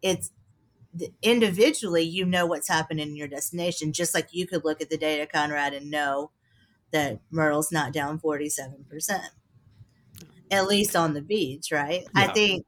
it's 0.02 0.30
individually, 1.22 2.02
you 2.02 2.24
know 2.24 2.46
what's 2.46 2.68
happening 2.68 3.08
in 3.08 3.16
your 3.16 3.28
destination, 3.28 3.92
just 3.92 4.14
like 4.14 4.28
you 4.32 4.46
could 4.46 4.64
look 4.64 4.80
at 4.80 4.90
the 4.90 4.96
data, 4.98 5.26
Conrad, 5.26 5.72
and 5.72 5.90
know 5.90 6.30
that 6.90 7.20
myrtle's 7.30 7.70
not 7.70 7.92
down 7.92 8.18
47%, 8.18 9.20
at 10.50 10.66
least 10.66 10.96
on 10.96 11.14
the 11.14 11.22
beach, 11.22 11.70
right? 11.70 12.02
Yeah. 12.02 12.08
I 12.14 12.26
think 12.28 12.66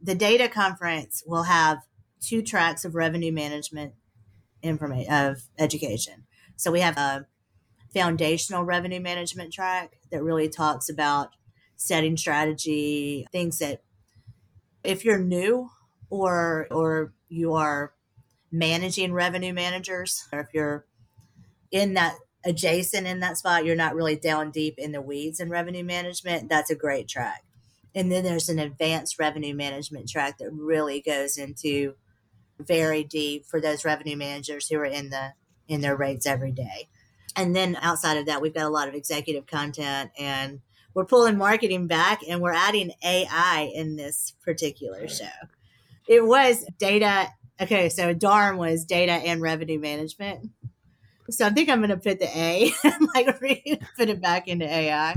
the 0.00 0.14
data 0.14 0.48
conference 0.48 1.22
will 1.26 1.44
have 1.44 1.78
two 2.20 2.42
tracks 2.42 2.84
of 2.84 2.94
revenue 2.94 3.32
management 3.32 3.94
information 4.62 5.12
of 5.12 5.42
education. 5.58 6.24
So 6.56 6.70
we 6.70 6.80
have 6.80 6.96
a 6.96 7.26
foundational 7.92 8.64
revenue 8.64 9.00
management 9.00 9.52
track 9.52 9.98
that 10.10 10.22
really 10.22 10.48
talks 10.48 10.88
about 10.88 11.30
setting 11.76 12.16
strategy, 12.16 13.26
things 13.30 13.58
that 13.58 13.82
if 14.82 15.04
you're 15.04 15.18
new 15.18 15.70
or 16.10 16.66
or 16.70 17.12
you 17.28 17.54
are 17.54 17.92
managing 18.52 19.12
revenue 19.12 19.52
managers 19.52 20.26
or 20.32 20.40
if 20.40 20.48
you're 20.52 20.86
in 21.70 21.94
that 21.94 22.14
adjacent 22.44 23.06
in 23.06 23.20
that 23.20 23.38
spot, 23.38 23.64
you're 23.64 23.74
not 23.74 23.94
really 23.94 24.16
down 24.16 24.50
deep 24.50 24.74
in 24.78 24.92
the 24.92 25.02
weeds 25.02 25.40
in 25.40 25.48
revenue 25.48 25.84
management, 25.84 26.48
that's 26.48 26.70
a 26.70 26.74
great 26.74 27.08
track. 27.08 27.42
And 27.94 28.10
then 28.10 28.24
there's 28.24 28.48
an 28.48 28.58
advanced 28.58 29.18
revenue 29.18 29.54
management 29.54 30.08
track 30.08 30.38
that 30.38 30.52
really 30.52 31.00
goes 31.00 31.38
into 31.38 31.94
very 32.58 33.02
deep 33.02 33.46
for 33.46 33.60
those 33.60 33.84
revenue 33.84 34.16
managers 34.16 34.68
who 34.68 34.78
are 34.78 34.84
in 34.84 35.10
the 35.10 35.32
in 35.66 35.80
their 35.80 35.96
rates 35.96 36.26
every 36.26 36.52
day. 36.52 36.88
And 37.36 37.56
then 37.56 37.76
outside 37.80 38.18
of 38.18 38.26
that, 38.26 38.42
we've 38.42 38.54
got 38.54 38.66
a 38.66 38.68
lot 38.68 38.88
of 38.88 38.94
executive 38.94 39.46
content 39.46 40.10
and 40.18 40.60
we're 40.92 41.06
pulling 41.06 41.36
marketing 41.36 41.86
back 41.86 42.20
and 42.28 42.40
we're 42.40 42.52
adding 42.52 42.92
AI 43.02 43.72
in 43.74 43.96
this 43.96 44.34
particular 44.44 45.08
show. 45.08 45.24
It 46.06 46.24
was 46.24 46.64
data. 46.78 47.28
Okay, 47.60 47.88
so 47.88 48.12
DARM 48.12 48.56
was 48.56 48.84
data 48.84 49.12
and 49.12 49.40
revenue 49.40 49.78
management. 49.78 50.50
So 51.30 51.46
I 51.46 51.50
think 51.50 51.70
I'm 51.70 51.78
going 51.78 51.90
to 51.90 51.96
put 51.96 52.18
the 52.18 52.28
A 52.36 52.72
like 53.14 53.40
put 53.96 54.08
it 54.08 54.20
back 54.20 54.46
into 54.48 54.66
AI. 54.66 55.14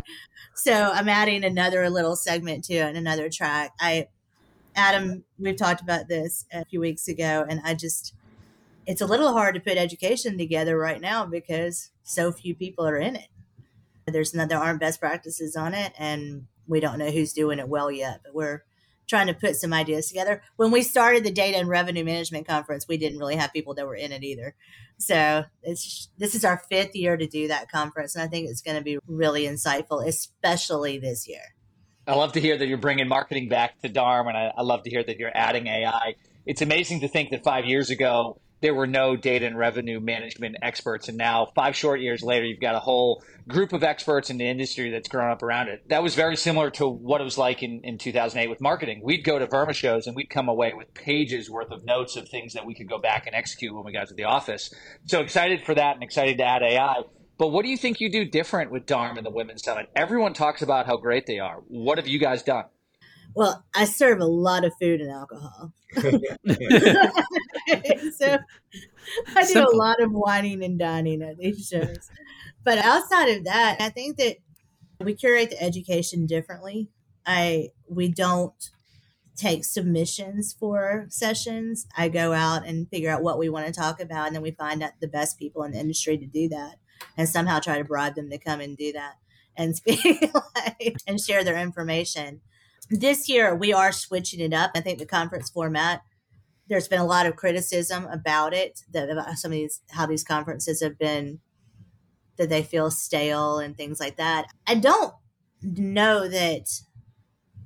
So 0.56 0.74
I'm 0.74 1.10
adding 1.10 1.44
another 1.44 1.90
little 1.90 2.16
segment 2.16 2.64
to 2.66 2.76
it, 2.76 2.82
and 2.82 2.98
another 2.98 3.30
track. 3.30 3.72
I 3.80 4.08
Adam, 4.78 5.24
we've 5.40 5.58
talked 5.58 5.82
about 5.82 6.08
this 6.08 6.46
a 6.54 6.64
few 6.64 6.80
weeks 6.80 7.08
ago, 7.08 7.44
and 7.50 7.60
I 7.66 7.74
just, 7.74 8.14
it's 8.86 9.02
a 9.02 9.08
little 9.08 9.34
hard 9.34 9.56
to 9.56 9.62
put 9.62 9.76
education 9.76 10.38
together 10.38 10.78
right 10.78 11.02
now 11.02 11.26
because 11.26 11.90
so 12.04 12.32
few 12.32 12.54
people 12.54 12.88
are 12.88 12.98
in 12.98 13.16
it. 13.16 13.28
There's 14.06 14.36
no, 14.36 14.46
there 14.46 14.60
aren't 14.60 14.80
best 14.80 15.00
practices 15.00 15.56
on 15.56 15.74
it, 15.74 15.94
and 15.98 16.46
we 16.68 16.80
don't 16.80 17.00
know 17.00 17.10
who's 17.10 17.34
doing 17.34 17.58
it 17.58 17.68
well 17.68 17.90
yet, 17.90 18.22
but 18.24 18.36
we're 18.36 18.62
trying 19.08 19.28
to 19.28 19.34
put 19.34 19.56
some 19.56 19.74
ideas 19.74 20.08
together. 20.08 20.42
When 20.58 20.72
we 20.72 20.84
started 20.84 21.24
the 21.24 21.32
data 21.32 21.58
and 21.58 21.70
revenue 21.70 22.04
management 22.04 22.48
conference, 22.48 22.88
we 22.88 22.98
didn't 22.98 23.20
really 23.20 23.38
have 23.38 23.54
people 23.54 23.74
that 23.76 23.88
were 23.88 23.96
in 23.96 24.12
it 24.12 24.24
either. 24.24 24.56
So 25.00 25.46
it's 25.64 26.10
this 26.18 26.36
is 26.36 26.44
our 26.44 26.58
fifth 26.70 26.96
year 26.96 27.18
to 27.18 27.28
do 27.28 27.48
that 27.48 27.72
conference, 27.72 28.16
and 28.16 28.24
I 28.24 28.28
think 28.28 28.50
it's 28.50 28.62
going 28.62 28.78
to 28.78 28.84
be 28.84 28.98
really 29.08 29.44
insightful, 29.44 30.06
especially 30.06 30.98
this 30.98 31.28
year. 31.28 31.42
I 32.08 32.16
love 32.16 32.34
to 32.34 32.42
hear 32.42 32.58
that 32.58 32.68
you're 32.68 32.78
bringing 32.78 33.08
marketing 33.08 33.50
back 33.50 33.80
to 33.82 33.90
DARM, 33.90 34.28
and 34.28 34.38
I, 34.38 34.54
I 34.58 34.62
love 34.62 34.84
to 34.84 34.90
hear 34.90 35.04
that 35.04 35.18
you're 35.18 35.36
adding 35.36 35.68
AI. 35.68 36.16
It's 36.46 36.62
amazing 36.62 37.02
to 37.02 37.08
think 37.08 37.32
that 37.32 37.44
five 37.44 37.66
years 37.66 37.90
ago, 37.90 38.40
there 38.62 38.74
were 38.74 38.88
no 38.88 39.16
data 39.16 39.46
and 39.46 39.58
revenue 39.58 40.00
management 40.00 40.58
experts. 40.62 41.08
And 41.10 41.18
now, 41.18 41.48
five 41.56 41.76
short 41.76 42.00
years 42.00 42.24
later, 42.24 42.46
you've 42.46 42.60
got 42.60 42.76
a 42.76 42.80
whole 42.80 43.24
group 43.48 43.74
of 43.74 43.84
experts 43.84 44.30
in 44.30 44.38
the 44.38 44.48
industry 44.48 44.90
that's 44.90 45.08
grown 45.08 45.32
up 45.32 45.44
around 45.44 45.70
it. 45.70 45.88
That 45.90 46.04
was 46.04 46.16
very 46.16 46.36
similar 46.36 46.70
to 46.72 46.88
what 46.88 47.22
it 47.22 47.24
was 47.24 47.38
like 47.38 47.64
in, 47.64 47.82
in 47.84 47.98
2008 47.98 48.50
with 48.50 48.62
marketing. 48.62 49.02
We'd 49.04 49.24
go 49.24 49.40
to 49.40 49.48
VRMA 49.48 49.74
shows 49.74 50.08
and 50.08 50.16
we'd 50.16 50.30
come 50.30 50.50
away 50.50 50.74
with 50.76 50.94
pages 50.94 51.50
worth 51.50 51.72
of 51.72 51.86
notes 51.86 52.16
of 52.16 52.28
things 52.28 52.54
that 52.54 52.66
we 52.66 52.74
could 52.74 52.90
go 52.90 52.98
back 52.98 53.28
and 53.28 53.36
execute 53.36 53.74
when 53.74 53.86
we 53.86 53.92
got 53.92 54.08
to 54.08 54.14
the 54.14 54.26
office. 54.26 54.74
So 55.06 55.22
excited 55.22 55.62
for 55.64 55.76
that 55.76 55.96
and 55.96 56.04
excited 56.04 56.38
to 56.40 56.44
add 56.44 56.64
AI. 56.64 57.04
But 57.38 57.50
what 57.50 57.64
do 57.64 57.70
you 57.70 57.78
think 57.78 58.02
you 58.02 58.12
do 58.12 58.26
different 58.26 58.72
with 58.72 58.88
DARM 58.88 59.18
and 59.18 59.26
the 59.26 59.32
Women's 59.32 59.64
Summit? 59.64 59.90
Everyone 59.96 60.34
talks 60.34 60.64
about 60.64 60.88
how 60.88 60.98
great 60.98 61.28
they 61.28 61.40
are. 61.40 61.58
What 61.68 62.00
have 62.00 62.08
you 62.08 62.20
guys 62.20 62.42
done? 62.42 62.66
Well, 63.38 63.64
I 63.76 63.86
serve 63.86 64.20
a 64.20 64.26
lot 64.26 64.66
of 64.66 64.74
food 64.82 65.00
and 65.00 65.12
alcohol. 65.12 65.72
so 68.18 68.40
I 69.36 69.46
do 69.46 69.60
a 69.60 69.78
lot 69.78 70.02
of 70.02 70.12
wining 70.12 70.64
and 70.64 70.80
dining 70.80 71.22
at 71.22 71.38
these 71.38 71.68
shows. 71.68 72.10
But 72.64 72.80
outside 72.80 73.28
of 73.30 73.44
that, 73.44 73.78
I 73.80 73.90
think 73.90 74.18
that 74.18 74.38
we 75.00 75.14
curate 75.14 75.52
the 75.52 75.62
education 75.62 76.26
differently. 76.26 76.90
I 77.28 77.70
we 77.88 78.10
don't 78.10 78.72
take 79.36 79.66
submissions 79.66 80.56
for 80.60 81.06
sessions. 81.10 81.86
I 81.96 82.10
go 82.10 82.34
out 82.34 82.66
and 82.66 82.90
figure 82.90 83.12
out 83.12 83.22
what 83.22 83.38
we 83.38 83.50
want 83.50 83.68
to 83.68 83.72
talk 83.72 84.00
about, 84.02 84.26
and 84.26 84.36
then 84.36 84.42
we 84.42 84.50
find 84.50 84.82
out 84.82 84.94
the 85.00 85.08
best 85.08 85.38
people 85.38 85.62
in 85.62 85.74
the 85.74 85.80
industry 85.80 86.18
to 86.18 86.26
do 86.26 86.50
that 86.50 86.78
and 87.16 87.30
somehow 87.30 87.60
try 87.60 87.78
to 87.78 87.84
bribe 87.84 88.16
them 88.16 88.32
to 88.32 88.40
come 88.40 88.62
and 88.62 88.76
do 88.76 88.94
that 88.94 89.18
and 89.56 89.76
speak 89.78 90.26
and 91.06 91.22
share 91.22 91.44
their 91.44 91.60
information. 91.60 92.42
This 92.90 93.28
year 93.28 93.56
we 93.56 93.74
are 93.74 93.92
switching 93.92 94.40
it 94.40 94.54
up. 94.54 94.72
I 94.76 94.82
think 94.82 95.00
the 95.00 95.06
conference 95.06 95.50
format. 95.50 96.02
There's 96.70 96.88
been 96.88 97.00
a 97.00 97.06
lot 97.06 97.26
of 97.26 97.38
criticism 97.38 98.06
about 98.08 98.54
it, 98.54 98.82
that 98.92 99.10
about 99.10 99.38
some 99.38 99.52
of 99.52 99.58
these 99.58 99.82
how 99.92 100.06
these 100.06 100.24
conferences 100.24 100.82
have 100.82 100.98
been 101.00 101.40
that 102.38 102.50
they 102.50 102.64
feel 102.64 102.92
stale 102.92 103.60
and 103.60 103.76
things 103.76 104.00
like 104.00 104.18
that. 104.18 104.48
I 104.66 104.76
don't 104.76 105.14
know 105.62 106.28
that 106.28 106.82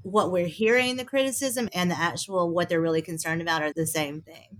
what 0.03 0.31
we're 0.31 0.47
hearing 0.47 0.95
the 0.95 1.05
criticism 1.05 1.69
and 1.73 1.91
the 1.91 1.97
actual 1.97 2.49
what 2.49 2.69
they're 2.69 2.81
really 2.81 3.01
concerned 3.01 3.41
about 3.41 3.61
are 3.61 3.73
the 3.73 3.87
same 3.87 4.21
thing. 4.21 4.59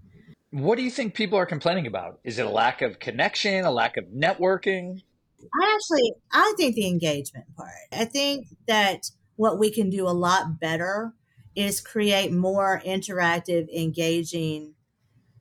What 0.51 0.78
do 0.78 0.84
you 0.84 0.91
think 0.91 1.14
people 1.14 1.39
are 1.39 1.45
complaining 1.45 1.88
about? 1.88 2.20
Is 2.24 2.38
it 2.38 2.45
a 2.45 2.49
lack 2.49 2.82
of 2.82 2.99
connection, 2.99 3.64
a 3.64 3.72
lack 3.72 3.95
of 3.95 4.05
networking? 4.05 5.01
I 5.41 5.74
actually 5.74 6.14
I 6.32 6.53
think 6.57 6.76
the 6.76 6.88
engagement 6.88 7.45
part. 7.55 7.72
I 7.91 8.05
think 8.05 8.47
that 8.68 9.09
what 9.36 9.60
we 9.60 9.72
can 9.72 9.90
do 9.90 10.08
a 10.08 10.10
lot 10.10 10.60
better 10.60 11.14
is 11.56 11.82
create 11.82 12.32
more 12.32 12.82
interactive, 12.86 13.68
engaging 13.76 14.76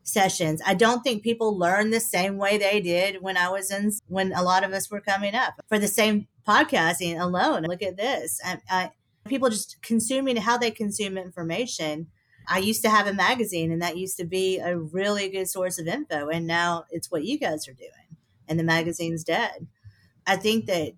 sessions. 0.02 0.60
I 0.66 0.74
don't 0.74 1.02
think 1.02 1.22
people 1.22 1.56
learn 1.56 1.90
the 1.90 2.00
same 2.00 2.36
way 2.36 2.58
they 2.58 2.80
did 2.80 3.22
when 3.22 3.36
I 3.36 3.48
was 3.48 3.70
in 3.70 3.92
when 4.08 4.32
a 4.32 4.42
lot 4.42 4.64
of 4.64 4.72
us 4.72 4.90
were 4.90 5.00
coming 5.00 5.34
up 5.34 5.54
for 5.68 5.78
the 5.78 5.88
same 5.88 6.26
podcasting 6.46 7.20
alone. 7.20 7.62
Look 7.62 7.82
at 7.82 7.96
this. 7.96 8.40
I, 8.44 8.58
I, 8.68 8.90
people 9.28 9.50
just 9.50 9.80
consuming 9.82 10.36
how 10.36 10.58
they 10.58 10.70
consume 10.70 11.16
information. 11.16 12.08
I 12.48 12.58
used 12.58 12.82
to 12.82 12.90
have 12.90 13.06
a 13.06 13.14
magazine 13.14 13.70
and 13.70 13.82
that 13.82 13.96
used 13.96 14.16
to 14.16 14.24
be 14.24 14.58
a 14.58 14.76
really 14.76 15.28
good 15.28 15.48
source 15.48 15.78
of 15.78 15.86
info. 15.86 16.28
And 16.28 16.46
now 16.46 16.84
it's 16.90 17.10
what 17.10 17.24
you 17.24 17.38
guys 17.38 17.68
are 17.68 17.74
doing 17.74 18.16
and 18.48 18.58
the 18.58 18.64
magazine's 18.64 19.22
dead. 19.22 19.68
I 20.26 20.36
think 20.36 20.66
that 20.66 20.94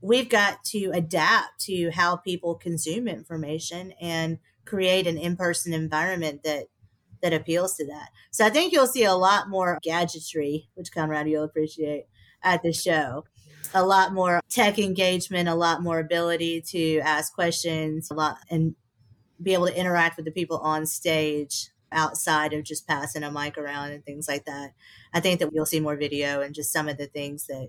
we've 0.00 0.28
got 0.28 0.62
to 0.64 0.90
adapt 0.94 1.60
to 1.60 1.90
how 1.90 2.16
people 2.16 2.54
consume 2.54 3.08
information 3.08 3.92
and 4.00 4.38
create 4.64 5.06
an 5.06 5.18
in-person 5.18 5.72
environment 5.72 6.42
that 6.44 6.66
that 7.22 7.32
appeals 7.32 7.76
to 7.76 7.86
that. 7.86 8.10
So 8.30 8.46
I 8.46 8.50
think 8.50 8.72
you'll 8.72 8.86
see 8.86 9.04
a 9.04 9.14
lot 9.14 9.48
more 9.48 9.78
gadgetry, 9.82 10.68
which 10.74 10.92
Conrad 10.92 11.28
you'll 11.28 11.44
appreciate 11.44 12.06
at 12.42 12.62
the 12.62 12.72
show. 12.72 13.24
A 13.74 13.84
lot 13.84 14.14
more 14.14 14.40
tech 14.48 14.78
engagement, 14.78 15.48
a 15.48 15.54
lot 15.54 15.82
more 15.82 15.98
ability 15.98 16.62
to 16.68 17.00
ask 17.00 17.34
questions, 17.34 18.10
a 18.10 18.14
lot 18.14 18.38
and 18.50 18.74
be 19.42 19.52
able 19.52 19.66
to 19.66 19.78
interact 19.78 20.16
with 20.16 20.24
the 20.24 20.32
people 20.32 20.58
on 20.58 20.86
stage 20.86 21.70
outside 21.92 22.52
of 22.52 22.64
just 22.64 22.86
passing 22.86 23.22
a 23.22 23.30
mic 23.30 23.58
around 23.58 23.90
and 23.90 24.04
things 24.04 24.28
like 24.28 24.44
that. 24.46 24.72
I 25.12 25.20
think 25.20 25.40
that 25.40 25.50
you'll 25.52 25.66
see 25.66 25.80
more 25.80 25.96
video 25.96 26.40
and 26.40 26.54
just 26.54 26.72
some 26.72 26.88
of 26.88 26.98
the 26.98 27.06
things 27.06 27.46
that 27.46 27.68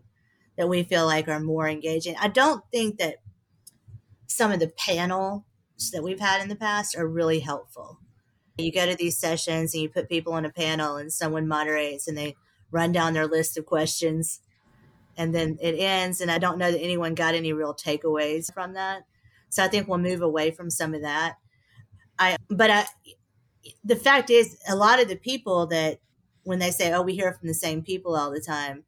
that 0.60 0.68
we 0.68 0.84
feel 0.84 1.06
like 1.06 1.30
are 1.30 1.40
more 1.40 1.70
engaging. 1.70 2.18
I 2.20 2.28
don't 2.28 2.62
think 2.70 2.98
that 2.98 3.16
some 4.28 4.52
of 4.52 4.60
the 4.60 4.68
panels 4.68 5.44
that 5.94 6.04
we've 6.04 6.20
had 6.20 6.42
in 6.42 6.50
the 6.50 6.56
past 6.58 6.98
are 6.98 7.08
really 7.08 7.40
helpful. 7.40 7.98
You 8.58 8.70
go 8.70 8.86
to 8.86 8.94
these 8.94 9.18
sessions 9.18 9.74
and 9.74 9.82
you 9.82 9.88
put 9.88 10.10
people 10.10 10.34
on 10.34 10.44
a 10.44 10.52
panel 10.52 10.98
and 10.98 11.14
someone 11.14 11.48
moderates 11.48 12.10
and 12.10 12.18
they 12.18 12.36
run 12.72 12.92
down 12.92 13.14
their 13.14 13.26
list 13.26 13.58
of 13.58 13.66
questions 13.66 14.42
and 15.16 15.34
then 15.34 15.58
it 15.62 15.76
ends 15.80 16.20
and 16.20 16.30
I 16.30 16.40
don't 16.40 16.58
know 16.58 16.70
that 16.70 16.82
anyone 16.82 17.16
got 17.16 17.36
any 17.36 17.54
real 17.54 17.74
takeaways 17.74 18.54
from 18.54 18.74
that. 18.74 19.04
So 19.48 19.64
I 19.64 19.70
think 19.70 19.88
we'll 19.88 19.98
move 19.98 20.22
away 20.22 20.52
from 20.52 20.70
some 20.70 20.94
of 20.94 21.04
that. 21.04 21.38
I 22.20 22.36
but 22.50 22.70
I 22.70 22.86
the 23.86 23.96
fact 23.96 24.30
is 24.30 24.60
a 24.68 24.76
lot 24.76 25.02
of 25.02 25.08
the 25.08 25.16
people 25.16 25.68
that 25.68 26.00
when 26.44 26.60
they 26.60 26.72
say 26.72 26.92
oh 26.92 27.02
we 27.02 27.16
hear 27.16 27.32
from 27.32 27.48
the 27.48 27.54
same 27.54 27.82
people 27.82 28.18
all 28.18 28.30
the 28.30 28.44
time 28.46 28.84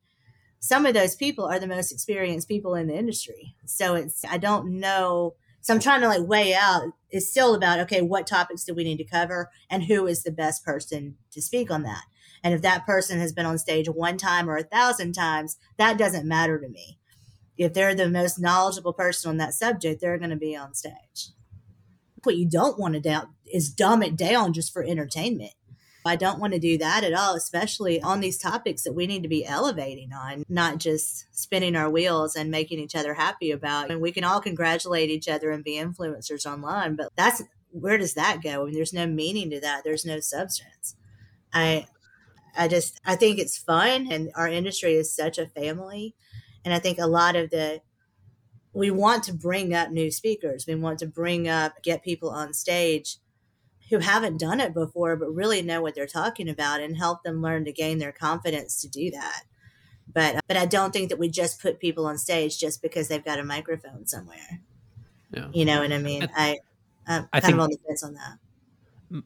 some 0.61 0.85
of 0.85 0.93
those 0.93 1.15
people 1.15 1.45
are 1.45 1.59
the 1.59 1.67
most 1.67 1.91
experienced 1.91 2.47
people 2.47 2.75
in 2.75 2.87
the 2.87 2.95
industry. 2.95 3.55
So 3.65 3.95
it's, 3.95 4.23
I 4.23 4.37
don't 4.37 4.79
know. 4.79 5.33
So 5.61 5.73
I'm 5.73 5.79
trying 5.79 6.01
to 6.01 6.07
like 6.07 6.27
weigh 6.27 6.53
out. 6.53 6.93
It's 7.09 7.27
still 7.27 7.55
about, 7.55 7.79
okay, 7.79 8.01
what 8.01 8.27
topics 8.27 8.63
do 8.63 8.75
we 8.75 8.83
need 8.83 8.97
to 8.97 9.03
cover 9.03 9.49
and 9.69 9.83
who 9.83 10.05
is 10.05 10.21
the 10.23 10.31
best 10.31 10.63
person 10.63 11.17
to 11.31 11.41
speak 11.41 11.71
on 11.71 11.81
that? 11.83 12.03
And 12.43 12.53
if 12.53 12.61
that 12.61 12.85
person 12.85 13.19
has 13.19 13.33
been 13.33 13.45
on 13.45 13.57
stage 13.57 13.89
one 13.89 14.17
time 14.17 14.47
or 14.47 14.55
a 14.55 14.63
thousand 14.63 15.13
times, 15.13 15.57
that 15.77 15.97
doesn't 15.97 16.27
matter 16.27 16.59
to 16.59 16.69
me. 16.69 16.99
If 17.57 17.73
they're 17.73 17.95
the 17.95 18.09
most 18.09 18.39
knowledgeable 18.39 18.93
person 18.93 19.29
on 19.29 19.37
that 19.37 19.53
subject, 19.53 19.99
they're 19.99 20.17
going 20.17 20.29
to 20.29 20.35
be 20.35 20.55
on 20.55 20.75
stage. 20.75 21.29
What 22.23 22.37
you 22.37 22.47
don't 22.47 22.79
want 22.79 22.93
to 22.93 22.99
do 22.99 23.21
is 23.51 23.71
dumb 23.71 24.03
it 24.03 24.15
down 24.15 24.53
just 24.53 24.71
for 24.71 24.83
entertainment. 24.83 25.53
I 26.05 26.15
don't 26.15 26.39
want 26.39 26.53
to 26.53 26.59
do 26.59 26.77
that 26.79 27.03
at 27.03 27.13
all, 27.13 27.35
especially 27.35 28.01
on 28.01 28.19
these 28.19 28.37
topics 28.37 28.83
that 28.83 28.93
we 28.93 29.07
need 29.07 29.23
to 29.23 29.29
be 29.29 29.45
elevating 29.45 30.13
on, 30.13 30.43
not 30.49 30.79
just 30.79 31.25
spinning 31.31 31.75
our 31.75 31.89
wheels 31.89 32.35
and 32.35 32.49
making 32.49 32.79
each 32.79 32.95
other 32.95 33.13
happy 33.13 33.51
about. 33.51 33.91
And 33.91 34.01
we 34.01 34.11
can 34.11 34.23
all 34.23 34.41
congratulate 34.41 35.09
each 35.09 35.27
other 35.27 35.51
and 35.51 35.63
be 35.63 35.75
influencers 35.75 36.45
online, 36.45 36.95
but 36.95 37.09
that's 37.15 37.43
where 37.71 37.97
does 37.97 38.15
that 38.15 38.41
go? 38.43 38.61
I 38.61 38.65
mean, 38.65 38.73
there's 38.73 38.93
no 38.93 39.07
meaning 39.07 39.49
to 39.51 39.59
that. 39.61 39.83
There's 39.83 40.05
no 40.05 40.19
substance. 40.19 40.95
I 41.53 41.87
I 42.55 42.67
just 42.67 42.99
I 43.05 43.15
think 43.15 43.39
it's 43.39 43.57
fun 43.57 44.11
and 44.11 44.31
our 44.35 44.47
industry 44.47 44.95
is 44.95 45.15
such 45.15 45.37
a 45.37 45.47
family. 45.47 46.15
And 46.65 46.73
I 46.73 46.79
think 46.79 46.99
a 46.99 47.07
lot 47.07 47.35
of 47.35 47.49
the 47.49 47.81
we 48.73 48.89
want 48.89 49.23
to 49.25 49.33
bring 49.33 49.73
up 49.73 49.91
new 49.91 50.11
speakers. 50.11 50.65
We 50.65 50.75
want 50.75 50.99
to 50.99 51.07
bring 51.07 51.47
up 51.47 51.81
get 51.83 52.03
people 52.03 52.29
on 52.29 52.53
stage 52.53 53.17
who 53.91 53.99
haven't 53.99 54.39
done 54.39 54.59
it 54.59 54.73
before 54.73 55.15
but 55.15 55.29
really 55.35 55.61
know 55.61 55.81
what 55.81 55.93
they're 55.93 56.07
talking 56.07 56.49
about 56.49 56.81
and 56.81 56.97
help 56.97 57.21
them 57.21 57.41
learn 57.41 57.65
to 57.65 57.71
gain 57.71 57.99
their 57.99 58.11
confidence 58.11 58.81
to 58.81 58.87
do 58.87 59.11
that. 59.11 59.43
But 60.11 60.41
but 60.47 60.57
i 60.57 60.65
don't 60.65 60.91
think 60.91 61.09
that 61.09 61.19
we 61.19 61.29
just 61.29 61.61
put 61.61 61.79
people 61.79 62.07
on 62.07 62.17
stage 62.17 62.59
just 62.59 62.81
because 62.81 63.07
they've 63.07 63.23
got 63.23 63.39
a 63.39 63.43
microphone 63.43 64.07
somewhere. 64.07 64.61
Yeah. 65.31 65.47
you 65.53 65.63
know 65.63 65.81
what 65.81 65.93
i 65.93 65.97
mean? 65.97 66.27
I 66.35 66.59
i'm 67.07 67.27
I 67.31 67.39
kind 67.39 67.45
think, 67.45 67.53
of 67.55 67.59
on 67.61 67.69
the 67.69 67.77
fence 67.87 68.03
on 68.03 68.13
that 68.15 68.37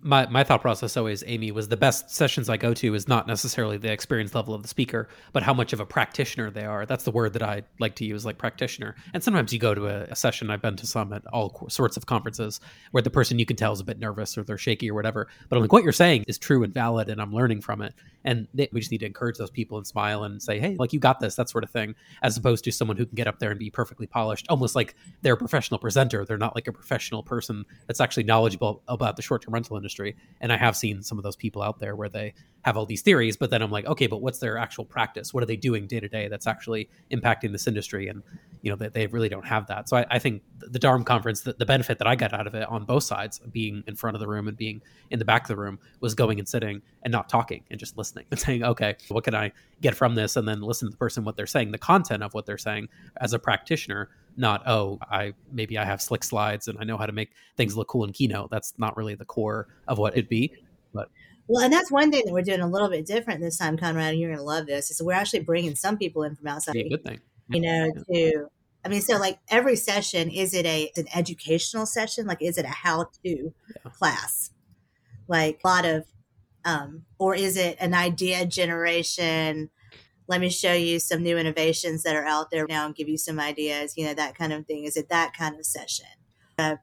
my 0.02 0.26
my 0.28 0.44
thought 0.44 0.62
process 0.62 0.98
always, 0.98 1.24
Amy, 1.28 1.52
was 1.52 1.68
the 1.68 1.78
best 1.78 2.10
sessions 2.10 2.50
I 2.50 2.58
go 2.58 2.74
to 2.74 2.96
is 2.96 3.08
not 3.08 3.28
necessarily 3.28 3.78
the 3.78 3.92
experience 3.92 4.34
level 4.34 4.56
of 4.56 4.64
the 4.64 4.68
speaker, 4.68 5.08
but 5.32 5.44
how 5.44 5.54
much 5.54 5.74
of 5.74 5.80
a 5.80 5.86
practitioner 5.86 6.50
they 6.50 6.66
are. 6.66 6.86
That's 6.86 7.04
the 7.04 7.12
word 7.12 7.34
that 7.34 7.44
I 7.44 7.62
like 7.80 7.96
to 7.98 8.06
use, 8.06 8.26
like 8.26 8.38
practitioner. 8.38 8.96
And 9.14 9.24
sometimes 9.24 9.54
you 9.54 9.60
go 9.60 9.76
to 9.76 9.88
a, 9.88 10.02
a 10.04 10.16
session. 10.16 10.50
I've 10.50 10.62
been 10.62 10.76
to 10.78 10.88
some 10.88 11.14
at 11.14 11.26
all 11.28 11.68
sorts 11.70 11.98
of 11.98 12.08
conferences 12.08 12.60
where 12.92 13.04
the 13.04 13.12
person 13.12 13.38
you 13.38 13.46
can 13.46 13.56
tell 13.56 13.74
is 13.74 13.80
a 13.80 13.84
bit 13.84 14.00
nervous 14.00 14.38
or 14.38 14.44
they're 14.44 14.58
shaky 14.58 14.90
or 14.90 14.96
whatever. 14.96 15.28
But 15.50 15.58
I'm 15.58 15.62
like, 15.62 15.72
what 15.72 15.84
you're 15.84 15.94
saying 15.94 16.26
is 16.28 16.40
true 16.40 16.64
and 16.64 16.74
valid, 16.74 17.10
and 17.10 17.22
I'm 17.22 17.34
learning 17.34 17.62
from 17.62 17.82
it. 17.82 17.94
And 18.24 18.48
they, 18.56 18.68
we 18.72 18.80
just 18.80 18.92
need 18.92 19.00
to 19.00 19.06
encourage 19.06 19.38
those 19.38 19.52
people 19.52 19.78
and 19.78 19.86
smile 19.86 20.24
and 20.24 20.42
say, 20.42 20.60
hey, 20.60 20.76
like 20.80 20.94
you 20.94 21.00
got 21.00 21.20
this, 21.20 21.36
that 21.36 21.48
sort 21.48 21.64
of 21.64 21.70
thing, 21.70 21.94
as 22.24 22.36
opposed 22.38 22.64
to 22.64 22.72
someone 22.72 22.98
who 22.98 23.06
can 23.06 23.16
get 23.16 23.28
up 23.28 23.38
there 23.38 23.52
and 23.52 23.60
be 23.60 23.70
perfectly 23.70 24.08
polished, 24.08 24.48
almost 24.50 24.76
like 24.76 24.96
they're 25.22 25.36
a 25.36 25.38
professional 25.38 25.80
presenter. 25.80 26.26
They're 26.26 26.40
not 26.40 26.56
like 26.56 26.68
a 26.68 26.74
professional 26.74 27.22
person 27.22 27.66
that's 27.86 28.02
actually 28.02 28.24
knowledgeable 28.24 28.82
about 28.88 29.16
the 29.16 29.22
short 29.22 29.44
term 29.44 29.54
rental 29.54 29.75
industry. 29.78 30.16
And 30.42 30.52
I 30.52 30.58
have 30.58 30.76
seen 30.76 31.04
some 31.04 31.18
of 31.18 31.24
those 31.24 31.36
people 31.36 31.62
out 31.62 31.80
there 31.80 31.96
where 31.96 32.10
they 32.10 32.34
have 32.64 32.78
all 32.78 32.86
these 32.86 33.02
theories, 33.02 33.38
but 33.38 33.50
then 33.52 33.62
I'm 33.62 33.72
like, 33.72 33.86
okay, 33.86 34.08
but 34.08 34.22
what's 34.22 34.40
their 34.40 34.58
actual 34.58 34.86
practice? 34.86 35.34
What 35.34 35.44
are 35.44 35.46
they 35.46 35.56
doing 35.56 35.86
day 35.86 36.00
to 36.00 36.08
day 36.08 36.28
that's 36.28 36.48
actually 36.48 36.90
impacting 37.12 37.52
this 37.52 37.68
industry? 37.68 38.08
And 38.08 38.24
you 38.66 38.72
know, 38.72 38.76
they, 38.76 38.88
they 38.88 39.06
really 39.06 39.30
don't 39.30 39.46
have 39.46 39.68
that. 39.68 39.88
So 39.88 39.98
I, 39.98 40.06
I 40.10 40.18
think 40.18 40.42
the 40.58 40.80
DARM 40.80 41.04
conference, 41.04 41.42
the, 41.42 41.54
the, 41.54 41.68
benefit 41.68 42.00
that 42.00 42.08
I 42.08 42.16
got 42.16 42.34
out 42.34 42.48
of 42.48 42.56
it 42.56 42.68
on 42.68 42.84
both 42.84 43.04
sides, 43.04 43.40
being 43.52 43.84
in 43.86 43.96
front 43.96 44.16
of 44.16 44.22
the 44.22 44.28
room 44.28 44.48
and 44.48 44.58
being 44.58 44.82
in 45.12 45.20
the 45.20 45.26
back 45.26 45.44
of 45.44 45.48
the 45.50 45.56
room, 45.56 45.78
was 46.00 46.16
going 46.16 46.40
and 46.40 46.48
sitting 46.48 46.82
and 47.04 47.12
not 47.12 47.30
talking 47.30 47.64
and 47.70 47.80
just 47.80 47.96
listening 47.96 48.26
and 48.32 48.40
saying, 48.40 48.64
okay, 48.64 48.96
what 49.10 49.24
can 49.24 49.36
I 49.36 49.52
get 49.82 49.94
from 49.94 50.16
this? 50.16 50.36
And 50.36 50.48
then 50.48 50.62
listen 50.62 50.88
to 50.88 50.92
the 50.92 50.98
person 50.98 51.24
what 51.24 51.38
they're 51.38 51.46
saying, 51.46 51.72
the 51.72 51.78
content 51.78 52.24
of 52.24 52.34
what 52.34 52.48
they're 52.48 52.58
saying 52.58 52.90
as 53.22 53.34
a 53.34 53.40
practitioner 53.40 54.10
not 54.38 54.62
oh 54.68 55.00
i 55.10 55.34
maybe 55.52 55.78
i 55.78 55.86
have 55.86 56.02
slick 56.02 56.24
slides 56.24 56.68
and 56.68 56.78
i 56.80 56.84
know 56.84 56.98
how 56.98 57.06
to 57.06 57.14
make 57.14 57.32
things 57.58 57.78
look 57.78 57.88
cool 57.88 58.04
in 58.04 58.12
keynote 58.12 58.50
that's 58.50 58.74
not 58.78 58.96
really 58.98 59.16
the 59.16 59.26
core 59.26 59.68
of 59.88 59.98
what 59.98 60.14
it'd 60.14 60.30
be 60.30 60.52
but 60.94 61.10
well, 61.48 61.64
and 61.64 61.72
that's 61.72 61.92
one 61.92 62.12
thing 62.12 62.24
that 62.26 62.34
we're 62.34 62.42
doing 62.42 62.62
a 62.62 62.68
little 62.68 62.90
bit 62.90 63.06
different 63.06 63.40
this 63.40 63.58
time, 63.58 63.78
Conrad. 63.78 64.12
And 64.12 64.20
you're 64.20 64.32
going 64.32 64.40
to 64.40 64.44
love 64.44 64.66
this. 64.66 64.90
Is 64.90 65.02
we're 65.02 65.14
actually 65.14 65.42
bringing 65.42 65.76
some 65.76 65.96
people 65.96 66.24
in 66.24 66.36
from 66.36 66.48
outside. 66.48 66.74
good 66.74 67.04
thing. 67.04 67.20
You 67.50 67.62
know, 67.62 67.92
to 68.12 68.48
I 68.86 68.88
mean, 68.88 69.02
so 69.02 69.18
like 69.18 69.40
every 69.50 69.76
session, 69.76 70.30
is 70.30 70.54
it 70.54 70.66
a 70.66 70.92
an 70.96 71.06
educational 71.14 71.88
session? 71.88 72.28
Like, 72.28 72.42
is 72.42 72.58
it 72.58 72.66
a 72.66 72.70
how 72.70 73.06
to 73.24 73.54
yeah. 73.54 73.92
class? 73.92 74.52
Like 75.28 75.60
a 75.64 75.68
lot 75.68 75.86
of, 75.86 76.06
um, 76.66 77.04
or 77.18 77.36
is 77.36 77.58
it 77.58 77.78
an 77.80 77.96
idea 77.96 78.46
generation? 78.46 79.72
Let 80.28 80.42
me 80.42 80.50
show 80.50 80.74
you 80.74 81.00
some 81.00 81.22
new 81.22 81.38
innovations 81.38 82.04
that 82.04 82.16
are 82.16 82.26
out 82.26 82.52
there 82.52 82.66
now 82.68 82.86
and 82.86 82.96
give 82.96 83.10
you 83.10 83.18
some 83.18 83.40
ideas. 83.40 83.94
You 83.96 84.08
know, 84.08 84.14
that 84.14 84.36
kind 84.36 84.54
of 84.54 84.66
thing. 84.66 84.86
Is 84.86 84.98
it 84.98 85.10
that 85.10 85.34
kind 85.38 85.56
of 85.56 85.66
session? 85.66 86.08
Uh, 86.58 86.78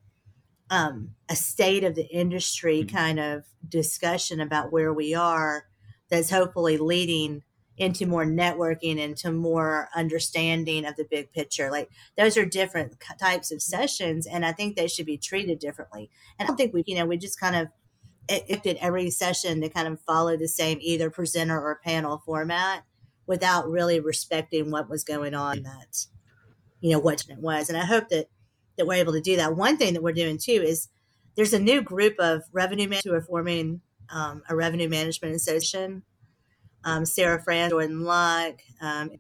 um, 0.72 1.10
a 1.28 1.36
state 1.36 1.84
of 1.84 1.94
the 1.94 2.06
industry 2.06 2.80
mm-hmm. 2.80 2.96
kind 2.96 3.20
of 3.20 3.44
discussion 3.68 4.40
about 4.40 4.72
where 4.72 4.92
we 4.92 5.14
are 5.14 5.66
that's 6.10 6.30
hopefully 6.30 6.78
leading 6.78 7.42
into 7.78 8.06
more 8.06 8.24
networking 8.24 8.98
into 8.98 9.32
more 9.32 9.88
understanding 9.94 10.84
of 10.84 10.94
the 10.96 11.06
big 11.10 11.32
picture 11.32 11.70
like 11.70 11.88
those 12.18 12.36
are 12.36 12.44
different 12.44 12.94
types 13.18 13.50
of 13.50 13.62
sessions 13.62 14.26
and 14.26 14.44
i 14.44 14.52
think 14.52 14.76
they 14.76 14.86
should 14.86 15.06
be 15.06 15.16
treated 15.16 15.58
differently 15.58 16.10
and 16.38 16.44
i 16.44 16.48
don't 16.48 16.56
think 16.56 16.74
we 16.74 16.84
you 16.86 16.94
know 16.94 17.06
we 17.06 17.16
just 17.16 17.40
kind 17.40 17.56
of 17.56 17.68
it 18.28 18.62
did 18.62 18.76
every 18.76 19.10
session 19.10 19.60
to 19.60 19.68
kind 19.68 19.88
of 19.88 20.00
follow 20.02 20.36
the 20.36 20.46
same 20.46 20.78
either 20.80 21.10
presenter 21.10 21.58
or 21.58 21.80
panel 21.82 22.22
format 22.24 22.84
without 23.26 23.68
really 23.68 24.00
respecting 24.00 24.70
what 24.70 24.90
was 24.90 25.04
going 25.04 25.34
on 25.34 25.62
that 25.62 26.06
you 26.80 26.90
know 26.90 26.98
what 26.98 27.24
it 27.28 27.38
was 27.38 27.68
and 27.68 27.78
i 27.78 27.84
hope 27.84 28.08
that 28.08 28.28
that 28.76 28.86
we're 28.86 28.94
able 28.94 29.12
to 29.12 29.20
do 29.20 29.36
that. 29.36 29.56
One 29.56 29.76
thing 29.76 29.94
that 29.94 30.02
we're 30.02 30.12
doing 30.12 30.38
too 30.38 30.62
is 30.64 30.88
there's 31.36 31.52
a 31.52 31.58
new 31.58 31.82
group 31.82 32.14
of 32.18 32.42
revenue 32.52 32.88
managers 32.88 33.04
who 33.04 33.14
are 33.14 33.22
forming 33.22 33.80
um, 34.10 34.42
a 34.48 34.56
revenue 34.56 34.88
management 34.88 35.34
association. 35.34 36.02
Um, 36.84 37.06
Sarah 37.06 37.40
Fran, 37.40 37.70
Jordan 37.70 38.02
Luck, 38.02 38.60
um, 38.80 39.10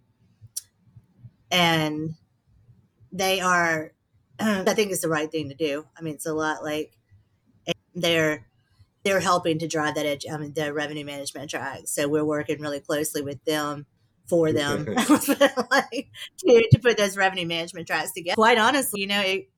and 1.50 2.14
they 3.12 3.40
are. 3.40 3.92
I 4.40 4.74
think 4.74 4.90
it's 4.90 5.02
the 5.02 5.08
right 5.08 5.30
thing 5.30 5.48
to 5.50 5.54
do. 5.54 5.86
I 5.96 6.02
mean, 6.02 6.14
it's 6.14 6.26
a 6.26 6.34
lot 6.34 6.64
like 6.64 6.96
they're 7.94 8.46
they're 9.04 9.20
helping 9.20 9.58
to 9.60 9.68
drive 9.68 9.94
that 9.94 10.06
edge, 10.06 10.24
I 10.30 10.36
mean, 10.38 10.54
the 10.54 10.72
revenue 10.72 11.04
management 11.04 11.50
track. 11.50 11.82
So 11.86 12.08
we're 12.08 12.24
working 12.24 12.60
really 12.60 12.80
closely 12.80 13.20
with 13.22 13.44
them 13.44 13.86
for 14.26 14.52
them 14.52 14.86
like, 15.70 16.10
to, 16.38 16.68
to 16.70 16.78
put 16.80 16.96
those 16.96 17.16
revenue 17.16 17.46
management 17.46 17.86
tracks 17.86 18.12
together. 18.12 18.34
Quite 18.34 18.58
honestly, 18.58 19.00
you 19.00 19.06
know, 19.06 19.20
it, 19.20 19.48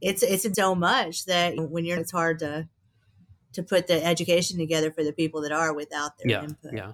it's 0.00 0.22
it's 0.22 0.46
so 0.54 0.74
much 0.74 1.24
that 1.26 1.54
when 1.56 1.84
you're 1.84 1.98
it's 1.98 2.12
hard 2.12 2.38
to 2.40 2.68
to 3.54 3.62
put 3.62 3.86
the 3.86 4.04
education 4.04 4.58
together 4.58 4.90
for 4.90 5.04
the 5.04 5.12
people 5.12 5.40
that 5.42 5.52
are 5.52 5.72
without 5.72 6.18
their 6.18 6.30
yeah, 6.30 6.44
input. 6.44 6.72
Yeah. 6.74 6.92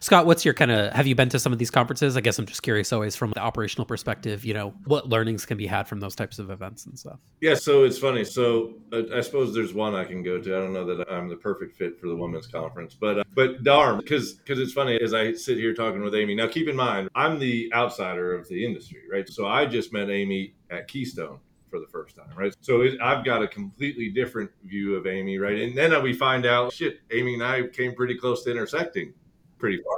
Scott, 0.00 0.26
what's 0.26 0.44
your 0.44 0.54
kind 0.54 0.70
of 0.70 0.92
have 0.92 1.06
you 1.06 1.14
been 1.14 1.28
to 1.30 1.38
some 1.38 1.52
of 1.52 1.58
these 1.58 1.70
conferences? 1.70 2.16
I 2.16 2.20
guess 2.20 2.38
I'm 2.38 2.46
just 2.46 2.62
curious 2.62 2.92
always 2.92 3.16
from 3.16 3.30
the 3.30 3.40
operational 3.40 3.84
perspective, 3.84 4.44
you 4.44 4.54
know, 4.54 4.74
what 4.84 5.08
learnings 5.08 5.46
can 5.46 5.56
be 5.56 5.66
had 5.66 5.88
from 5.88 6.00
those 6.00 6.14
types 6.14 6.38
of 6.38 6.50
events 6.50 6.86
and 6.86 6.98
stuff. 6.98 7.18
Yeah, 7.40 7.54
so 7.54 7.84
it's 7.84 7.98
funny. 7.98 8.24
So 8.24 8.74
uh, 8.92 9.02
I 9.14 9.20
suppose 9.20 9.54
there's 9.54 9.74
one 9.74 9.94
I 9.94 10.04
can 10.04 10.22
go 10.22 10.40
to. 10.40 10.56
I 10.56 10.60
don't 10.60 10.72
know 10.72 10.84
that 10.84 11.10
I'm 11.10 11.28
the 11.28 11.36
perfect 11.36 11.76
fit 11.76 11.98
for 12.00 12.08
the 12.08 12.16
women's 12.16 12.46
conference, 12.46 12.94
but 12.94 13.20
uh, 13.20 13.24
but 13.34 13.62
DARM, 13.64 13.98
because 13.98 14.34
because 14.34 14.58
it's 14.58 14.72
funny 14.72 15.00
as 15.00 15.14
I 15.14 15.32
sit 15.32 15.58
here 15.58 15.74
talking 15.74 16.02
with 16.02 16.14
Amy. 16.14 16.34
Now, 16.34 16.48
keep 16.48 16.68
in 16.68 16.76
mind, 16.76 17.08
I'm 17.14 17.38
the 17.38 17.72
outsider 17.74 18.34
of 18.34 18.48
the 18.48 18.64
industry, 18.64 19.02
right? 19.10 19.28
So 19.28 19.46
I 19.46 19.66
just 19.66 19.92
met 19.92 20.10
Amy 20.10 20.54
at 20.70 20.88
Keystone 20.88 21.38
for 21.72 21.80
the 21.80 21.86
first 21.86 22.14
time, 22.14 22.30
right? 22.36 22.54
So 22.60 22.82
it, 22.82 23.00
I've 23.00 23.24
got 23.24 23.42
a 23.42 23.48
completely 23.48 24.10
different 24.10 24.50
view 24.64 24.94
of 24.94 25.06
Amy, 25.06 25.38
right? 25.38 25.58
And 25.58 25.76
then 25.76 26.00
we 26.02 26.12
find 26.12 26.44
out, 26.44 26.72
shit, 26.72 27.00
Amy 27.10 27.34
and 27.34 27.42
I 27.42 27.66
came 27.68 27.94
pretty 27.94 28.14
close 28.14 28.44
to 28.44 28.50
intersecting 28.50 29.14
pretty 29.62 29.80
far. 29.80 29.96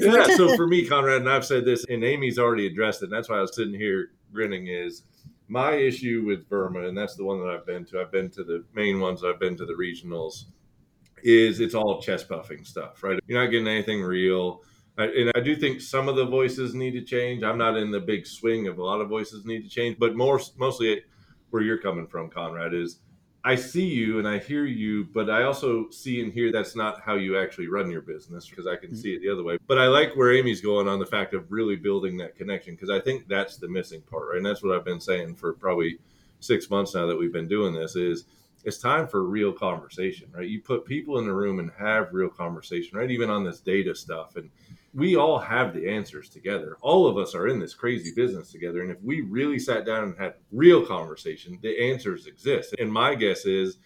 Yeah, 0.00 0.24
so 0.36 0.56
for 0.56 0.66
me, 0.66 0.86
Conrad, 0.86 1.20
and 1.20 1.28
I've 1.28 1.44
said 1.44 1.66
this, 1.66 1.84
and 1.84 2.02
Amy's 2.02 2.38
already 2.38 2.66
addressed 2.66 3.02
it, 3.02 3.06
and 3.06 3.12
that's 3.12 3.28
why 3.28 3.36
I 3.36 3.40
was 3.42 3.54
sitting 3.54 3.74
here 3.74 4.12
grinning, 4.32 4.68
is 4.68 5.02
my 5.48 5.72
issue 5.74 6.24
with 6.26 6.48
VRMA, 6.48 6.88
and 6.88 6.96
that's 6.96 7.14
the 7.14 7.24
one 7.24 7.40
that 7.40 7.50
I've 7.50 7.66
been 7.66 7.84
to. 7.86 8.00
I've 8.00 8.10
been 8.10 8.30
to 8.30 8.42
the 8.42 8.64
main 8.74 9.00
ones, 9.00 9.22
I've 9.22 9.38
been 9.38 9.54
to 9.58 9.66
the 9.66 9.74
regionals, 9.74 10.44
is 11.22 11.60
it's 11.60 11.74
all 11.74 12.00
chest 12.00 12.26
puffing 12.26 12.64
stuff, 12.64 13.02
right? 13.02 13.20
You're 13.26 13.42
not 13.42 13.50
getting 13.50 13.68
anything 13.68 14.02
real. 14.02 14.62
I, 14.96 15.04
and 15.04 15.32
I 15.34 15.40
do 15.40 15.54
think 15.54 15.82
some 15.82 16.08
of 16.08 16.16
the 16.16 16.24
voices 16.24 16.74
need 16.74 16.92
to 16.92 17.02
change. 17.02 17.42
I'm 17.42 17.58
not 17.58 17.76
in 17.76 17.90
the 17.90 18.00
big 18.00 18.26
swing 18.26 18.66
of 18.66 18.78
a 18.78 18.82
lot 18.82 19.02
of 19.02 19.10
voices 19.10 19.44
need 19.44 19.62
to 19.62 19.68
change, 19.68 19.98
but 19.98 20.16
more 20.16 20.40
mostly 20.56 21.02
where 21.50 21.62
you're 21.62 21.78
coming 21.78 22.06
from, 22.06 22.30
Conrad, 22.30 22.72
is 22.72 23.00
I 23.44 23.56
see 23.56 23.84
you 23.86 24.18
and 24.20 24.28
I 24.28 24.38
hear 24.38 24.66
you, 24.66 25.04
but 25.04 25.28
I 25.28 25.42
also 25.42 25.90
see 25.90 26.22
and 26.22 26.32
hear 26.32 26.52
that's 26.52 26.76
not 26.76 27.00
how 27.00 27.16
you 27.16 27.36
actually 27.36 27.66
run 27.66 27.90
your 27.90 28.00
business 28.00 28.48
because 28.48 28.68
I 28.68 28.76
can 28.76 28.90
mm-hmm. 28.90 29.00
see 29.00 29.14
it 29.14 29.22
the 29.22 29.30
other 29.30 29.42
way. 29.42 29.58
But 29.66 29.78
I 29.78 29.86
like 29.88 30.14
where 30.14 30.32
Amy's 30.32 30.60
going 30.60 30.86
on 30.86 31.00
the 31.00 31.06
fact 31.06 31.34
of 31.34 31.50
really 31.50 31.74
building 31.74 32.16
that 32.18 32.36
connection 32.36 32.74
because 32.74 32.90
I 32.90 33.00
think 33.00 33.26
that's 33.26 33.56
the 33.56 33.68
missing 33.68 34.00
part, 34.02 34.28
right? 34.28 34.36
And 34.36 34.46
that's 34.46 34.62
what 34.62 34.76
I've 34.76 34.84
been 34.84 35.00
saying 35.00 35.34
for 35.34 35.54
probably 35.54 35.98
six 36.38 36.70
months 36.70 36.94
now 36.94 37.06
that 37.06 37.16
we've 37.16 37.32
been 37.32 37.48
doing 37.48 37.74
this 37.74 37.96
is 37.96 38.26
it's 38.64 38.78
time 38.78 39.08
for 39.08 39.24
real 39.24 39.52
conversation, 39.52 40.28
right? 40.32 40.48
You 40.48 40.60
put 40.60 40.84
people 40.84 41.18
in 41.18 41.26
the 41.26 41.34
room 41.34 41.58
and 41.58 41.70
have 41.76 42.12
real 42.12 42.28
conversation, 42.28 42.96
right? 42.96 43.10
Even 43.10 43.28
on 43.28 43.42
this 43.42 43.58
data 43.58 43.94
stuff 43.94 44.36
and 44.36 44.50
we 44.94 45.16
all 45.16 45.38
have 45.38 45.72
the 45.72 45.88
answers 45.88 46.28
together. 46.28 46.76
All 46.82 47.06
of 47.06 47.16
us 47.16 47.34
are 47.34 47.48
in 47.48 47.58
this 47.58 47.74
crazy 47.74 48.12
business 48.14 48.50
together. 48.50 48.82
And 48.82 48.90
if 48.90 49.02
we 49.02 49.22
really 49.22 49.58
sat 49.58 49.86
down 49.86 50.04
and 50.04 50.18
had 50.18 50.34
real 50.50 50.84
conversation, 50.84 51.58
the 51.62 51.90
answers 51.90 52.26
exist. 52.26 52.74
And 52.78 52.92
my 52.92 53.14
guess 53.14 53.46
is 53.46 53.78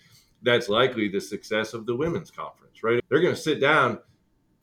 that's 0.42 0.68
likely 0.68 1.08
the 1.08 1.20
success 1.20 1.74
of 1.74 1.86
the 1.86 1.94
women's 1.94 2.30
conference, 2.30 2.82
right? 2.82 3.02
They're 3.08 3.20
going 3.20 3.34
to 3.34 3.40
sit 3.40 3.60
down, 3.60 4.00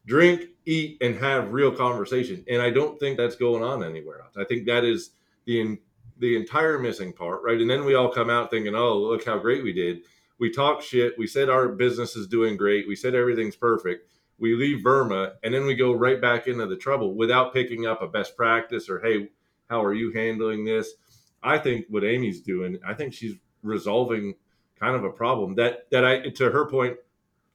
drink, 0.06 0.50
eat, 0.66 0.98
and 1.02 1.16
have 1.16 1.54
real 1.54 1.72
conversation. 1.72 2.44
And 2.50 2.62
I 2.62 2.72
don't 2.72 3.00
think 3.00 3.18
that's 3.18 3.36
going 3.36 3.64
on 3.64 3.84
anywhere 3.84 4.22
else. 4.22 4.36
I 4.38 4.44
think 4.44 4.66
that 4.68 4.84
is 4.84 5.12
the 5.46 5.78
the 6.20 6.36
entire 6.38 6.78
missing 6.78 7.12
part, 7.12 7.42
right? 7.44 7.60
And 7.60 7.70
then 7.70 7.86
we 7.86 7.96
all 7.96 8.08
come 8.08 8.30
out 8.30 8.52
thinking, 8.52 8.76
oh, 8.76 8.98
look 8.98 9.26
how 9.26 9.40
great 9.40 9.64
we 9.64 9.74
did. 9.74 10.02
We 10.40 10.52
talk 10.52 10.82
shit. 10.82 11.18
We 11.18 11.26
said 11.26 11.50
our 11.50 11.70
business 11.70 12.16
is 12.16 12.28
doing 12.28 12.56
great. 12.56 12.88
We 12.88 12.96
said 12.96 13.16
everything's 13.16 13.56
perfect 13.56 14.13
we 14.40 14.56
leave 14.56 14.84
VRMA, 14.84 15.34
and 15.44 15.54
then 15.54 15.66
we 15.66 15.76
go 15.76 15.94
right 15.94 16.20
back 16.20 16.48
into 16.48 16.66
the 16.66 16.76
trouble 16.76 17.16
without 17.16 17.54
picking 17.54 17.86
up 17.86 18.02
a 18.02 18.08
best 18.08 18.36
practice 18.36 18.90
or, 18.90 19.00
hey, 19.00 19.30
how 19.70 19.84
are 19.84 19.94
you 19.94 20.12
handling 20.12 20.66
this? 20.66 20.94
I 21.42 21.58
think 21.58 21.86
what 21.90 22.04
Amy's 22.04 22.42
doing, 22.42 22.80
I 22.86 22.94
think 22.94 23.14
she's 23.14 23.36
resolving 23.62 24.36
kind 24.80 24.96
of 24.96 25.04
a 25.04 25.10
problem 25.10 25.56
that 25.56 25.90
that 25.92 26.04
I 26.04 26.30
to 26.30 26.52
her 26.52 26.66
point 26.70 26.98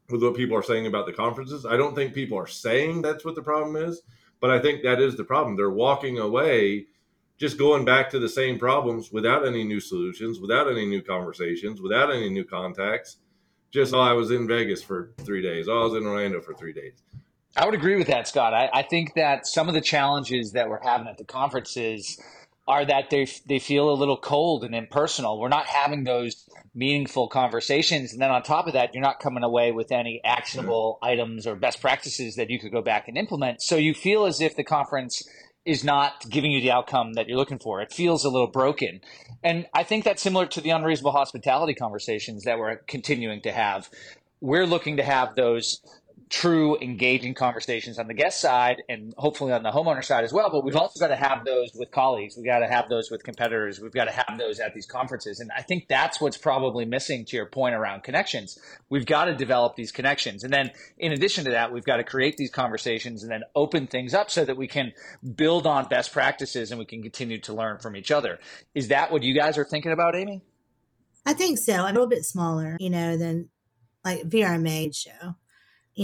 with 0.09 0.22
what 0.22 0.35
people 0.35 0.57
are 0.57 0.62
saying 0.62 0.87
about 0.87 1.07
the 1.07 1.12
conferences. 1.12 1.66
I 1.66 1.76
don't 1.76 1.95
think 1.95 2.14
people 2.14 2.39
are 2.39 2.47
saying 2.47 3.03
that's 3.03 3.24
what 3.24 3.35
the 3.35 3.43
problem 3.43 3.76
is, 3.76 4.03
but 4.41 4.51
I 4.51 4.59
think 4.59 4.83
that 4.83 5.01
is 5.01 5.16
the 5.16 5.24
problem. 5.24 5.57
They're 5.57 5.70
walking 5.70 6.18
away 6.18 6.87
just 7.37 7.59
going 7.59 7.85
back 7.85 8.11
to 8.11 8.18
the 8.18 8.29
same 8.29 8.59
problems 8.59 9.12
without 9.12 9.47
any 9.47 9.62
new 9.62 9.81
solutions, 9.81 10.41
without 10.41 10.70
any 10.70 10.87
new 10.87 11.03
conversations, 11.03 11.81
without 11.81 12.11
any 12.11 12.31
new 12.31 12.45
contacts 12.45 13.18
just 13.71 13.95
oh, 13.95 14.01
I 14.01 14.12
was 14.12 14.31
in 14.31 14.47
Vegas 14.47 14.83
for 14.83 15.11
three 15.19 15.43
days. 15.43 15.69
Oh, 15.69 15.81
I 15.81 15.85
was 15.85 15.95
in 15.95 16.07
Orlando 16.07 16.41
for 16.41 16.55
three 16.55 16.73
days. 16.73 16.95
I 17.57 17.64
would 17.64 17.75
agree 17.75 17.97
with 17.97 18.07
that, 18.07 18.29
Scott. 18.29 18.55
I, 18.55 18.71
I 18.73 18.83
think 18.83 19.14
that 19.14 19.47
some 19.47 19.69
of 19.69 19.75
the 19.75 19.81
challenges 19.81 20.53
that 20.53 20.69
we're 20.69 20.83
having 20.83 21.09
at 21.09 21.19
the 21.19 21.25
conferences 21.25 22.21
are 22.69 22.85
that 22.85 23.09
they 23.11 23.27
they 23.47 23.59
feel 23.59 23.91
a 23.91 23.95
little 23.95 24.19
cold 24.19 24.62
and 24.62 24.75
impersonal. 24.75 25.41
We're 25.41 25.49
not 25.49 25.66
having 25.66 26.05
those 26.05 26.49
meaningful 26.75 27.29
conversations, 27.29 28.12
and 28.12 28.21
then 28.21 28.31
on 28.31 28.43
top 28.43 28.66
of 28.66 28.75
that, 28.75 28.95
you're 28.95 29.03
not 29.03 29.21
coming 29.21 29.43
away 29.43 29.73
with 29.73 29.91
any 29.91 30.21
actionable 30.23 30.99
mm-hmm. 31.03 31.11
items 31.11 31.47
or 31.47 31.57
best 31.57 31.81
practices 31.81 32.37
that 32.37 32.51
you 32.51 32.61
could 32.61 32.71
go 32.71 32.83
back 32.83 33.09
and 33.09 33.16
implement. 33.16 33.62
So 33.62 33.77
you 33.77 33.95
feel 33.95 34.27
as 34.27 34.41
if 34.41 34.55
the 34.55 34.64
conference 34.64 35.27
is 35.64 35.84
not 35.84 36.28
giving 36.28 36.50
you 36.50 36.61
the 36.61 36.70
outcome 36.70 37.14
that 37.14 37.28
you're 37.28 37.36
looking 37.36 37.59
for. 37.59 37.80
It 37.80 37.92
feels 37.92 38.24
a 38.24 38.28
little 38.28 38.46
broken. 38.46 39.00
And 39.42 39.66
I 39.74 39.82
think 39.82 40.04
that's 40.04 40.22
similar 40.22 40.46
to 40.46 40.61
the 40.61 40.70
unreasonable 40.70 41.12
hospitality 41.12 41.74
conversations 41.74 42.44
that 42.44 42.59
we're 42.59 42.76
continuing 42.76 43.42
to 43.42 43.52
have. 43.52 43.90
We're 44.40 44.66
looking 44.66 44.96
to 44.96 45.02
have 45.02 45.34
those 45.34 45.80
true 46.31 46.76
engaging 46.81 47.35
conversations 47.35 47.99
on 47.99 48.07
the 48.07 48.14
guest 48.14 48.41
side 48.41 48.83
and 48.89 49.14
hopefully 49.16 49.53
on 49.53 49.62
the 49.62 49.70
homeowner 49.70 50.05
side 50.05 50.24
as 50.24 50.33
well. 50.33 50.51
But 50.51 50.64
we've 50.64 50.76
also 50.76 51.01
got 51.01 51.09
to 51.09 51.16
have 51.16 51.45
those 51.45 51.70
with 51.74 51.91
colleagues. 51.91 52.37
We've 52.37 52.47
got 52.47 52.59
to 52.59 52.66
have 52.66 52.89
those 52.89 53.11
with 53.11 53.22
competitors. 53.22 53.81
We've 53.81 53.93
got 53.93 54.05
to 54.05 54.12
have 54.12 54.39
those 54.39 54.61
at 54.61 54.74
these 54.74 54.87
conferences. 54.87 55.41
And 55.41 55.51
I 55.57 55.62
think 55.62 55.89
that's 55.89 56.20
what's 56.20 56.37
probably 56.37 56.85
missing 56.85 57.24
to 57.26 57.37
your 57.37 57.47
point 57.47 57.74
around 57.74 58.03
connections. 58.03 58.59
We've 58.89 59.07
got 59.07 59.26
to 59.26 59.35
develop 59.35 59.76
these 59.76 59.93
connections. 59.93 60.45
And 60.45 60.53
then 60.53 60.70
in 60.99 61.12
addition 61.12 61.45
to 61.47 61.53
that, 61.53 61.72
we've 61.72 61.85
got 61.85 61.97
to 61.97 62.05
create 62.05 62.37
these 62.37 62.51
conversations 62.51 63.22
and 63.22 63.33
then 63.33 63.43
open 63.55 63.87
things 63.87 64.14
up 64.14 64.31
so 64.31 64.45
that 64.45 64.57
we 64.57 64.68
can 64.68 64.93
build 65.35 65.66
on 65.66 65.89
best 65.89 66.12
practices 66.12 66.70
and 66.70 66.79
we 66.79 66.85
can 66.85 67.03
continue 67.03 67.41
to 67.41 67.55
learn 67.55 67.79
from 67.79 67.97
each 67.97 68.11
other. 68.11 68.39
Is 68.74 68.89
that 68.89 69.11
what 69.11 69.22
you 69.22 69.35
guys 69.35 69.57
are 69.57 69.64
thinking 69.64 69.93
about, 69.93 70.14
Amy? 70.14 70.43
I 71.24 71.33
think 71.35 71.59
so. 71.59 71.74
I'm 71.74 71.81
a 71.81 71.87
little 71.87 72.07
bit 72.07 72.24
smaller, 72.24 72.76
you 72.81 72.91
know, 72.91 73.16
than 73.16 73.49
like 74.05 74.22
VRMA 74.22 74.95
show 74.95 75.35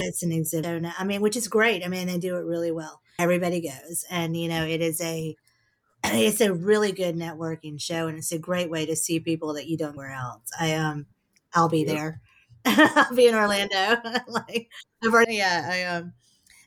it's 0.03 0.23
an 0.23 0.33
exhibit. 0.33 0.85
I 0.99 1.05
mean, 1.05 1.21
which 1.21 1.37
is 1.37 1.49
great. 1.49 1.85
I 1.85 1.89
mean, 1.89 2.07
they 2.07 2.19
do 2.19 2.37
it 2.37 2.45
really 2.45 2.71
well. 2.71 3.01
Everybody 3.19 3.61
goes, 3.61 4.05
and 4.11 4.37
you 4.37 4.49
know, 4.49 4.65
it 4.65 4.81
is 4.81 5.01
a 5.01 5.37
it's 6.05 6.41
a 6.41 6.53
really 6.53 6.93
good 6.93 7.17
networking 7.17 7.81
show, 7.81 8.09
and 8.09 8.19
it's 8.19 8.33
a 8.33 8.39
great 8.39 8.71
way 8.71 8.87
to 8.87 8.97
see 8.97 9.21
people 9.21 9.55
that 9.55 9.67
you 9.67 9.77
don't 9.77 9.97
where 9.97 10.13
else. 10.13 10.51
I 10.59 10.75
um, 10.75 11.07
I'll 11.55 11.69
be 11.69 11.81
yeah. 11.81 11.93
there. 11.93 12.21
I'll 12.65 13.15
be 13.15 13.27
in 13.27 13.35
Orlando. 13.35 14.01
like 14.29 14.69
I've 15.03 15.13
already, 15.13 15.37
yeah. 15.37 15.69
I 15.71 15.83
um, 15.85 16.13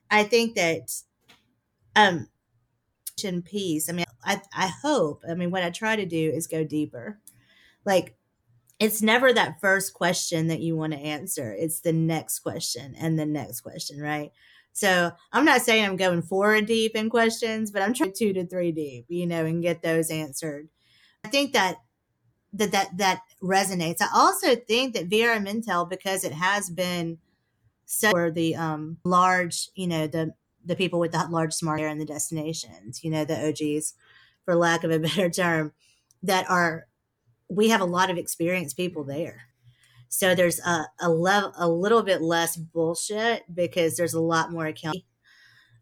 I 0.10 0.24
think 0.24 0.56
that 0.56 0.90
um, 1.96 2.28
in 3.24 3.42
peace. 3.42 3.90
I 3.90 3.94
mean, 3.94 4.06
I 4.24 4.42
I 4.54 4.72
hope. 4.82 5.24
I 5.30 5.34
mean, 5.34 5.52
what 5.52 5.64
I 5.64 5.70
try 5.70 5.96
to 5.96 6.06
do 6.06 6.32
is 6.34 6.48
go 6.48 6.64
deeper. 6.64 7.20
Like 7.86 8.16
it's 8.80 9.02
never 9.02 9.34
that 9.34 9.60
first 9.60 9.94
question 9.94 10.48
that 10.48 10.60
you 10.60 10.76
want 10.76 10.94
to 10.94 11.00
answer. 11.00 11.56
It's 11.58 11.80
the 11.80 11.94
next 11.94 12.40
question 12.40 12.96
and 13.00 13.18
the 13.18 13.26
next 13.26 13.62
question, 13.62 14.00
right? 14.00 14.32
So 14.74 15.12
I'm 15.34 15.46
not 15.46 15.64
saying 15.64 15.86
I'm 15.86 15.98
going 15.98 16.22
four 16.22 16.62
deep 16.62 16.96
in 16.96 17.10
questions, 17.10 17.72
but 17.72 17.82
I'm 17.82 17.94
trying 17.94 18.14
two 18.16 18.34
to 18.34 18.46
three 18.46 18.72
deep, 18.72 19.06
you 19.10 19.26
know, 19.26 19.46
and 19.46 19.64
get 19.64 19.82
those 19.82 20.12
answered. 20.12 20.70
I 21.24 21.30
think 21.30 21.54
that 21.54 21.78
that 22.54 22.72
that 22.72 22.98
that 22.98 23.22
resonates. 23.42 24.02
I 24.02 24.10
also 24.14 24.56
think 24.56 24.94
that 24.94 25.10
VRM 25.10 25.48
Intel, 25.48 25.90
because 25.90 26.24
it 26.24 26.34
has 26.34 26.70
been 26.70 27.18
so 27.86 28.12
for 28.12 28.30
the 28.30 28.56
um 28.56 28.98
large, 29.04 29.70
you 29.74 29.88
know, 29.88 30.06
the 30.06 30.34
the 30.64 30.76
people 30.76 31.00
with 31.00 31.14
the 31.14 31.26
large 31.30 31.54
smart 31.54 31.80
air 31.80 31.88
and 31.88 32.00
the 32.00 32.06
destinations, 32.06 33.04
you 33.04 33.10
know, 33.10 33.26
the 33.26 33.50
OGs, 33.50 33.96
for 34.46 34.56
lack 34.56 34.84
of 34.84 34.92
a 34.92 35.00
better 35.08 35.30
term, 35.32 35.74
that 36.22 36.48
are 36.52 36.88
we 37.50 37.70
have 37.70 37.82
a 37.82 37.86
lot 37.86 38.10
of 38.10 38.18
experienced 38.18 38.78
people 38.78 39.04
there. 39.04 39.48
So 40.10 40.36
there's 40.36 40.60
a 40.60 40.86
a, 41.00 41.10
level, 41.10 41.54
a 41.58 41.68
little 41.70 42.04
bit 42.04 42.22
less 42.22 42.56
bullshit 42.56 43.44
because 43.54 43.98
there's 43.98 44.14
a 44.14 44.22
lot 44.22 44.52
more 44.52 44.66
account. 44.66 44.98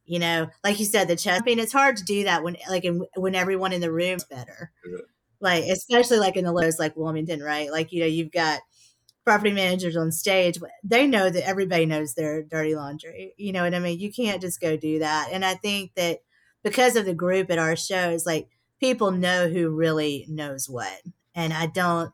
You 0.06 0.20
know, 0.20 0.50
like 0.64 0.80
you 0.80 0.86
said, 0.86 1.08
the 1.08 1.16
chess. 1.16 1.42
I 1.42 1.44
mean, 1.44 1.60
it's 1.60 1.74
hard 1.74 1.98
to 1.98 2.04
do 2.04 2.26
that 2.26 2.44
when 2.44 2.58
like 2.70 2.86
in, 2.86 3.06
when 3.16 3.36
everyone 3.36 3.74
in 3.74 3.82
the 3.82 3.92
room's 3.92 4.24
better. 4.24 4.72
Yeah. 4.88 4.98
like 5.40 5.64
especially 5.66 6.20
like 6.20 6.38
in 6.38 6.46
the 6.46 6.52
lows 6.54 6.80
like 6.80 6.96
Wilmington, 6.96 7.42
right? 7.42 7.72
Like 7.72 7.92
you 7.92 8.02
know 8.02 8.06
you've 8.08 8.32
got 8.32 8.62
property 9.26 9.52
managers 9.52 9.98
on 9.98 10.12
stage. 10.12 10.60
They 10.84 11.08
know 11.08 11.30
that 11.30 11.48
everybody 11.48 11.86
knows 11.86 12.14
their 12.14 12.44
dirty 12.44 12.76
laundry. 12.76 13.34
You 13.38 13.52
know 13.52 13.64
what 13.64 13.74
I 13.74 13.80
mean? 13.80 14.00
You 14.00 14.14
can't 14.14 14.40
just 14.42 14.62
go 14.62 14.78
do 14.78 15.00
that. 15.00 15.30
And 15.32 15.44
I 15.44 15.56
think 15.56 15.96
that 15.96 16.20
because 16.64 16.96
of 16.96 17.06
the 17.06 17.14
group 17.14 17.50
at 17.52 17.58
our 17.58 17.76
shows, 17.76 18.26
like 18.26 18.50
people 18.80 19.12
know 19.12 19.48
who 19.48 19.70
really 19.70 20.26
knows 20.30 20.70
what, 20.70 21.02
and 21.36 21.54
I 21.54 21.68
don't. 21.68 22.12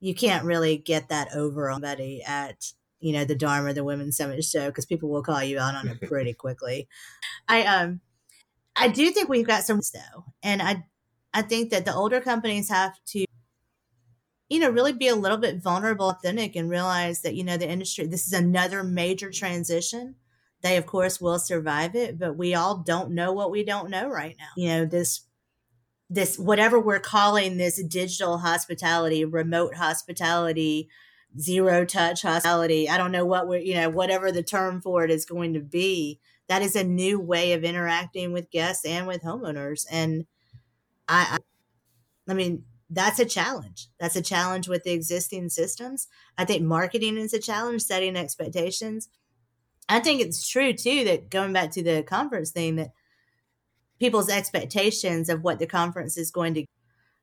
You 0.00 0.14
can't 0.14 0.44
really 0.44 0.76
get 0.76 1.08
that 1.08 1.28
over 1.34 1.70
on 1.70 1.76
somebody 1.76 2.22
at 2.26 2.72
you 3.00 3.12
know 3.12 3.24
the 3.24 3.36
DARM, 3.36 3.72
the 3.74 3.84
Women's 3.84 4.16
Summit 4.16 4.42
show, 4.44 4.66
because 4.68 4.86
people 4.86 5.10
will 5.10 5.22
call 5.22 5.42
you 5.42 5.58
out 5.58 5.74
on 5.74 5.88
it 5.88 6.00
pretty 6.08 6.32
quickly. 6.32 6.88
I 7.48 7.62
um, 7.64 8.00
I 8.76 8.88
do 8.88 9.10
think 9.10 9.28
we've 9.28 9.46
got 9.46 9.64
some 9.64 9.80
though, 9.92 10.24
and 10.42 10.62
I 10.62 10.84
I 11.34 11.42
think 11.42 11.70
that 11.70 11.84
the 11.84 11.94
older 11.94 12.20
companies 12.20 12.68
have 12.70 12.94
to, 13.08 13.24
you 14.48 14.60
know, 14.60 14.70
really 14.70 14.92
be 14.92 15.08
a 15.08 15.16
little 15.16 15.36
bit 15.36 15.60
vulnerable, 15.60 16.10
authentic, 16.10 16.54
and 16.54 16.70
realize 16.70 17.22
that, 17.22 17.34
you 17.34 17.42
know, 17.42 17.56
the 17.56 17.68
industry, 17.68 18.06
this 18.06 18.26
is 18.26 18.32
another 18.32 18.84
major 18.84 19.30
transition. 19.30 20.14
They, 20.62 20.76
of 20.76 20.86
course, 20.86 21.20
will 21.20 21.40
survive 21.40 21.96
it, 21.96 22.18
but 22.18 22.36
we 22.36 22.54
all 22.54 22.78
don't 22.78 23.10
know 23.10 23.32
what 23.32 23.50
we 23.50 23.64
don't 23.64 23.90
know 23.90 24.08
right 24.08 24.36
now. 24.38 24.50
You 24.56 24.68
know, 24.68 24.84
this, 24.86 25.22
this, 26.14 26.38
whatever 26.38 26.78
we're 26.78 27.00
calling 27.00 27.56
this 27.56 27.82
digital 27.82 28.38
hospitality, 28.38 29.24
remote 29.24 29.74
hospitality, 29.74 30.88
zero 31.38 31.84
touch 31.84 32.22
hospitality, 32.22 32.88
I 32.88 32.96
don't 32.96 33.12
know 33.12 33.24
what 33.24 33.48
we're, 33.48 33.60
you 33.60 33.74
know, 33.74 33.90
whatever 33.90 34.30
the 34.30 34.42
term 34.42 34.80
for 34.80 35.04
it 35.04 35.10
is 35.10 35.24
going 35.24 35.54
to 35.54 35.60
be. 35.60 36.20
That 36.48 36.62
is 36.62 36.76
a 36.76 36.84
new 36.84 37.18
way 37.18 37.52
of 37.52 37.64
interacting 37.64 38.32
with 38.32 38.50
guests 38.50 38.84
and 38.84 39.06
with 39.06 39.22
homeowners. 39.22 39.86
And, 39.90 40.26
I, 41.08 41.38
I, 42.28 42.30
I 42.30 42.34
mean, 42.34 42.64
that's 42.90 43.18
a 43.18 43.24
challenge. 43.24 43.88
That's 43.98 44.16
a 44.16 44.22
challenge 44.22 44.68
with 44.68 44.84
the 44.84 44.92
existing 44.92 45.48
systems. 45.48 46.06
I 46.38 46.44
think 46.44 46.62
marketing 46.62 47.16
is 47.16 47.34
a 47.34 47.40
challenge, 47.40 47.82
setting 47.82 48.16
expectations. 48.16 49.08
I 49.88 50.00
think 50.00 50.20
it's 50.20 50.48
true 50.48 50.72
too 50.72 51.04
that 51.04 51.30
going 51.30 51.52
back 51.52 51.72
to 51.72 51.82
the 51.82 52.02
conference 52.02 52.50
thing, 52.52 52.76
that 52.76 52.92
people's 54.04 54.28
expectations 54.28 55.30
of 55.30 55.42
what 55.42 55.58
the 55.58 55.66
conference 55.66 56.18
is 56.18 56.30
going 56.30 56.52
to, 56.52 56.66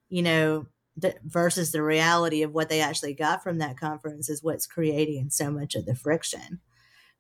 you 0.10 0.24
know, 0.24 0.66
the, 0.98 1.14
versus 1.24 1.72
the 1.72 1.84
reality 1.84 2.42
of 2.42 2.54
what 2.54 2.70
they 2.70 2.82
actually 2.82 3.14
got 3.14 3.44
from 3.44 3.60
that 3.60 3.78
conference 3.78 4.30
is 4.30 4.42
what's 4.42 4.66
creating 4.66 5.30
so 5.30 5.52
much 5.52 5.76
of 5.76 5.86
the 5.86 5.94
friction. 5.94 6.60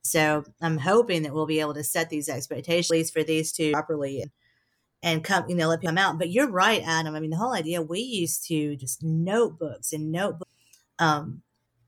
So 0.01 0.45
I'm 0.59 0.79
hoping 0.79 1.21
that 1.21 1.33
we'll 1.35 1.45
be 1.45 1.59
able 1.59 1.75
to 1.75 1.83
set 1.83 2.09
these 2.09 2.27
expectations, 2.27 3.11
for 3.11 3.21
these 3.21 3.51
two 3.51 3.71
properly, 3.71 4.23
and 4.23 4.31
and 5.03 5.23
come, 5.23 5.45
you 5.47 5.55
know, 5.55 5.67
let 5.67 5.83
come 5.83 5.97
out. 5.97 6.17
But 6.17 6.31
you're 6.31 6.49
right, 6.49 6.81
Adam. 6.83 7.15
I 7.15 7.19
mean, 7.19 7.29
the 7.29 7.37
whole 7.37 7.53
idea 7.53 7.83
we 7.83 7.99
used 7.99 8.47
to 8.47 8.75
just 8.75 9.03
notebooks 9.03 9.93
and 9.93 10.11
notebooks 10.11 10.51
um, 10.97 11.43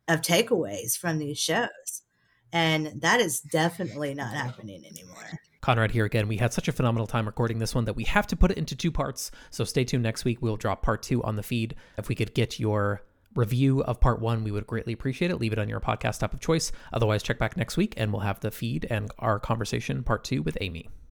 of 0.07 0.21
takeaways 0.21 0.95
from 0.95 1.17
these 1.17 1.39
shows. 1.39 2.03
And 2.51 3.01
that 3.01 3.19
is 3.19 3.39
definitely 3.39 4.13
not 4.13 4.34
happening 4.34 4.84
anymore. 4.86 5.39
Conrad 5.64 5.91
here 5.91 6.03
again. 6.03 6.28
We 6.28 6.38
had 6.38 6.51
such 6.51 6.68
a 6.68 6.74
phenomenal 6.74 7.07
time 7.07 7.26
recording 7.26 7.57
this 7.57 7.74
one 7.74 7.86
that 7.86 7.95
we 7.95 8.03
have 8.03 8.28
to 8.28 8.36
put 8.36 8.51
it 8.51 8.57
into 8.57 8.76
two 8.76 8.91
parts. 8.91 9.32
So 9.49 9.64
stay 9.64 9.86
tuned 9.86 10.03
next 10.03 10.26
week. 10.26 10.41
We'll 10.41 10.57
drop 10.57 10.82
part 10.82 11.01
two 11.01 11.24
on 11.24 11.38
the 11.38 11.41
feed. 11.41 11.76
If 11.97 12.09
we 12.09 12.16
could 12.16 12.34
get 12.34 12.59
your 12.59 13.01
review 13.34 13.82
of 13.82 14.01
part 14.01 14.20
one, 14.20 14.43
we 14.43 14.51
would 14.51 14.68
greatly 14.68 14.91
appreciate 14.91 15.32
it. 15.32 15.38
Leave 15.38 15.53
it 15.53 15.59
on 15.59 15.70
your 15.70 15.80
podcast 15.80 16.22
app 16.22 16.34
of 16.34 16.41
choice. 16.41 16.74
Otherwise, 16.91 17.24
check 17.24 17.39
back 17.39 17.55
next 17.55 17.78
week 17.78 17.93
and 17.95 18.11
we'll 18.11 18.24
have 18.24 18.41
the 18.41 18.51
feed 18.51 18.86
and 18.89 19.09
our 19.20 19.39
conversation 19.39 20.03
part 20.03 20.26
two 20.26 20.41
with 20.41 20.57
Amy. 20.59 20.89